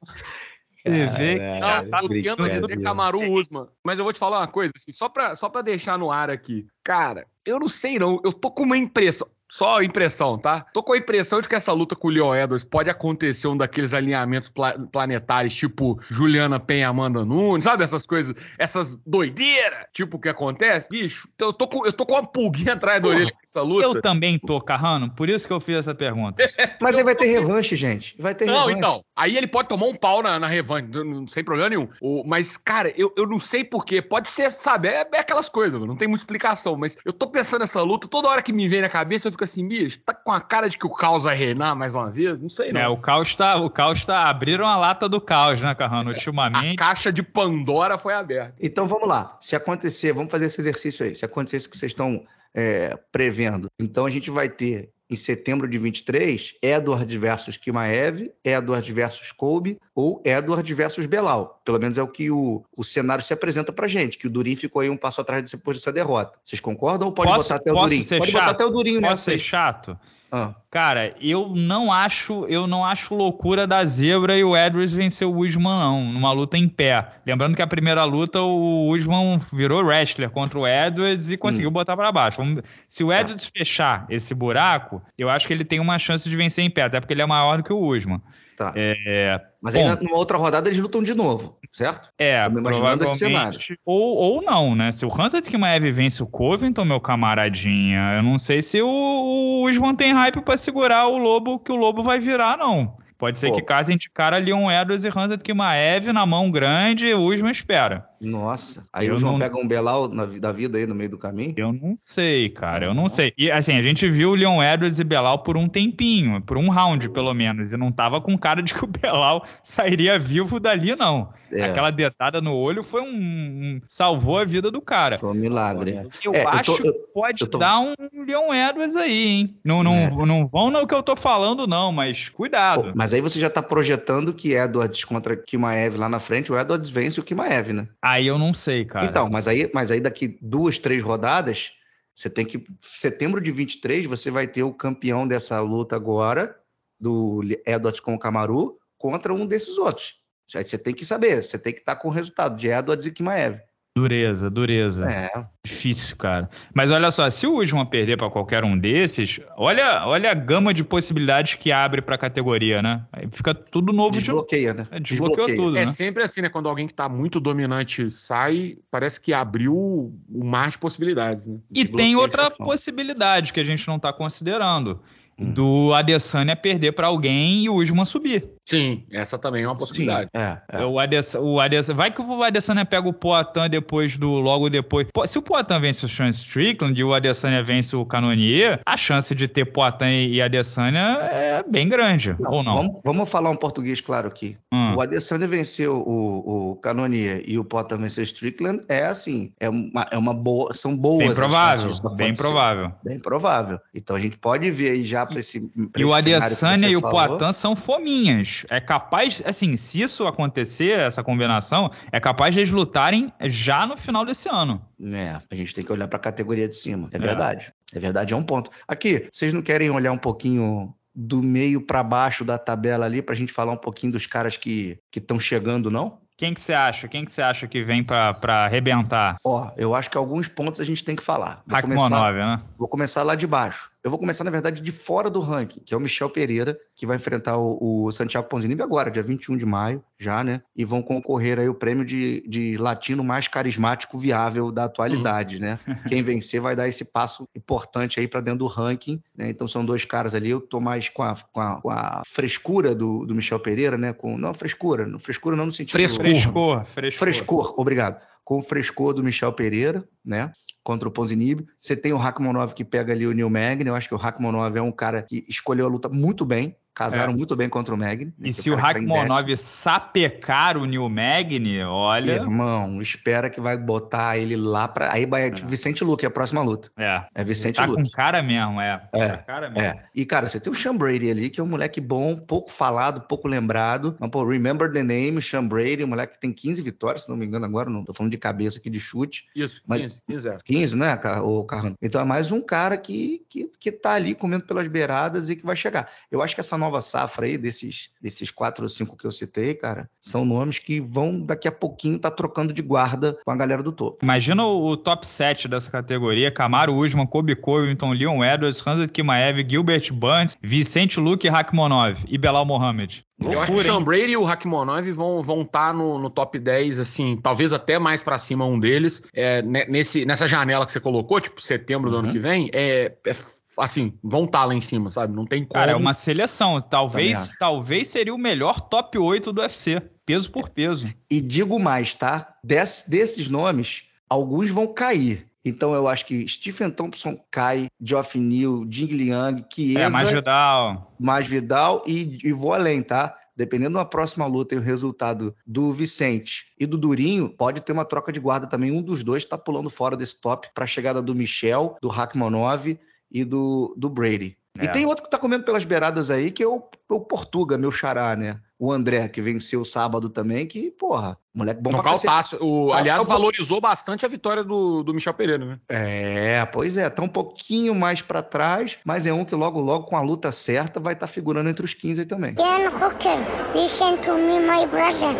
Não, 0.84 2.00
eu 2.02 2.08
tento 2.22 2.48
dizer 2.48 2.82
Camaru 2.82 3.20
Usman. 3.32 3.68
Mas 3.84 3.98
eu 3.98 4.04
vou 4.04 4.12
te 4.12 4.18
falar 4.18 4.38
uma 4.38 4.46
coisa, 4.46 4.72
assim, 4.74 4.90
só 4.90 5.08
pra, 5.08 5.36
só 5.36 5.48
pra 5.48 5.60
deixar 5.60 5.98
no 5.98 6.10
ar 6.10 6.30
aqui. 6.30 6.66
Cara, 6.82 7.26
eu 7.44 7.60
não 7.60 7.68
sei 7.68 7.98
não. 7.98 8.20
Eu 8.24 8.32
tô 8.32 8.50
com 8.50 8.62
uma 8.62 8.76
impressão. 8.76 9.28
Só 9.52 9.82
impressão, 9.82 10.38
tá? 10.38 10.64
Tô 10.72 10.82
com 10.82 10.94
a 10.94 10.96
impressão 10.96 11.38
de 11.38 11.46
que 11.46 11.54
essa 11.54 11.74
luta 11.74 11.94
com 11.94 12.08
o 12.08 12.10
Leon 12.10 12.34
Edwards 12.34 12.64
pode 12.64 12.88
acontecer 12.88 13.48
um 13.48 13.54
daqueles 13.54 13.92
alinhamentos 13.92 14.48
pla 14.48 14.78
planetários, 14.90 15.54
tipo 15.54 16.00
Juliana 16.08 16.58
Penha 16.58 16.88
Amanda 16.88 17.22
Nunes, 17.22 17.64
sabe? 17.64 17.84
Essas 17.84 18.06
coisas, 18.06 18.34
essas 18.56 18.96
doideiras, 19.06 19.84
tipo 19.92 20.16
o 20.16 20.20
que 20.20 20.30
acontece, 20.30 20.88
bicho. 20.88 21.28
Então 21.34 21.48
eu 21.48 21.52
tô 21.52 21.68
com, 21.68 21.84
eu 21.84 21.92
tô 21.92 22.06
com 22.06 22.14
uma 22.14 22.26
pulguinha 22.26 22.72
atrás 22.72 22.98
da 23.02 23.08
orelha 23.10 23.30
com 23.30 23.40
essa 23.44 23.60
luta. 23.60 23.84
Eu 23.84 24.00
também 24.00 24.38
tô, 24.38 24.58
Carrano, 24.58 25.10
por 25.10 25.28
isso 25.28 25.46
que 25.46 25.52
eu 25.52 25.60
fiz 25.60 25.76
essa 25.76 25.94
pergunta. 25.94 26.42
Mas 26.80 26.96
aí 26.96 27.04
vai 27.04 27.14
ter 27.14 27.26
revanche, 27.26 27.76
gente. 27.76 28.16
Vai 28.18 28.34
ter 28.34 28.46
não, 28.46 28.54
revanche. 28.54 28.78
então. 28.78 29.04
Aí 29.14 29.36
ele 29.36 29.46
pode 29.46 29.68
tomar 29.68 29.84
um 29.84 29.94
pau 29.94 30.22
na, 30.22 30.40
na 30.40 30.46
revanche, 30.46 30.88
sem 31.26 31.44
problema 31.44 31.68
nenhum. 31.68 31.86
O, 32.00 32.24
mas, 32.26 32.56
cara, 32.56 32.90
eu, 32.96 33.12
eu 33.18 33.26
não 33.26 33.38
sei 33.38 33.62
porquê. 33.62 34.00
Pode 34.00 34.30
ser, 34.30 34.50
sabe? 34.50 34.88
É, 34.88 35.06
é 35.12 35.18
aquelas 35.20 35.50
coisas, 35.50 35.78
não 35.78 35.94
tem 35.94 36.08
muita 36.08 36.22
explicação. 36.22 36.74
Mas 36.74 36.96
eu 37.04 37.12
tô 37.12 37.26
pensando 37.26 37.60
nessa 37.60 37.82
luta, 37.82 38.08
toda 38.08 38.28
hora 38.28 38.40
que 38.40 38.50
me 38.50 38.66
vem 38.66 38.80
na 38.80 38.88
cabeça, 38.88 39.28
eu 39.28 39.32
fico 39.32 39.41
fico 39.42 39.44
assim, 39.44 39.66
bicho, 39.66 39.98
tá 40.00 40.14
com 40.14 40.30
a 40.30 40.40
cara 40.40 40.68
de 40.68 40.78
que 40.78 40.86
o 40.86 40.90
caos 40.90 41.24
vai 41.24 41.36
reinar 41.36 41.74
mais 41.76 41.94
uma 41.94 42.10
vez? 42.10 42.38
Não 42.40 42.48
sei, 42.48 42.72
não. 42.72 42.80
É, 42.80 42.88
o 42.88 42.96
caos 42.96 43.34
tá. 43.34 43.56
O 43.56 43.68
caos 43.68 44.06
tá. 44.06 44.28
Abriram 44.28 44.66
a 44.66 44.76
lata 44.76 45.08
do 45.08 45.20
caos, 45.20 45.60
né, 45.60 45.74
Carrano? 45.74 46.10
É, 46.10 46.14
ultimamente. 46.14 46.74
A 46.74 46.76
caixa 46.76 47.12
de 47.12 47.22
Pandora 47.22 47.98
foi 47.98 48.14
aberta. 48.14 48.54
Então 48.60 48.86
vamos 48.86 49.08
lá. 49.08 49.36
Se 49.40 49.56
acontecer, 49.56 50.12
vamos 50.12 50.30
fazer 50.30 50.46
esse 50.46 50.60
exercício 50.60 51.04
aí. 51.04 51.14
Se 51.14 51.24
acontecer 51.24 51.56
isso 51.56 51.68
que 51.68 51.76
vocês 51.76 51.92
estão 51.92 52.24
é, 52.54 52.98
prevendo, 53.10 53.68
então 53.80 54.06
a 54.06 54.10
gente 54.10 54.30
vai 54.30 54.48
ter 54.48 54.90
em 55.10 55.16
setembro 55.16 55.68
de 55.68 55.76
23, 55.76 56.54
Edward 56.62 57.18
versus 57.18 57.58
Kimaev, 57.58 58.32
Edward 58.42 58.90
versus 58.92 59.30
Kobe 59.30 59.78
ou 59.94 60.22
Edward 60.24 60.72
versus 60.72 61.04
Belal. 61.04 61.60
Pelo 61.64 61.78
menos 61.78 61.96
é 61.96 62.02
o 62.02 62.08
que 62.08 62.30
o, 62.30 62.64
o 62.76 62.82
cenário 62.82 63.22
se 63.22 63.32
apresenta 63.32 63.72
pra 63.72 63.86
gente, 63.86 64.18
que 64.18 64.26
o 64.26 64.30
Durin 64.30 64.56
ficou 64.56 64.82
aí 64.82 64.90
um 64.90 64.96
passo 64.96 65.20
atrás 65.20 65.48
depois 65.50 65.76
dessa 65.76 65.92
derrota. 65.92 66.38
Vocês 66.42 66.60
concordam 66.60 67.08
ou 67.08 67.14
pode 67.14 67.30
posso, 67.30 67.44
botar 67.44 67.56
até 67.56 67.72
o 67.72 67.74
Durin? 67.74 68.04
Pode 68.04 68.30
chato? 68.30 68.32
botar 68.32 68.50
até 68.50 68.64
o 68.64 68.70
Durin 68.70 68.94
nessa 68.94 69.08
Posso 69.08 69.22
ser 69.22 69.38
chato? 69.38 69.98
Ah. 70.34 70.54
Cara, 70.70 71.14
eu 71.20 71.50
não 71.54 71.92
acho, 71.92 72.46
eu 72.46 72.66
não 72.66 72.86
acho 72.86 73.14
loucura 73.14 73.66
da 73.66 73.84
zebra 73.84 74.34
e 74.34 74.42
o 74.42 74.56
Edwards 74.56 74.90
venceu 74.90 75.30
o 75.30 75.40
Usman 75.40 75.78
não, 75.78 76.04
numa 76.10 76.32
luta 76.32 76.56
em 76.56 76.66
pé. 76.66 77.06
Lembrando 77.26 77.54
que 77.54 77.60
a 77.60 77.66
primeira 77.66 78.02
luta 78.04 78.40
o 78.40 78.88
Usman 78.88 79.38
virou 79.52 79.84
wrestler 79.84 80.30
contra 80.30 80.58
o 80.58 80.66
Edwards 80.66 81.30
e 81.30 81.36
conseguiu 81.36 81.68
hum. 81.68 81.74
botar 81.74 81.94
para 81.94 82.10
baixo. 82.10 82.40
Se 82.88 83.04
o 83.04 83.08
tá. 83.08 83.20
Edwards 83.20 83.44
fechar 83.44 84.06
esse 84.08 84.34
buraco, 84.34 85.02
eu 85.18 85.28
acho 85.28 85.46
que 85.46 85.52
ele 85.52 85.66
tem 85.66 85.78
uma 85.78 85.98
chance 85.98 86.26
de 86.26 86.34
vencer 86.34 86.64
em 86.64 86.70
pé, 86.70 86.84
até 86.84 86.98
porque 86.98 87.12
ele 87.12 87.20
é 87.20 87.26
maior 87.26 87.58
do 87.58 87.62
que 87.62 87.72
o 87.72 87.78
Usman. 87.78 88.22
Tá. 88.62 88.72
É, 88.76 89.40
Mas 89.60 89.74
aí 89.74 89.84
numa 90.00 90.16
outra 90.16 90.38
rodada 90.38 90.68
eles 90.68 90.78
lutam 90.78 91.02
de 91.02 91.14
novo, 91.14 91.58
certo? 91.72 92.10
É, 92.16 92.46
imaginando 92.46 93.02
esse 93.02 93.18
cenário. 93.18 93.58
Ou, 93.84 94.16
ou 94.16 94.42
não, 94.42 94.76
né? 94.76 94.92
Se 94.92 95.04
o 95.04 95.12
Hansa 95.12 95.42
Kimaev 95.42 95.90
vence 95.90 96.22
o 96.22 96.26
Covington, 96.26 96.84
meu 96.84 97.00
camaradinha, 97.00 98.14
eu 98.16 98.22
não 98.22 98.38
sei 98.38 98.62
se 98.62 98.80
o, 98.80 99.64
Usman 99.68 99.96
tem 99.96 100.12
hype 100.12 100.40
para 100.42 100.56
segurar 100.56 101.08
o 101.08 101.18
Lobo, 101.18 101.58
que 101.58 101.72
o 101.72 101.76
Lobo 101.76 102.04
vai 102.04 102.20
virar, 102.20 102.56
não. 102.56 102.96
Pode 103.18 103.38
ser 103.38 103.48
Pô. 103.48 103.56
que 103.56 103.62
casem 103.62 103.96
de 103.96 104.08
cara 104.10 104.38
Leon 104.38 104.70
Edwards 104.70 105.04
e 105.04 105.08
Hansa 105.08 105.38
Kimaev 105.38 106.12
na 106.12 106.24
mão 106.24 106.48
grande, 106.48 107.12
o 107.12 107.22
Usman 107.22 107.50
espera. 107.50 108.06
Nossa. 108.22 108.86
Aí 108.92 109.08
eu 109.08 109.16
o 109.16 109.18
João 109.18 109.32
não... 109.32 109.38
pega 109.40 109.58
um 109.58 109.66
Belal 109.66 110.08
na, 110.08 110.24
da 110.24 110.52
vida 110.52 110.78
aí 110.78 110.86
no 110.86 110.94
meio 110.94 111.10
do 111.10 111.18
caminho? 111.18 111.54
Eu 111.56 111.72
não 111.72 111.94
sei, 111.96 112.48
cara. 112.48 112.86
Eu 112.86 112.94
não 112.94 113.08
sei. 113.08 113.32
E 113.36 113.50
assim, 113.50 113.76
a 113.76 113.82
gente 113.82 114.08
viu 114.08 114.30
o 114.30 114.34
Leon 114.34 114.62
Edwards 114.62 114.98
e 114.98 115.04
Belal 115.04 115.40
por 115.40 115.56
um 115.56 115.66
tempinho, 115.66 116.40
por 116.42 116.56
um 116.56 116.68
round, 116.68 117.08
pelo 117.10 117.34
menos. 117.34 117.72
E 117.72 117.76
não 117.76 117.90
tava 117.90 118.20
com 118.20 118.38
cara 118.38 118.62
de 118.62 118.72
que 118.72 118.84
o 118.84 118.88
Belal 118.88 119.44
sairia 119.62 120.18
vivo 120.18 120.60
dali, 120.60 120.94
não. 120.94 121.32
É. 121.50 121.64
Aquela 121.64 121.90
detada 121.90 122.40
no 122.40 122.56
olho 122.56 122.82
foi 122.82 123.02
um, 123.02 123.14
um, 123.14 123.80
salvou 123.86 124.38
a 124.38 124.44
vida 124.44 124.70
do 124.70 124.80
cara. 124.80 125.18
Foi 125.18 125.30
um 125.30 125.34
milagre. 125.34 126.08
Eu 126.22 126.32
é, 126.32 126.44
acho 126.46 126.72
eu 126.72 126.76
tô, 126.76 126.84
eu, 126.84 126.92
que 126.92 126.98
pode 127.12 127.46
tô... 127.46 127.58
dar 127.58 127.78
um 127.78 127.94
Leon 128.26 128.54
Edwards 128.54 128.96
aí, 128.96 129.26
hein? 129.26 129.56
Não, 129.62 129.82
não, 129.82 129.94
é. 129.94 130.26
não 130.26 130.46
vão 130.46 130.70
no 130.70 130.86
que 130.86 130.94
eu 130.94 131.02
tô 131.02 131.14
falando, 131.14 131.66
não, 131.66 131.92
mas 131.92 132.30
cuidado. 132.30 132.84
Pô, 132.84 132.92
mas 132.94 133.12
aí 133.12 133.20
você 133.20 133.38
já 133.38 133.50
tá 133.50 133.62
projetando 133.62 134.32
que 134.32 134.54
Edwards 134.54 135.04
contra 135.04 135.36
Kimaev 135.36 135.96
lá 135.96 136.08
na 136.08 136.18
frente, 136.18 136.50
o 136.50 136.58
Edwards 136.58 136.88
vence 136.88 137.20
o 137.20 137.22
Kimaev, 137.22 137.72
né? 137.72 137.88
Aí 138.12 138.26
eu 138.26 138.36
não 138.36 138.52
sei, 138.52 138.84
cara. 138.84 139.06
Então, 139.06 139.30
mas 139.30 139.48
aí, 139.48 139.70
mas 139.72 139.90
aí 139.90 139.98
daqui 139.98 140.36
duas, 140.42 140.78
três 140.78 141.02
rodadas, 141.02 141.72
você 142.14 142.28
tem 142.28 142.44
que. 142.44 142.62
Setembro 142.78 143.40
de 143.40 143.50
23, 143.50 144.04
você 144.04 144.30
vai 144.30 144.46
ter 144.46 144.62
o 144.62 144.74
campeão 144.74 145.26
dessa 145.26 145.58
luta 145.60 145.96
agora, 145.96 146.54
do 147.00 147.40
Edwards 147.66 148.00
com 148.00 148.14
o 148.14 148.18
Camaru, 148.18 148.78
contra 148.98 149.32
um 149.32 149.46
desses 149.46 149.78
outros. 149.78 150.20
Aí 150.54 150.62
você 150.62 150.76
tem 150.76 150.92
que 150.92 151.06
saber, 151.06 151.42
você 151.42 151.58
tem 151.58 151.72
que 151.72 151.78
estar 151.78 151.96
com 151.96 152.08
o 152.08 152.10
resultado 152.10 152.54
de 152.54 152.68
Edwards 152.68 153.06
e 153.06 153.12
Kimaev. 153.12 153.58
Dureza, 153.94 154.48
dureza. 154.48 155.10
É. 155.10 155.46
Difícil, 155.62 156.16
cara. 156.16 156.48
Mas 156.74 156.90
olha 156.90 157.10
só, 157.10 157.28
se 157.28 157.46
o 157.46 157.62
Usman 157.62 157.84
perder 157.84 158.16
para 158.16 158.30
qualquer 158.30 158.64
um 158.64 158.76
desses, 158.76 159.38
olha, 159.54 160.06
olha 160.06 160.30
a 160.30 160.34
gama 160.34 160.72
de 160.72 160.82
possibilidades 160.82 161.56
que 161.56 161.70
abre 161.70 162.00
para 162.00 162.14
a 162.14 162.18
categoria, 162.18 162.80
né? 162.80 163.04
Aí 163.12 163.28
fica 163.30 163.52
tudo 163.52 163.92
novo 163.92 164.12
Desbloqueia, 164.12 164.72
de... 164.72 164.80
né? 164.80 164.88
É, 164.90 164.98
desbloqueou 164.98 165.46
Desbloqueia. 165.46 165.56
tudo. 165.56 165.76
É 165.76 165.80
né? 165.80 165.86
sempre 165.86 166.22
assim, 166.22 166.40
né? 166.40 166.48
Quando 166.48 166.70
alguém 166.70 166.86
que 166.86 166.94
tá 166.94 167.06
muito 167.06 167.38
dominante 167.38 168.10
sai, 168.10 168.78
parece 168.90 169.20
que 169.20 169.32
abriu 169.34 169.76
um 169.76 170.44
mar 170.44 170.70
de 170.70 170.78
possibilidades, 170.78 171.46
né? 171.46 171.58
E 171.70 171.84
tem 171.84 172.16
outra 172.16 172.50
possibilidade 172.50 173.52
que 173.52 173.60
a 173.60 173.64
gente 173.64 173.86
não 173.86 173.98
tá 173.98 174.10
considerando 174.10 175.02
hum. 175.38 175.52
do 175.52 175.94
Adesanya 175.94 176.56
perder 176.56 176.92
para 176.92 177.06
alguém 177.06 177.64
e 177.64 177.68
o 177.68 177.76
Usman 177.76 178.04
subir. 178.04 178.48
Sim, 178.64 179.04
essa 179.12 179.36
também 179.38 179.64
é 179.64 179.66
uma 179.66 179.76
possibilidade. 179.76 180.30
Sim, 180.34 180.40
é, 180.40 180.62
é. 180.68 180.84
O 180.84 180.98
Adesanya, 180.98 181.44
o 181.44 181.60
Adesanya, 181.60 181.96
vai 181.96 182.10
que 182.10 182.22
o 182.22 182.42
Adesanya 182.42 182.84
pega 182.84 183.08
o 183.08 183.12
Poatan 183.12 183.68
depois 183.68 184.16
do 184.16 184.38
logo 184.38 184.70
depois. 184.70 185.08
Se 185.26 185.38
o 185.38 185.42
Poatan 185.42 185.80
vence 185.80 186.06
o 186.06 186.08
Sean 186.08 186.28
Strickland 186.28 186.98
e 186.98 187.02
o 187.02 187.12
Adesanya 187.12 187.62
vence 187.62 187.96
o 187.96 188.06
Canonier, 188.06 188.80
a 188.86 188.96
chance 188.96 189.34
de 189.34 189.48
ter 189.48 189.64
Poatan 189.64 190.10
e 190.10 190.40
Adesanya 190.40 191.18
é 191.22 191.64
bem 191.68 191.88
grande, 191.88 192.36
não, 192.38 192.50
ou 192.50 192.62
não? 192.62 192.74
Vamos, 192.76 193.00
vamos, 193.04 193.30
falar 193.30 193.50
um 193.50 193.56
português 193.56 194.00
claro 194.00 194.28
aqui. 194.28 194.56
Hum. 194.72 194.94
O 194.94 195.00
Adesanya 195.00 195.46
venceu 195.48 195.96
o, 195.96 196.70
o 196.70 196.76
Canonier 196.76 197.42
e 197.44 197.58
o 197.58 197.64
Poatan 197.64 197.98
venceu 197.98 198.22
o 198.22 198.24
Strickland 198.24 198.80
é 198.88 199.04
assim, 199.04 199.52
é 199.58 199.68
uma, 199.68 200.06
é 200.10 200.16
uma 200.16 200.32
boa, 200.32 200.72
são 200.72 200.96
boas. 200.96 201.26
Bem 201.26 201.34
provável, 201.34 201.92
bem 202.14 202.34
provável. 202.34 202.92
Bem 203.04 203.18
provável. 203.18 203.80
Então 203.92 204.14
a 204.14 204.20
gente 204.20 204.36
pode 204.36 204.70
ver 204.70 204.90
aí 204.90 205.04
já 205.04 205.21
para 205.26 205.40
esse, 205.40 205.60
pra 205.60 206.00
E 206.00 206.02
esse 206.02 206.04
o 206.04 206.14
Adesanya 206.14 206.88
e 206.88 206.96
o 206.96 207.02
Poatan 207.02 207.52
são 207.52 207.74
fominhas. 207.74 208.64
É 208.70 208.80
capaz, 208.80 209.42
assim, 209.44 209.76
se 209.76 210.00
isso 210.02 210.26
acontecer, 210.26 210.98
essa 210.98 211.22
combinação, 211.22 211.90
é 212.10 212.20
capaz 212.20 212.54
de 212.54 212.60
eles 212.60 212.70
lutarem 212.70 213.32
já 213.42 213.86
no 213.86 213.96
final 213.96 214.24
desse 214.24 214.48
ano. 214.48 214.84
É, 215.02 215.38
a 215.50 215.54
gente 215.54 215.74
tem 215.74 215.84
que 215.84 215.92
olhar 215.92 216.08
para 216.08 216.16
a 216.16 216.20
categoria 216.20 216.68
de 216.68 216.76
cima. 216.76 217.08
É, 217.12 217.16
é 217.16 217.20
verdade. 217.20 217.72
É 217.94 217.98
verdade, 217.98 218.32
é 218.32 218.36
um 218.36 218.42
ponto. 218.42 218.70
Aqui, 218.88 219.28
vocês 219.30 219.52
não 219.52 219.62
querem 219.62 219.90
olhar 219.90 220.12
um 220.12 220.18
pouquinho 220.18 220.94
do 221.14 221.42
meio 221.42 221.80
para 221.80 222.02
baixo 222.02 222.44
da 222.44 222.56
tabela 222.58 223.04
ali 223.04 223.20
para 223.20 223.34
a 223.34 223.36
gente 223.36 223.52
falar 223.52 223.72
um 223.72 223.76
pouquinho 223.76 224.12
dos 224.12 224.26
caras 224.26 224.56
que 224.56 224.98
estão 225.14 225.38
chegando, 225.38 225.90
não? 225.90 226.22
Quem 226.36 226.54
que 226.54 226.60
você 226.60 226.72
acha? 226.72 227.06
Quem 227.06 227.24
que 227.24 227.30
você 227.30 227.40
acha 227.40 227.68
que 227.68 227.84
vem 227.84 228.02
para 228.02 228.64
arrebentar? 228.64 229.36
Ó, 229.44 229.70
eu 229.76 229.94
acho 229.94 230.10
que 230.10 230.16
alguns 230.16 230.48
pontos 230.48 230.80
a 230.80 230.84
gente 230.84 231.04
tem 231.04 231.14
que 231.14 231.22
falar. 231.22 231.62
Rakhmonov, 231.68 232.36
né? 232.36 232.60
Vou 232.76 232.88
começar 232.88 233.22
lá 233.22 233.36
de 233.36 233.46
baixo. 233.46 233.91
Eu 234.04 234.10
vou 234.10 234.18
começar, 234.18 234.42
na 234.42 234.50
verdade, 234.50 234.82
de 234.82 234.90
fora 234.90 235.30
do 235.30 235.38
ranking, 235.38 235.80
que 235.80 235.94
é 235.94 235.96
o 235.96 236.00
Michel 236.00 236.28
Pereira, 236.28 236.76
que 236.96 237.06
vai 237.06 237.16
enfrentar 237.16 237.56
o, 237.56 238.06
o 238.06 238.10
Santiago 238.10 238.48
Ponzinibbio 238.48 238.84
agora, 238.84 239.08
dia 239.12 239.22
21 239.22 239.56
de 239.56 239.64
maio, 239.64 240.02
já, 240.18 240.42
né? 240.42 240.60
E 240.74 240.84
vão 240.84 241.00
concorrer 241.00 241.60
aí 241.60 241.68
o 241.68 241.74
prêmio 241.74 242.04
de, 242.04 242.42
de 242.48 242.76
latino 242.78 243.22
mais 243.22 243.46
carismático 243.46 244.18
viável 244.18 244.72
da 244.72 244.84
atualidade, 244.84 245.56
uhum. 245.56 245.62
né? 245.62 245.78
Quem 246.08 246.20
vencer 246.20 246.60
vai 246.60 246.74
dar 246.74 246.88
esse 246.88 247.04
passo 247.04 247.48
importante 247.54 248.18
aí 248.18 248.26
para 248.26 248.40
dentro 248.40 248.58
do 248.58 248.66
ranking, 248.66 249.22
né? 249.36 249.48
Então 249.48 249.68
são 249.68 249.84
dois 249.84 250.04
caras 250.04 250.34
ali, 250.34 250.50
eu 250.50 250.60
tô 250.60 250.80
mais 250.80 251.08
com 251.08 251.22
a, 251.22 251.36
com 251.52 251.60
a, 251.60 251.80
com 251.80 251.90
a 251.90 252.22
frescura 252.26 252.96
do, 252.96 253.24
do 253.24 253.36
Michel 253.36 253.60
Pereira, 253.60 253.96
né? 253.96 254.12
Com, 254.12 254.36
não, 254.36 254.52
frescura, 254.52 255.06
não, 255.06 255.20
frescura 255.20 255.54
não 255.54 255.66
no 255.66 255.72
sentido... 255.72 255.92
Frescor. 255.92 256.26
Frescor, 256.26 256.84
frescor. 256.86 257.18
Frescor, 257.18 257.74
obrigado 257.78 258.31
com 258.44 258.58
o 258.58 258.62
frescor 258.62 259.14
do 259.14 259.22
Michel 259.22 259.52
Pereira, 259.52 260.06
né? 260.24 260.52
contra 260.82 261.08
o 261.08 261.12
Ponzinibbio. 261.12 261.66
Você 261.80 261.96
tem 261.96 262.12
o 262.12 262.16
Rakhmonov 262.16 262.74
que 262.74 262.84
pega 262.84 263.12
ali 263.12 263.26
o 263.26 263.32
Neil 263.32 263.48
Magny. 263.48 263.88
Eu 263.88 263.94
acho 263.94 264.08
que 264.08 264.14
o 264.14 264.18
Rakhmonov 264.18 264.76
é 264.76 264.82
um 264.82 264.92
cara 264.92 265.22
que 265.22 265.44
escolheu 265.48 265.86
a 265.86 265.88
luta 265.88 266.08
muito 266.08 266.44
bem. 266.44 266.76
Casaram 266.94 267.32
é. 267.32 267.36
muito 267.36 267.56
bem 267.56 267.68
contra 267.68 267.94
o 267.94 267.98
Magni. 267.98 268.34
E 268.38 268.52
se 268.52 268.70
o 268.70 268.76
Rakhmonov 268.76 269.56
sapecar 269.56 270.76
o 270.76 270.84
New 270.84 271.08
Magni, 271.08 271.82
olha. 271.82 272.32
Irmão, 272.32 273.00
espera 273.00 273.48
que 273.48 273.60
vai 273.60 273.78
botar 273.78 274.36
ele 274.36 274.56
lá 274.56 274.86
pra. 274.86 275.10
Aí 275.10 275.24
vai. 275.24 275.48
É. 275.48 275.50
Vicente 275.50 276.04
Luke, 276.04 276.24
é 276.24 276.28
a 276.28 276.30
próxima 276.30 276.60
luta. 276.60 276.90
É. 276.96 277.24
É 277.34 277.42
Vicente 277.42 277.76
tá 277.76 277.86
Luke. 277.86 278.02
com 278.02 278.08
cara 278.10 278.42
mesmo, 278.42 278.80
é. 278.80 279.02
É. 279.12 279.28
Tá 279.28 279.38
cara 279.38 279.70
mesmo. 279.70 279.82
é. 279.82 279.98
E, 280.14 280.26
cara, 280.26 280.48
você 280.48 280.60
tem 280.60 280.70
o 280.70 280.76
Sean 280.76 280.94
Brady 280.94 281.30
ali, 281.30 281.48
que 281.48 281.60
é 281.60 281.62
um 281.62 281.68
moleque 281.68 282.00
bom, 282.00 282.36
pouco 282.36 282.70
falado, 282.70 283.22
pouco 283.22 283.48
lembrado. 283.48 284.14
Mas, 284.20 284.30
pô, 284.30 284.44
remember 284.44 284.92
the 284.92 285.02
name, 285.02 285.40
Sean 285.40 285.66
Brady, 285.66 286.04
um 286.04 286.08
moleque 286.08 286.34
que 286.34 286.40
tem 286.40 286.52
15 286.52 286.82
vitórias, 286.82 287.24
se 287.24 287.30
não 287.30 287.36
me 287.36 287.46
engano, 287.46 287.64
agora, 287.64 287.88
não 287.88 288.04
tô 288.04 288.12
falando 288.12 288.32
de 288.32 288.38
cabeça 288.38 288.78
aqui 288.78 288.90
de 288.90 289.00
chute. 289.00 289.46
Isso, 289.56 289.80
mas 289.86 290.02
15, 290.02 290.22
15, 290.28 290.48
é. 290.48 290.58
15 290.62 290.96
né, 290.96 291.20
o 291.42 291.64
Carrano? 291.64 291.96
Então 292.02 292.20
é 292.20 292.24
mais 292.24 292.52
um 292.52 292.60
cara 292.60 292.98
que, 292.98 293.44
que, 293.48 293.70
que 293.80 293.90
tá 293.90 294.12
ali 294.12 294.34
comendo 294.34 294.64
pelas 294.64 294.88
beiradas 294.88 295.48
e 295.48 295.56
que 295.56 295.64
vai 295.64 295.74
chegar. 295.74 296.10
Eu 296.30 296.42
acho 296.42 296.54
que 296.54 296.60
essa 296.60 296.76
nova 296.82 297.00
safra 297.00 297.46
aí, 297.46 297.56
desses, 297.56 298.10
desses 298.20 298.50
quatro 298.50 298.84
ou 298.84 298.88
cinco 298.88 299.16
que 299.16 299.24
eu 299.24 299.30
citei, 299.30 299.74
cara, 299.74 300.10
são 300.20 300.44
nomes 300.44 300.78
que 300.78 301.00
vão 301.00 301.40
daqui 301.40 301.68
a 301.68 301.72
pouquinho 301.72 302.16
estar 302.16 302.30
tá 302.30 302.36
trocando 302.36 302.72
de 302.72 302.82
guarda 302.82 303.38
com 303.44 303.50
a 303.50 303.56
galera 303.56 303.82
do 303.82 303.92
topo. 303.92 304.18
Imagina 304.22 304.64
o, 304.64 304.86
o 304.86 304.96
top 304.96 305.26
7 305.26 305.68
dessa 305.68 305.90
categoria: 305.90 306.50
Camaro 306.50 306.94
Usman, 306.94 307.26
Kobe 307.26 307.54
Covington, 307.54 308.12
Leon 308.12 308.44
Edwards, 308.44 308.82
Hansa 308.86 309.08
Kimaev, 309.08 309.64
Gilbert 309.68 310.12
Burns, 310.12 310.56
Vicente 310.60 311.20
Luke 311.20 311.48
Rakhmonov 311.48 312.24
e 312.28 312.36
Belal 312.36 312.66
Mohamed. 312.66 313.24
Eu 313.44 313.60
acho 313.60 313.72
que 313.72 313.80
o 313.80 313.82
Sean 313.82 314.02
Brady 314.02 314.32
e 314.32 314.36
o 314.36 314.44
Rakhmonov 314.44 315.10
vão 315.12 315.40
estar 315.40 315.42
vão 315.42 315.64
tá 315.64 315.92
no, 315.92 316.18
no 316.18 316.30
top 316.30 316.58
10, 316.58 316.98
assim, 316.98 317.36
talvez 317.42 317.72
até 317.72 317.98
mais 317.98 318.22
para 318.22 318.38
cima 318.38 318.64
um 318.64 318.78
deles. 318.78 319.22
É, 319.34 319.62
nesse, 319.62 320.24
nessa 320.24 320.46
janela 320.46 320.86
que 320.86 320.92
você 320.92 321.00
colocou, 321.00 321.40
tipo 321.40 321.60
setembro 321.60 322.10
do 322.10 322.16
uhum. 322.16 322.22
ano 322.22 322.32
que 322.32 322.38
vem, 322.38 322.70
é, 322.72 323.12
é 323.26 323.34
assim, 323.78 324.18
vão 324.22 324.44
estar 324.44 324.60
tá 324.60 324.64
lá 324.66 324.74
em 324.74 324.80
cima, 324.80 325.10
sabe? 325.10 325.34
Não 325.34 325.46
tem 325.46 325.64
como. 325.64 325.72
Cara, 325.72 325.92
é 325.92 325.96
uma 325.96 326.14
seleção. 326.14 326.80
Talvez, 326.80 327.52
talvez 327.58 328.08
seria 328.08 328.34
o 328.34 328.38
melhor 328.38 328.80
top 328.80 329.18
8 329.18 329.52
do 329.52 329.60
UFC, 329.60 330.00
peso 330.26 330.50
por 330.50 330.68
peso. 330.68 331.06
E 331.30 331.40
digo 331.40 331.78
mais, 331.78 332.14
tá? 332.14 332.54
Des, 332.62 333.04
desses 333.08 333.48
nomes, 333.48 334.04
alguns 334.28 334.70
vão 334.70 334.86
cair. 334.86 335.46
Então 335.64 335.94
eu 335.94 336.08
acho 336.08 336.26
que 336.26 336.46
Stephen 336.48 336.90
Thompson 336.90 337.38
cai, 337.50 337.86
Geoff 338.00 338.38
Neal, 338.38 338.84
Jing 338.90 339.06
Liang, 339.06 339.64
Chiesa... 339.72 340.00
É, 340.00 340.10
mais 340.10 340.30
Vidal. 340.30 341.14
Mais 341.20 341.46
Vidal 341.46 342.02
e, 342.06 342.38
e 342.42 342.52
vou 342.52 342.72
além, 342.72 343.02
tá? 343.02 343.36
dependendo 343.56 343.98
da 343.98 344.04
próxima 344.04 344.46
luta 344.46 344.74
e 344.74 344.78
o 344.78 344.80
resultado 344.80 345.54
do 345.66 345.92
Vicente 345.92 346.72
e 346.78 346.86
do 346.86 346.96
Durinho, 346.96 347.50
pode 347.50 347.80
ter 347.80 347.92
uma 347.92 348.04
troca 348.04 348.32
de 348.32 348.40
guarda 348.40 348.66
também. 348.66 348.90
Um 348.90 349.02
dos 349.02 349.22
dois 349.22 349.42
está 349.42 349.58
pulando 349.58 349.90
fora 349.90 350.16
desse 350.16 350.40
top 350.40 350.68
para 350.74 350.84
a 350.84 350.86
chegada 350.86 351.20
do 351.20 351.34
Michel, 351.34 351.96
do 352.00 352.08
Rakhmonov 352.08 352.98
e 353.32 353.44
do, 353.44 353.94
do 353.96 354.08
Brady. 354.08 354.56
É. 354.78 354.84
E 354.84 354.88
tem 354.88 355.06
outro 355.06 355.24
que 355.24 355.30
tá 355.30 355.38
comendo 355.38 355.64
pelas 355.64 355.84
beiradas 355.84 356.30
aí, 356.30 356.50
que 356.50 356.62
é 356.62 356.66
o, 357.12 357.16
o 357.16 357.20
Portuga, 357.20 357.78
meu 357.78 357.90
xará, 357.90 358.34
né? 358.36 358.58
O 358.78 358.90
André, 358.90 359.28
que 359.28 359.40
venceu 359.40 359.84
sábado 359.84 360.28
também, 360.28 360.66
que, 360.66 360.90
porra, 360.90 361.38
moleque 361.54 361.80
bom 361.80 361.92
no 361.92 362.02
pra 362.02 362.16
o 362.60 362.92
Aliás, 362.92 363.24
valorizou 363.26 363.80
bastante 363.80 364.26
a 364.26 364.28
vitória 364.28 364.64
do, 364.64 365.04
do 365.04 365.14
Michel 365.14 365.34
Pereira, 365.34 365.64
né? 365.64 365.78
É, 365.88 366.64
pois 366.66 366.96
é. 366.96 367.08
Tá 367.08 367.22
um 367.22 367.28
pouquinho 367.28 367.94
mais 367.94 368.22
para 368.22 368.42
trás, 368.42 368.98
mas 369.04 369.24
é 369.24 369.32
um 369.32 369.44
que 369.44 369.54
logo, 369.54 369.78
logo, 369.78 370.06
com 370.06 370.16
a 370.16 370.20
luta 370.20 370.50
certa, 370.50 370.98
vai 370.98 371.12
estar 371.12 371.28
tá 371.28 371.32
figurando 371.32 371.70
entre 371.70 371.84
os 371.84 371.94
15 371.94 372.22
aí 372.22 372.26
também. 372.26 372.54
Dan 372.54 372.90
Hooker, 373.00 373.38
listen 373.72 374.16
to 374.16 374.34
me, 374.34 374.58
my 374.58 374.84
brother. 374.88 375.32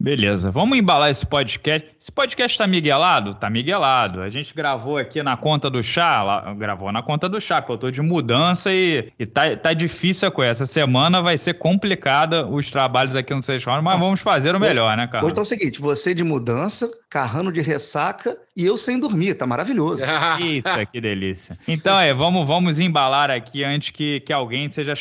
Beleza, 0.00 0.50
vamos 0.50 0.76
embalar 0.76 1.10
esse 1.10 1.24
podcast. 1.24 1.88
Esse 2.00 2.10
podcast 2.10 2.58
tá 2.58 2.66
miguelado? 2.66 3.34
Tá 3.34 3.48
miguelado. 3.48 4.20
A 4.20 4.30
gente 4.30 4.52
gravou 4.52 4.96
aqui 4.96 5.22
na 5.22 5.36
conta 5.36 5.70
do 5.70 5.80
chá, 5.80 6.24
lá, 6.24 6.54
gravou 6.54 6.90
na 6.90 7.04
conta 7.04 7.28
do 7.28 7.40
chá, 7.40 7.62
porque 7.62 7.72
eu 7.72 7.78
tô 7.78 7.90
de 7.92 8.02
mudança 8.02 8.72
e, 8.72 9.12
e 9.16 9.24
tá, 9.24 9.54
tá 9.56 9.72
difícil 9.72 9.97
a 10.26 10.30
coisa. 10.30 10.50
Essa 10.50 10.66
semana 10.66 11.20
vai 11.20 11.36
ser 11.36 11.54
complicada 11.54 12.46
os 12.46 12.70
trabalhos 12.70 13.16
aqui 13.16 13.34
no 13.34 13.42
Seis 13.42 13.64
mas 13.64 13.98
vamos 13.98 14.20
fazer 14.20 14.54
o 14.54 14.60
melhor, 14.60 14.96
né, 14.96 15.06
cara? 15.06 15.24
Hoje 15.24 15.34
tá 15.34 15.42
o 15.42 15.44
seguinte: 15.44 15.80
você 15.80 16.14
de 16.14 16.24
mudança, 16.24 16.90
Carrano 17.10 17.50
de 17.50 17.62
ressaca 17.62 18.36
e 18.54 18.66
eu 18.66 18.76
sem 18.76 18.98
dormir, 18.98 19.34
tá 19.34 19.46
maravilhoso. 19.46 20.02
Eita, 20.40 20.84
que 20.84 21.00
delícia. 21.00 21.56
Então 21.66 21.98
é, 21.98 22.12
vamos, 22.12 22.46
vamos 22.46 22.80
embalar 22.80 23.30
aqui 23.30 23.64
antes 23.64 23.90
que, 23.90 24.20
que 24.20 24.32
alguém 24.32 24.68
seja 24.68 24.94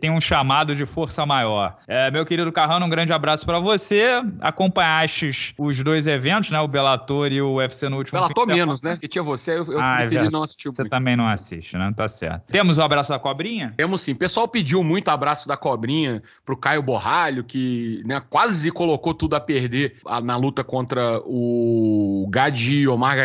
tenha 0.00 0.12
um 0.12 0.20
chamado 0.20 0.74
de 0.74 0.86
força 0.86 1.26
maior. 1.26 1.76
É, 1.86 2.10
meu 2.10 2.24
querido 2.24 2.50
Carrano, 2.52 2.86
um 2.86 2.88
grande 2.88 3.12
abraço 3.12 3.44
para 3.44 3.58
você. 3.58 4.22
Acompanhaste 4.40 5.54
os 5.58 5.82
dois 5.82 6.06
eventos, 6.06 6.50
né? 6.50 6.60
O 6.60 6.68
Bellator 6.68 7.32
e 7.32 7.42
o 7.42 7.56
UFC 7.56 7.88
no 7.88 7.98
último 7.98 8.20
Bellator 8.20 8.46
menos, 8.46 8.80
né? 8.80 8.96
Que 8.96 9.08
tinha 9.08 9.22
você, 9.22 9.58
eu, 9.58 9.64
eu 9.64 9.80
ah, 9.80 10.02
é 10.02 10.06
preferi 10.06 10.30
não 10.30 10.42
assistir. 10.42 10.68
Você 10.68 10.88
também 10.88 11.16
não 11.16 11.28
assiste, 11.28 11.76
né? 11.76 11.92
Tá 11.94 12.08
certo. 12.08 12.44
Temos 12.50 12.78
o 12.78 12.82
abraço 12.82 13.10
da 13.10 13.18
cobrinha? 13.18 13.74
Temos 13.76 14.00
sim. 14.00 14.12
O 14.12 14.16
pessoal 14.40 14.48
pediu 14.48 14.84
muito 14.84 15.08
abraço 15.08 15.46
da 15.48 15.56
cobrinha 15.56 16.22
pro 16.44 16.56
Caio 16.56 16.82
Borralho, 16.82 17.44
que 17.44 18.02
né, 18.06 18.22
quase 18.28 18.70
colocou 18.70 19.12
tudo 19.12 19.34
a 19.34 19.40
perder 19.40 19.96
na 20.22 20.36
luta 20.36 20.64
contra 20.64 21.20
o 21.24 22.26
Gadi 22.30 22.86
Omar 22.88 23.16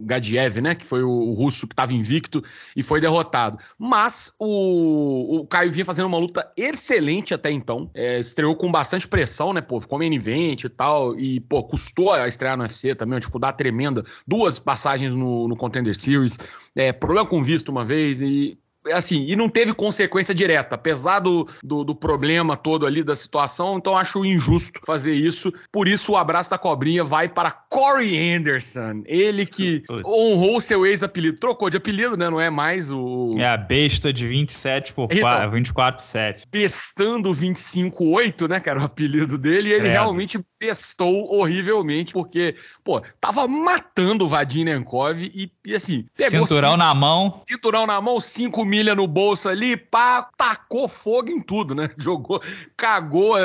Gadiev, 0.00 0.60
né? 0.60 0.74
Que 0.74 0.84
foi 0.84 1.02
o, 1.02 1.32
russo 1.32 1.66
que 1.66 1.72
estava 1.72 1.92
invicto 1.92 2.42
e 2.76 2.82
foi 2.82 3.00
derrotado. 3.00 3.58
Mas 3.78 4.34
o, 4.38 5.40
o 5.40 5.46
Caio 5.46 5.70
vinha 5.70 5.84
fazendo 5.84 6.06
uma 6.06 6.18
luta 6.18 6.50
excelente 6.56 7.32
até 7.32 7.50
então. 7.50 7.90
É, 7.94 8.18
estreou 8.18 8.56
com 8.56 8.70
bastante 8.70 9.06
pressão, 9.06 9.52
né? 9.52 9.60
Pô, 9.60 9.80
ficou 9.80 9.98
main 9.98 10.14
event 10.14 10.64
e 10.64 10.68
tal. 10.68 11.18
E, 11.18 11.40
pô, 11.40 11.62
custou 11.62 12.12
a 12.12 12.26
estrear 12.26 12.56
no 12.56 12.62
UFC 12.62 12.94
também, 12.94 13.14
uma 13.14 13.20
dificuldade 13.20 13.56
tremenda. 13.56 14.04
Duas 14.26 14.58
passagens 14.58 15.14
no, 15.14 15.48
no 15.48 15.56
Contender 15.56 15.94
Series. 15.94 16.38
É, 16.74 16.92
problema 16.92 17.26
com 17.26 17.42
visto 17.42 17.68
uma 17.68 17.84
vez 17.84 18.20
e 18.20 18.58
assim, 18.92 19.26
e 19.28 19.36
não 19.36 19.48
teve 19.48 19.72
consequência 19.72 20.34
direta, 20.34 20.74
apesar 20.74 21.20
do, 21.20 21.48
do, 21.62 21.84
do, 21.84 21.94
problema 21.94 22.56
todo 22.56 22.86
ali 22.86 23.02
da 23.02 23.14
situação, 23.14 23.78
então 23.78 23.96
acho 23.96 24.24
injusto 24.24 24.80
fazer 24.86 25.14
isso. 25.14 25.52
Por 25.72 25.88
isso, 25.88 26.12
o 26.12 26.16
abraço 26.16 26.50
da 26.50 26.58
cobrinha 26.58 27.04
vai 27.04 27.28
para 27.28 27.50
Corey 27.50 28.34
Anderson, 28.34 29.02
ele 29.06 29.46
que 29.46 29.82
honrou 30.04 30.60
seu 30.60 30.86
ex-apelido, 30.86 31.38
trocou 31.38 31.70
de 31.70 31.76
apelido, 31.76 32.16
né? 32.16 32.30
Não 32.30 32.40
é 32.40 32.50
mais 32.50 32.90
o. 32.90 33.34
É 33.38 33.46
a 33.46 33.56
besta 33.56 34.12
de 34.12 34.26
27 34.26 34.92
por 34.92 35.08
então, 35.10 35.50
24 35.50 36.04
7. 36.04 36.44
Bestando 36.50 37.32
25-8, 37.32 38.48
né? 38.48 38.60
Que 38.60 38.70
era 38.70 38.80
o 38.80 38.84
apelido 38.84 39.38
dele, 39.38 39.70
e 39.70 39.72
ele 39.72 39.88
realmente 39.88 40.38
testou 40.58 41.32
horrivelmente, 41.32 42.12
porque, 42.12 42.56
pô, 42.82 43.00
tava 43.20 43.46
matando 43.46 44.24
o 44.24 44.28
Vadim 44.28 44.64
Nenkov 44.64 45.22
e, 45.22 45.50
e 45.64 45.74
assim. 45.74 46.06
Cinturão 46.14 46.72
cinco, 46.72 46.76
na 46.76 46.94
mão. 46.94 47.42
Cinturão 47.48 47.86
na 47.86 48.00
mão, 48.00 48.20
cinco 48.20 48.64
milha 48.64 48.94
no 48.94 49.06
bolso 49.06 49.48
ali, 49.48 49.76
pá, 49.76 50.28
tacou 50.36 50.88
fogo 50.88 51.30
em 51.30 51.40
tudo, 51.40 51.74
né? 51.74 51.88
Jogou, 51.98 52.42
cagou 52.76 53.36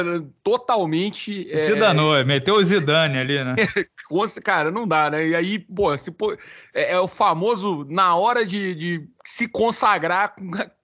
totalmente. 0.43 1.47
Zidanou, 1.65 2.17
é, 2.17 2.23
meteu 2.23 2.56
o 2.56 2.63
Zidane 2.63 3.17
ali, 3.17 3.43
né? 3.43 3.56
Cara, 4.43 4.71
não 4.71 4.88
dá, 4.88 5.10
né? 5.10 5.28
E 5.28 5.36
aí, 5.36 5.60
pô, 5.60 5.95
se, 5.97 6.12
pô 6.12 6.36
é, 6.73 6.93
é 6.93 6.99
o 6.99 7.08
famoso, 7.08 7.86
na 7.89 8.15
hora 8.15 8.45
de, 8.45 8.76
de 8.76 9.08
se 9.26 9.47
consagrar 9.47 10.36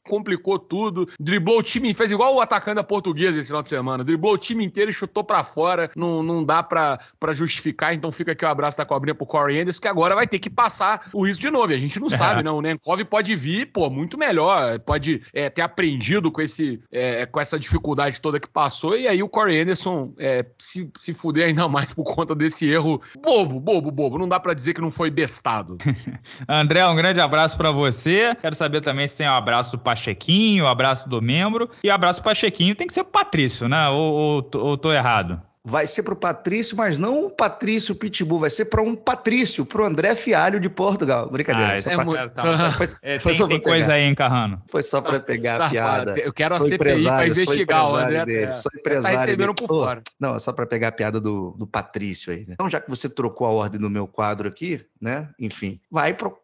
complicou 0.10 0.58
tudo, 0.58 1.08
driblou 1.19 1.60
o 1.60 1.63
time, 1.63 1.93
fez 1.93 2.12
igual 2.12 2.36
o 2.36 2.41
atacante 2.41 2.76
da 2.76 2.84
portuguesa 2.84 3.39
esse 3.39 3.50
final 3.50 3.62
de 3.62 3.69
semana, 3.69 4.04
driblou 4.04 4.34
o 4.34 4.38
time 4.38 4.65
inteiro 4.65 4.89
e 4.89 4.93
chutou 4.93 5.24
para 5.24 5.43
fora, 5.43 5.91
não, 5.95 6.24
não 6.24 6.43
dá 6.43 6.63
para 6.63 7.00
justificar, 7.32 7.93
então 7.93 8.12
fica 8.12 8.32
aqui 8.32 8.43
o 8.43 8.48
abraço 8.48 8.78
da 8.78 8.86
cobrinha 8.86 9.13
pro 9.13 9.25
Corey 9.25 9.62
Anderson, 9.62 9.79
que 9.79 9.88
agora 9.88 10.15
vai 10.15 10.27
ter 10.27 10.40
que 10.40 10.50
passar 10.50 11.10
o 11.13 11.25
risco 11.25 11.42
de 11.42 11.50
novo, 11.52 11.71
a 11.71 11.77
gente 11.77 12.00
não 12.00 12.08
é. 12.08 12.17
sabe, 12.17 12.42
não, 12.44 12.58
o 12.58 12.62
Nenkov 12.62 13.04
pode 13.06 13.36
vir, 13.36 13.67
pô, 13.67 13.90
muito 13.90 14.17
melhor, 14.17 14.79
pode 14.79 15.21
é, 15.33 15.50
ter 15.50 15.62
aprendido 15.62 16.31
com, 16.31 16.42
esse, 16.42 16.81
é, 16.92 17.25
com 17.27 17.40
essa 17.40 17.60
dificuldade 17.60 18.19
toda 18.19 18.40
que 18.40 18.50
passou, 18.50 18.98
e 18.98 19.08
aí 19.08 19.21
o 19.21 19.29
Corey 19.29 19.62
Anderson 19.62 20.13
é, 20.17 20.46
se, 20.58 20.90
se 20.98 21.13
fuder 21.13 21.48
ainda 21.48 21.67
mais 21.67 21.94
por 21.94 22.04
conta 22.04 22.33
desse 22.33 22.67
erro 22.69 23.02
bobo, 23.21 23.60
bobo, 23.60 23.92
bobo, 23.92 24.17
não 24.17 24.27
dá 24.27 24.40
para 24.40 24.54
dizer 24.54 24.73
que 24.73 24.81
não 24.81 24.90
foi 24.92 25.12
bestado. 25.12 25.77
André, 26.48 26.86
um 26.88 26.96
grande 26.96 27.19
abraço 27.19 27.56
para 27.56 27.71
você, 27.71 28.36
quero 28.42 28.56
saber 28.56 28.81
também 28.81 29.08
se 29.08 29.17
tem 29.17 29.27
um 29.27 29.33
abraço 29.33 29.77
do 29.77 29.83
Pachequinho, 30.00 30.65
abraço 30.65 31.10
do 31.10 31.21
membro. 31.21 31.69
E 31.83 31.91
abraço 31.91 32.23
Pachequinho 32.23 32.75
tem 32.75 32.87
que 32.87 32.93
ser 32.93 33.04
pro 33.04 33.12
Patrício, 33.12 33.67
né? 33.67 33.89
Ou, 33.89 34.13
ou, 34.13 34.50
ou 34.54 34.77
tô 34.77 34.93
errado? 34.93 35.41
vai 35.69 35.85
ser 35.85 36.04
para 36.04 36.13
o 36.13 36.17
Patrício, 36.17 36.75
mas 36.75 36.97
não 36.97 37.25
o 37.25 37.29
Patrício 37.29 37.93
Pitbull, 37.93 38.39
vai 38.39 38.50
ser 38.50 38.65
para 38.65 38.81
um 38.81 38.95
Patrício, 38.95 39.65
para 39.65 39.81
o 39.81 39.85
André 39.85 40.15
Fialho 40.15 40.60
de 40.60 40.69
Portugal. 40.69 41.29
Brincadeira. 41.29 41.73
Ah, 41.73 41.75
é 41.75 41.95
pra... 41.95 42.06
muito... 42.06 42.29
tá, 42.29 42.71
foi, 42.71 42.87
é, 43.04 43.19
foi 43.19 43.35
tem, 43.35 43.47
tem 43.47 43.62
coisa 43.62 43.93
aí, 43.93 44.04
hein, 44.04 44.15
Carrano? 44.15 44.62
Foi 44.67 44.81
só 44.81 45.02
para 45.02 45.19
pegar 45.19 45.62
a 45.62 45.69
piada. 45.69 46.17
Eu 46.17 46.33
quero 46.33 46.56
a 46.56 46.60
CPI 46.60 47.04
para 47.04 47.27
investigar 47.27 47.91
o 47.91 47.95
André. 47.95 48.25
Dele, 48.25 48.54
sou 48.54 48.71
tá 48.71 48.79
empresário 48.79 49.17
tá 49.17 49.23
recebendo 49.23 49.54
dele. 49.54 49.67
por 49.67 49.67
fora. 49.67 50.02
Não, 50.19 50.35
é 50.35 50.39
só 50.39 50.52
para 50.52 50.65
pegar 50.65 50.87
a 50.87 50.91
piada 50.91 51.19
do, 51.19 51.52
do 51.52 51.67
Patrício 51.67 52.33
aí. 52.33 52.39
Né? 52.39 52.54
Então, 52.54 52.69
já 52.69 52.81
que 52.81 52.89
você 52.89 53.08
trocou 53.08 53.45
a 53.45 53.52
ordem 53.52 53.79
do 53.79 53.89
meu 53.89 54.08
quadro 54.08 54.47
aqui, 54.47 54.83
né? 55.00 55.29
Enfim, 55.39 55.79
vai 55.91 56.13
pro... 56.13 56.35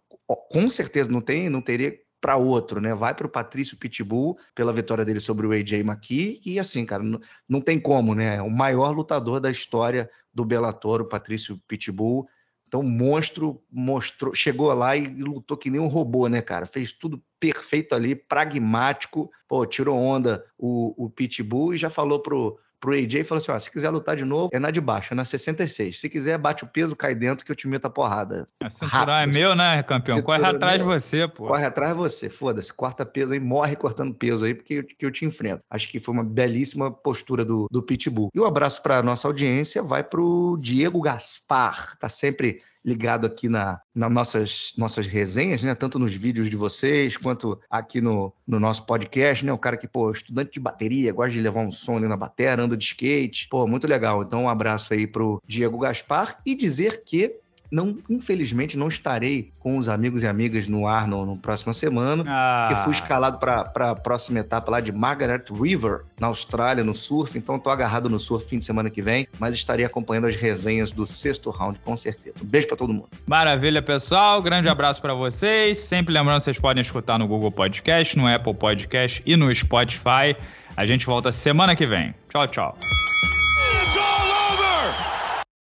com 0.52 0.70
certeza 0.70 1.10
não 1.10 1.22
tem, 1.22 1.50
não 1.50 1.62
teria 1.62 2.05
para 2.26 2.38
outro, 2.38 2.82
né? 2.82 2.96
Vai 2.96 3.14
para 3.14 3.28
o 3.28 3.30
Patrício 3.30 3.78
Pitbull 3.78 4.36
pela 4.56 4.74
vitória 4.74 5.06
dele 5.06 5.20
sobre 5.20 5.46
o 5.46 5.52
AJ 5.52 5.74
McKee 5.82 6.42
e 6.44 6.58
assim, 6.58 6.84
cara, 6.84 7.04
não, 7.04 7.20
não 7.48 7.62
tem 7.62 7.80
como, 7.80 8.16
né? 8.16 8.42
O 8.42 8.50
maior 8.50 8.90
lutador 8.96 9.40
da 9.40 9.52
história 9.52 10.10
do 10.34 10.44
Bellator, 10.44 11.02
o 11.02 11.06
Patrício 11.06 11.62
Pitbull. 11.68 12.28
Então, 12.68 12.82
monstro 12.82 13.62
mostrou, 13.72 14.34
chegou 14.34 14.74
lá 14.74 14.98
e 14.98 15.06
lutou 15.06 15.56
que 15.56 15.70
nem 15.70 15.80
um 15.80 15.86
robô, 15.86 16.28
né, 16.28 16.42
cara? 16.42 16.66
Fez 16.66 16.92
tudo 16.92 17.22
perfeito 17.40 17.94
ali, 17.94 18.16
pragmático. 18.16 19.30
Pô, 19.48 19.64
tirou 19.64 19.96
onda 19.96 20.44
o, 20.58 21.06
o 21.06 21.12
Pitbull 21.12 21.76
e 21.76 21.78
já 21.78 21.92
falou 21.92 22.24
pro, 22.24 22.58
pro 22.86 22.94
AJ 22.94 23.16
e 23.16 23.24
falou 23.24 23.42
assim: 23.42 23.52
ó, 23.52 23.58
se 23.58 23.72
quiser 23.72 23.90
lutar 23.90 24.16
de 24.16 24.24
novo, 24.24 24.50
é 24.54 24.60
na 24.60 24.70
de 24.70 24.80
baixo, 24.80 25.14
é 25.14 25.16
na 25.16 25.26
66. 25.26 26.00
Se 26.00 26.08
quiser, 26.08 26.38
bate 26.38 26.64
o 26.64 26.68
peso, 26.68 26.96
cai 26.96 27.16
dentro 27.16 27.44
que 27.44 27.52
eu 27.52 27.56
te 27.56 27.68
meto 27.68 27.86
a 27.86 27.90
porrada. 27.90 28.46
A 28.62 28.70
cinturão 28.70 29.16
é 29.16 29.26
meu, 29.26 29.56
né, 29.56 29.82
campeão? 29.82 30.22
Corre 30.22 30.46
atrás 30.46 30.78
de 30.78 30.84
você, 30.84 31.28
pô. 31.28 31.48
Corre 31.48 31.66
atrás 31.66 31.94
de 31.94 31.98
você, 31.98 32.30
foda-se. 32.30 32.72
Corta 32.72 33.04
peso 33.06 33.34
aí, 33.34 33.40
morre 33.40 33.76
cortando 33.76 34.14
peso 34.14 34.46
aí, 34.46 34.54
porque 34.54 34.76
eu, 34.76 34.84
que 34.84 35.06
eu 35.06 35.12
te 35.12 35.26
enfrento. 35.26 35.64
Acho 35.70 35.90
que 35.90 36.00
foi 36.00 36.14
uma 36.14 36.24
belíssima 36.24 36.92
postura 36.92 37.44
do, 37.44 37.68
do 37.72 37.82
Pitbull. 37.82 38.30
E 38.34 38.40
o 38.40 38.44
um 38.44 38.46
abraço 38.46 38.82
para 38.84 39.02
nossa 39.02 39.28
audiência 39.28 39.82
vai 39.82 40.04
pro 40.04 40.58
Diego 40.62 41.02
Gaspar, 41.02 41.98
tá 41.98 42.08
sempre 42.08 42.62
ligado 42.86 43.26
aqui 43.26 43.50
na, 43.50 43.82
nas 43.94 44.12
nossas, 44.12 44.74
nossas 44.78 45.08
resenhas, 45.08 45.64
né? 45.64 45.74
Tanto 45.74 45.98
nos 45.98 46.14
vídeos 46.14 46.50
de 46.50 46.56
vocês, 46.56 47.18
quanto 47.18 47.60
aqui 47.70 48.00
no, 48.00 48.32
no 48.48 48.60
nosso 48.60 48.86
podcast, 48.86 49.44
né? 49.44 49.52
O 49.52 49.58
cara 49.58 49.76
que, 49.76 49.88
pô, 49.88 50.12
estudante 50.12 50.52
de 50.52 50.60
bateria, 50.60 51.12
gosta 51.12 51.32
de 51.32 51.42
levar 51.42 51.62
um 51.62 51.72
som 51.72 51.98
ali 51.98 52.08
na 52.08 52.16
bateria, 52.16 52.62
anda 52.62 52.78
de 52.78 52.86
skate. 52.86 53.48
Pô, 53.50 53.66
muito 53.66 53.88
legal. 53.88 54.22
Então, 54.22 54.44
um 54.44 54.50
abraço 54.50 54.94
aí 54.94 55.08
pro 55.08 55.42
Diego 55.48 55.80
Gaspar 55.80 56.38
e 56.46 56.54
dizer 56.54 57.04
que 57.04 57.40
não, 57.72 57.98
infelizmente, 58.10 58.78
não 58.78 58.88
estarei 58.88 59.52
com 59.60 59.78
os 59.78 59.90
amigos 59.90 60.24
e 60.24 60.28
amigas 60.28 60.68
no 60.68 60.88
ar 60.88 61.08
no, 61.08 61.26
no 61.26 61.38
próxima 61.38 61.74
semana, 61.74 62.24
ah. 62.28 62.68
porque 62.68 62.84
fui 62.84 62.94
escalado 62.94 63.38
para 63.40 63.92
a 63.92 63.96
próxima 63.96 64.40
etapa 64.40 64.72
lá 64.72 64.80
de 64.80 64.92
Margaret 64.92 65.44
River, 65.52 66.06
na 66.20 66.28
Austrália, 66.28 66.84
no 66.84 66.94
surf. 66.94 67.38
Então, 67.38 67.56
estou 67.56 67.72
agarrado 67.72 68.10
no 68.10 68.20
surf 68.20 68.48
fim 68.48 68.60
de 68.60 68.66
semana 68.66 68.90
que 68.90 69.02
vem, 69.02 69.28
mas 69.40 69.54
estarei 69.54 69.86
acompanhando 69.86 70.28
as 70.28 70.36
resenhas 70.36 70.92
do 70.92 71.06
sexto 71.06 71.50
round, 71.50 71.80
com 71.80 71.96
certeza. 71.98 72.36
Um 72.42 72.46
beijo 72.46 72.68
para 72.68 72.78
todo 72.78 72.94
mundo. 72.94 73.10
Maravilha, 73.26 73.82
pessoal. 73.82 74.42
Grande 74.42 74.70
abraço 74.70 75.02
para 75.02 75.14
vocês. 75.14 75.78
Sempre 75.78 76.14
lembrando, 76.14 76.42
vocês 76.42 76.58
podem 76.58 76.82
escutar 76.82 77.18
no 77.18 77.28
Google 77.28 77.52
Podcast, 77.52 78.18
no 78.18 78.28
Apple 78.28 78.54
Podcast 78.54 79.22
e 79.26 79.36
no 79.36 79.54
Spotify. 79.54 80.36
A 80.78 80.86
gente 80.86 81.06
volta 81.06 81.32
semana 81.32 81.76
que 81.76 81.86
vem. 81.86 82.14
Tchau, 82.30 82.48
tchau. 82.48 82.78